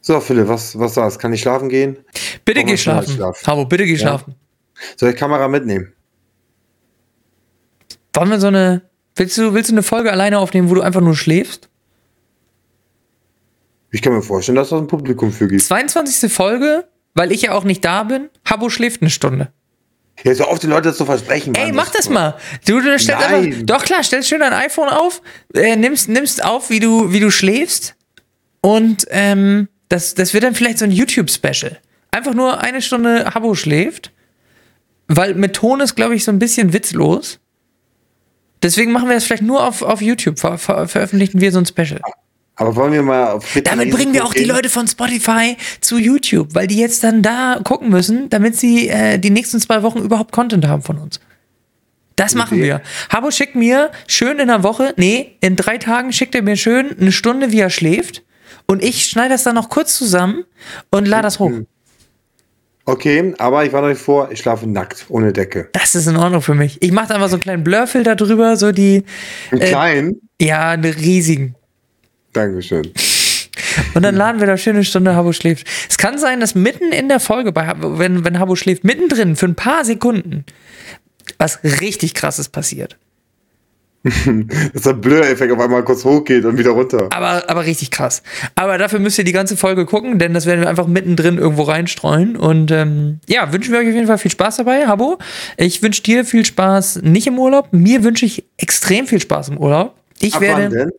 So, 0.00 0.20
Philipp, 0.20 0.48
was, 0.48 0.78
was 0.78 0.94
sagst 0.94 1.18
Kann 1.18 1.32
ich 1.32 1.40
schlafen 1.40 1.68
gehen? 1.68 1.96
Bitte 2.44 2.64
geh 2.64 2.76
schlafen. 2.76 3.14
schlafen? 3.14 3.46
Habo, 3.46 3.64
bitte 3.64 3.84
geh 3.86 3.96
schlafen. 3.96 4.34
Soll 4.96 5.10
ich 5.10 5.16
Kamera 5.16 5.48
mitnehmen? 5.48 5.92
Wollen 8.14 8.30
wir 8.30 8.40
so 8.40 8.46
eine. 8.48 8.82
Willst 9.14 9.38
du, 9.38 9.54
willst 9.54 9.70
du 9.70 9.74
eine 9.74 9.82
Folge 9.82 10.10
alleine 10.12 10.38
aufnehmen, 10.38 10.68
wo 10.68 10.74
du 10.74 10.82
einfach 10.82 11.00
nur 11.00 11.16
schläfst? 11.16 11.68
Ich 13.90 14.02
kann 14.02 14.12
mir 14.12 14.22
vorstellen, 14.22 14.56
dass 14.56 14.68
das 14.70 14.80
ein 14.80 14.86
Publikum 14.88 15.32
für 15.32 15.48
gibt. 15.48 15.62
22. 15.62 16.30
Folge, 16.32 16.86
weil 17.16 17.32
ich 17.32 17.42
ja 17.42 17.52
auch 17.52 17.64
nicht 17.64 17.84
da 17.84 18.04
bin. 18.04 18.28
Habo 18.44 18.68
schläft 18.68 19.02
eine 19.02 19.10
Stunde. 19.10 19.48
Jetzt 20.22 20.38
so 20.38 20.48
oft 20.48 20.62
die 20.62 20.66
Leute 20.66 20.88
das 20.88 20.96
zu 20.96 21.04
versprechen. 21.04 21.54
Ey, 21.54 21.66
Mann, 21.66 21.76
mach 21.76 21.90
das 21.90 22.08
mal. 22.08 22.36
Du, 22.66 22.80
du 22.80 22.98
stellst 22.98 23.28
Nein. 23.28 23.44
einfach. 23.46 23.62
Doch 23.64 23.84
klar, 23.84 24.02
stellst 24.02 24.28
schön 24.28 24.40
dein 24.40 24.52
iPhone 24.52 24.88
auf, 24.88 25.20
äh, 25.54 25.76
nimmst, 25.76 26.08
nimmst 26.08 26.44
auf, 26.44 26.70
wie 26.70 26.78
du, 26.78 27.12
wie 27.12 27.20
du 27.20 27.30
schläfst. 27.30 27.96
Und 28.60 29.06
ähm, 29.10 29.68
das, 29.88 30.14
das 30.14 30.32
wird 30.34 30.44
dann 30.44 30.54
vielleicht 30.54 30.78
so 30.78 30.84
ein 30.84 30.90
YouTube-Special. 30.90 31.78
Einfach 32.10 32.34
nur 32.34 32.60
eine 32.60 32.82
Stunde 32.82 33.34
Habo 33.34 33.54
schläft. 33.54 34.12
Weil 35.08 35.34
mit 35.34 35.54
Ton 35.54 35.80
ist, 35.80 35.94
glaube 35.94 36.14
ich, 36.14 36.24
so 36.24 36.32
ein 36.32 36.38
bisschen 36.38 36.72
witzlos. 36.72 37.38
Deswegen 38.62 38.92
machen 38.92 39.08
wir 39.08 39.16
es 39.16 39.24
vielleicht 39.24 39.42
nur 39.42 39.64
auf, 39.64 39.82
auf 39.82 40.02
YouTube. 40.02 40.38
Ver 40.38 40.58
ver 40.58 40.88
veröffentlichen 40.88 41.40
wir 41.40 41.52
so 41.52 41.58
ein 41.58 41.66
Special. 41.66 42.00
Aber 42.56 42.74
wollen 42.74 42.92
wir 42.92 43.02
mal 43.02 43.32
auf 43.32 43.58
Damit 43.64 43.90
bringen 43.90 44.14
wir 44.14 44.24
auch 44.24 44.32
die 44.32 44.44
Leute 44.44 44.70
von 44.70 44.88
Spotify 44.88 45.56
zu 45.80 45.98
YouTube, 45.98 46.54
weil 46.54 46.66
die 46.66 46.78
jetzt 46.78 47.04
dann 47.04 47.22
da 47.22 47.60
gucken 47.62 47.90
müssen, 47.90 48.30
damit 48.30 48.56
sie 48.56 48.88
äh, 48.88 49.18
die 49.18 49.30
nächsten 49.30 49.60
zwei 49.60 49.82
Wochen 49.82 49.98
überhaupt 49.98 50.32
Content 50.32 50.66
haben 50.66 50.82
von 50.82 50.96
uns. 50.98 51.20
Das 52.16 52.34
machen 52.34 52.56
Idee. 52.56 52.66
wir. 52.66 52.82
Habo 53.10 53.30
schickt 53.30 53.56
mir 53.56 53.90
schön 54.06 54.38
in 54.38 54.48
der 54.48 54.62
Woche, 54.62 54.94
nee, 54.96 55.36
in 55.42 55.54
drei 55.54 55.76
Tagen 55.76 56.14
schickt 56.14 56.34
er 56.34 56.40
mir 56.40 56.56
schön 56.56 56.96
eine 56.98 57.12
Stunde, 57.12 57.52
wie 57.52 57.60
er 57.60 57.68
schläft. 57.68 58.22
Und 58.66 58.82
ich 58.82 59.04
schneide 59.04 59.30
das 59.34 59.42
dann 59.44 59.54
noch 59.54 59.68
kurz 59.68 59.94
zusammen 59.96 60.44
und 60.90 61.06
lade 61.06 61.24
das 61.24 61.38
hoch. 61.38 61.52
Okay, 62.86 63.34
aber 63.38 63.64
ich 63.64 63.72
war 63.72 63.82
noch 63.82 63.88
nicht 63.88 64.00
vor, 64.00 64.30
ich 64.30 64.38
schlafe 64.38 64.66
nackt, 64.66 65.06
ohne 65.08 65.32
Decke. 65.32 65.68
Das 65.72 65.94
ist 65.94 66.06
in 66.06 66.16
Ordnung 66.16 66.40
für 66.40 66.54
mich. 66.54 66.80
Ich 66.80 66.92
mache 66.92 67.12
einfach 67.14 67.28
so 67.28 67.34
einen 67.34 67.42
kleinen 67.42 67.64
Blurfilter 67.64 68.14
drüber, 68.14 68.56
so 68.56 68.70
die, 68.70 69.02
Einen 69.50 69.60
kleinen? 69.60 70.20
ja, 70.40 70.70
eine 70.70 70.94
riesigen. 70.96 71.55
Dankeschön. 72.36 72.92
Und 73.94 74.02
dann 74.02 74.14
laden 74.14 74.40
wir 74.40 74.46
da 74.46 74.56
schön 74.56 74.76
eine 74.76 74.84
Stunde 74.84 75.14
Habo 75.14 75.32
schläft. 75.32 75.66
Es 75.88 75.96
kann 75.98 76.18
sein, 76.18 76.40
dass 76.40 76.54
mitten 76.54 76.92
in 76.92 77.08
der 77.08 77.20
Folge, 77.20 77.52
bei, 77.52 77.66
Habo- 77.66 77.98
wenn, 77.98 78.24
wenn 78.24 78.38
Habo 78.38 78.56
schläft, 78.56 78.84
mittendrin 78.84 79.36
für 79.36 79.46
ein 79.46 79.54
paar 79.54 79.84
Sekunden 79.84 80.44
was 81.38 81.58
richtig 81.64 82.14
krasses 82.14 82.48
passiert. 82.48 82.96
Dass 84.72 84.82
der 84.82 84.92
Blur-Effekt 84.92 85.52
auf 85.52 85.58
einmal 85.58 85.82
kurz 85.82 86.04
hochgeht 86.04 86.44
und 86.44 86.56
wieder 86.56 86.70
runter. 86.70 87.08
Aber, 87.12 87.50
aber 87.50 87.64
richtig 87.64 87.90
krass. 87.90 88.22
Aber 88.54 88.78
dafür 88.78 89.00
müsst 89.00 89.18
ihr 89.18 89.24
die 89.24 89.32
ganze 89.32 89.56
Folge 89.56 89.84
gucken, 89.84 90.20
denn 90.20 90.32
das 90.32 90.46
werden 90.46 90.60
wir 90.60 90.68
einfach 90.68 90.86
mittendrin 90.86 91.38
irgendwo 91.38 91.62
reinstreuen. 91.64 92.36
Und 92.36 92.70
ähm, 92.70 93.18
ja, 93.28 93.52
wünschen 93.52 93.72
wir 93.72 93.80
euch 93.80 93.88
auf 93.88 93.94
jeden 93.94 94.06
Fall 94.06 94.18
viel 94.18 94.30
Spaß 94.30 94.58
dabei, 94.58 94.86
Habo. 94.86 95.18
Ich 95.56 95.82
wünsche 95.82 96.02
dir 96.02 96.24
viel 96.24 96.46
Spaß 96.46 97.00
nicht 97.02 97.26
im 97.26 97.38
Urlaub. 97.38 97.68
Mir 97.72 98.04
wünsche 98.04 98.24
ich 98.26 98.44
extrem 98.58 99.08
viel 99.08 99.20
Spaß 99.20 99.48
im 99.48 99.58
Urlaub. 99.58 99.96
Ich 100.20 100.34
Ab 100.36 100.40
werde. 100.40 100.92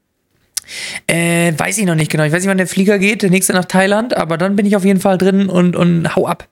Äh, 1.07 1.53
weiß 1.57 1.77
ich 1.77 1.85
noch 1.85 1.95
nicht 1.95 2.11
genau. 2.11 2.23
Ich 2.23 2.31
weiß 2.31 2.41
nicht, 2.41 2.49
wann 2.49 2.57
der 2.57 2.67
Flieger 2.67 2.99
geht. 2.99 3.21
Der 3.21 3.29
nächste 3.29 3.53
nach 3.53 3.65
Thailand. 3.65 4.15
Aber 4.15 4.37
dann 4.37 4.55
bin 4.55 4.65
ich 4.65 4.75
auf 4.75 4.85
jeden 4.85 4.99
Fall 4.99 5.17
drin 5.17 5.49
und, 5.49 5.75
und 5.75 6.15
hau 6.15 6.27
ab. 6.27 6.47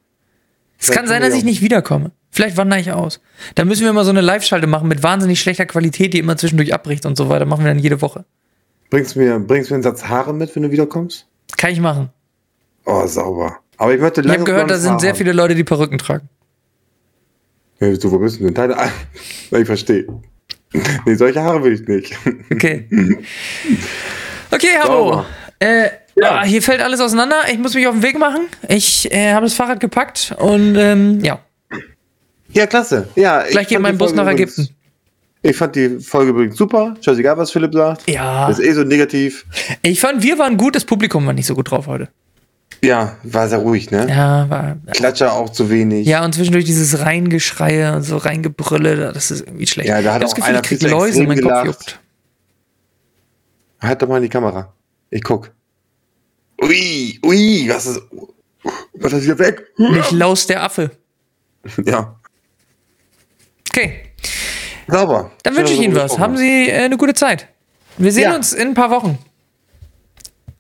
Es 0.80 0.92
kann 0.92 1.08
sein, 1.08 1.22
dass 1.22 1.34
ich 1.34 1.44
nicht 1.44 1.62
wiederkomme. 1.62 2.12
Vielleicht 2.32 2.58
wandere 2.58 2.80
ich 2.80 2.92
aus. 2.92 3.22
Da 3.56 3.64
müssen 3.64 3.86
wir 3.86 3.94
mal 3.94 4.04
so 4.04 4.10
eine 4.10 4.22
Live-Schalte 4.22 4.68
machen 4.68 4.90
mit 4.90 5.04
wahnsinnig 5.04 5.40
schlechter 5.40 5.66
Qualität, 5.66 6.14
die 6.14 6.20
immer 6.20 6.36
zwischendurch 6.36 6.74
abbricht 6.74 7.06
und 7.06 7.16
so 7.16 7.30
weiter. 7.30 7.46
Machen 7.46 7.64
wir 7.64 7.72
dann 7.72 7.80
jede 7.80 8.02
Woche. 8.02 8.26
Bringst 8.90 9.16
du 9.16 9.20
mir, 9.20 9.40
bringst 9.40 9.70
mir 9.72 9.76
einen 9.76 9.84
Satz 9.84 10.04
Haare 10.06 10.34
mit, 10.34 10.54
wenn 10.56 10.64
du 10.64 10.72
wiederkommst? 10.72 11.28
Kann 11.58 11.72
ich 11.72 11.80
machen. 11.80 12.10
Oh, 12.86 13.08
sauber. 13.08 13.60
Aber 13.78 13.94
ich 13.94 14.02
möchte 14.02 14.22
Ich 14.22 14.28
habe 14.28 14.44
gehört, 14.44 14.70
da 14.70 14.78
sind 14.78 14.92
Haar 14.92 15.00
sehr 15.00 15.10
haben. 15.12 15.18
viele 15.18 15.32
Leute, 15.34 15.56
die 15.56 15.64
Perücken 15.64 15.98
tragen. 15.98 16.30
Ja, 17.80 17.92
du, 17.92 18.12
wo 18.12 18.20
bist 18.20 18.40
du 18.40 18.44
denn? 18.46 18.54
Deine, 18.54 18.76
ich 19.52 19.66
verstehe. 19.66 20.06
Nee, 21.06 21.16
solche 21.16 21.42
Haare 21.42 21.64
will 21.64 21.74
ich 21.74 21.88
nicht. 21.88 22.14
Okay. 22.52 22.88
Okay, 24.52 24.68
Habo. 24.82 24.94
Sauber. 24.94 25.26
Äh, 25.60 25.90
Ja. 26.16 26.32
ah, 26.40 26.44
hier 26.44 26.62
fällt 26.62 26.82
alles 26.82 27.00
auseinander. 27.02 27.36
Ich 27.52 27.58
muss 27.58 27.74
mich 27.74 27.88
auf 27.88 27.94
den 27.96 28.04
Weg 28.04 28.18
machen. 28.18 28.48
Ich 28.70 29.12
äh, 29.12 29.34
habe 29.34 29.46
das 29.46 29.54
Fahrrad 29.54 29.80
gepackt 29.80 30.34
und 30.40 30.76
ähm, 30.78 31.20
ja, 31.24 31.40
Ja, 32.54 32.66
klasse. 32.68 33.08
Ja, 33.16 33.44
ich 33.46 33.52
gleich 33.52 33.68
geht 33.68 33.76
fand 33.76 33.84
mein 33.84 33.94
die 33.94 33.98
Bus 33.98 34.12
Folge 34.12 34.24
nach 34.24 34.32
übrigens- 34.32 34.58
Ägypten. 34.60 34.76
Ich 35.42 35.56
fand 35.58 35.76
die 35.76 36.00
Folge 36.00 36.32
übrigens 36.32 36.56
super. 36.58 36.96
Scheißegal, 37.02 37.38
was 37.38 37.52
Philipp 37.52 37.74
sagt. 37.74 38.10
Ja. 38.10 38.48
Das 38.48 38.58
ist 38.60 38.66
eh 38.66 38.72
so 38.72 38.84
negativ. 38.84 39.46
Ich 39.84 40.00
fand, 40.00 40.24
wir 40.24 40.40
waren 40.40 40.58
gut, 40.58 40.76
das 40.76 40.86
Publikum 40.86 41.26
war 41.28 41.34
nicht 41.34 41.46
so 41.46 41.54
gut 41.54 41.70
drauf 41.70 41.86
heute. 41.86 42.08
Ja, 42.84 43.18
war 43.24 43.48
sehr 43.50 43.60
ruhig, 43.60 43.90
ne? 43.92 44.08
Ja, 44.10 44.50
war. 44.50 44.78
Klatscher 44.94 45.34
auch 45.34 45.50
zu 45.50 45.70
wenig. 45.70 46.06
Ja, 46.08 46.24
und 46.24 46.36
zwischendurch 46.36 46.66
dieses 46.66 47.00
Reingeschreie 47.00 47.96
und 47.96 48.04
so 48.04 48.18
Reingebrülle, 48.18 49.12
das 49.14 49.32
ist 49.32 49.42
irgendwie 49.42 49.68
schlecht. 49.68 49.90
Ja, 49.90 50.02
da 50.02 50.14
hat 50.14 50.22
ich 50.24 50.30
auch 50.30 50.36
Gefühl, 50.36 50.50
einer 50.56 50.72
ich 50.72 50.82
Läuse, 50.82 51.24
mein 51.24 51.42
Kopf 51.42 51.66
juckt. 51.66 52.00
Halt 53.82 54.02
doch 54.02 54.08
mal 54.08 54.18
in 54.18 54.24
die 54.24 54.30
Kamera. 54.30 54.74
Ich 55.10 55.24
guck. 55.24 55.52
Ui, 56.62 57.20
ui, 57.26 57.70
was 57.70 57.86
ist. 57.86 58.02
Was 58.94 59.14
ist 59.14 59.26
hier 59.26 59.38
weg? 59.38 59.64
Mich 59.78 60.12
laust 60.12 60.50
der 60.50 60.64
Affe. 60.64 60.92
Ja, 61.86 62.16
Okay, 63.70 64.04
sauber. 64.88 65.32
dann 65.44 65.56
wünsche 65.56 65.74
ich 65.74 65.82
Ihnen 65.82 65.96
was. 65.96 66.18
Haben 66.20 66.38
Sie 66.38 66.70
äh, 66.70 66.84
eine 66.86 66.96
gute 66.96 67.14
Zeit. 67.14 67.48
Wir 67.98 68.12
sehen 68.12 68.24
Ja. 68.24 68.36
uns 68.36 68.54
in 68.54 68.70
ein 68.70 68.74
paar 68.74 68.90
Wochen. 68.92 69.18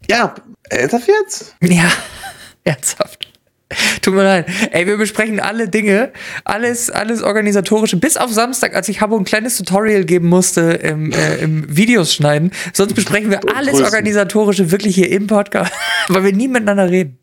Ja, 0.09 0.35
ernsthaft 0.69 1.07
jetzt? 1.07 1.55
Ja, 1.61 1.89
ernsthaft. 2.63 3.27
Tut 4.01 4.13
mir 4.13 4.23
leid. 4.23 4.47
Ey, 4.71 4.85
wir 4.85 4.97
besprechen 4.97 5.39
alle 5.39 5.67
Dinge, 5.67 6.11
alles, 6.43 6.91
alles 6.91 7.23
organisatorische, 7.23 7.97
bis 7.97 8.15
auf 8.15 8.31
Samstag, 8.31 8.75
als 8.75 8.87
ich 8.89 9.01
Habo 9.01 9.17
ein 9.17 9.25
kleines 9.25 9.57
Tutorial 9.57 10.05
geben 10.05 10.29
musste 10.29 10.61
im, 10.61 11.11
äh, 11.11 11.37
im 11.37 11.75
Videos 11.75 12.13
schneiden. 12.13 12.51
Sonst 12.73 12.93
besprechen 12.93 13.31
wir 13.31 13.39
alles 13.55 13.71
Grüßen. 13.71 13.85
organisatorische 13.85 14.71
wirklich 14.71 14.93
hier 14.93 15.09
im 15.09 15.25
Podcast, 15.25 15.71
weil 16.09 16.23
wir 16.23 16.33
nie 16.33 16.47
miteinander 16.47 16.89
reden. 16.89 17.17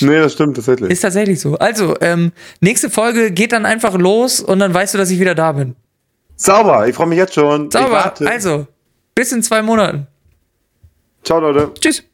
Nee, 0.00 0.18
das 0.18 0.34
stimmt 0.34 0.56
tatsächlich. 0.56 0.90
Ist 0.90 1.00
tatsächlich 1.00 1.40
so. 1.40 1.56
Also, 1.56 1.96
ähm, 2.02 2.32
nächste 2.60 2.90
Folge 2.90 3.30
geht 3.30 3.52
dann 3.52 3.64
einfach 3.64 3.96
los 3.96 4.40
und 4.40 4.58
dann 4.58 4.74
weißt 4.74 4.92
du, 4.94 4.98
dass 4.98 5.10
ich 5.10 5.18
wieder 5.18 5.34
da 5.34 5.52
bin. 5.52 5.76
Sauber, 6.36 6.86
ich 6.86 6.94
freue 6.94 7.06
mich 7.06 7.18
jetzt 7.18 7.34
schon. 7.34 7.70
Sauber. 7.70 8.12
Also, 8.26 8.66
bis 9.14 9.32
in 9.32 9.42
zwei 9.42 9.62
Monaten. 9.62 10.08
Ciao, 11.24 11.40
Leute. 11.40 11.72
Tschüss. 11.80 12.04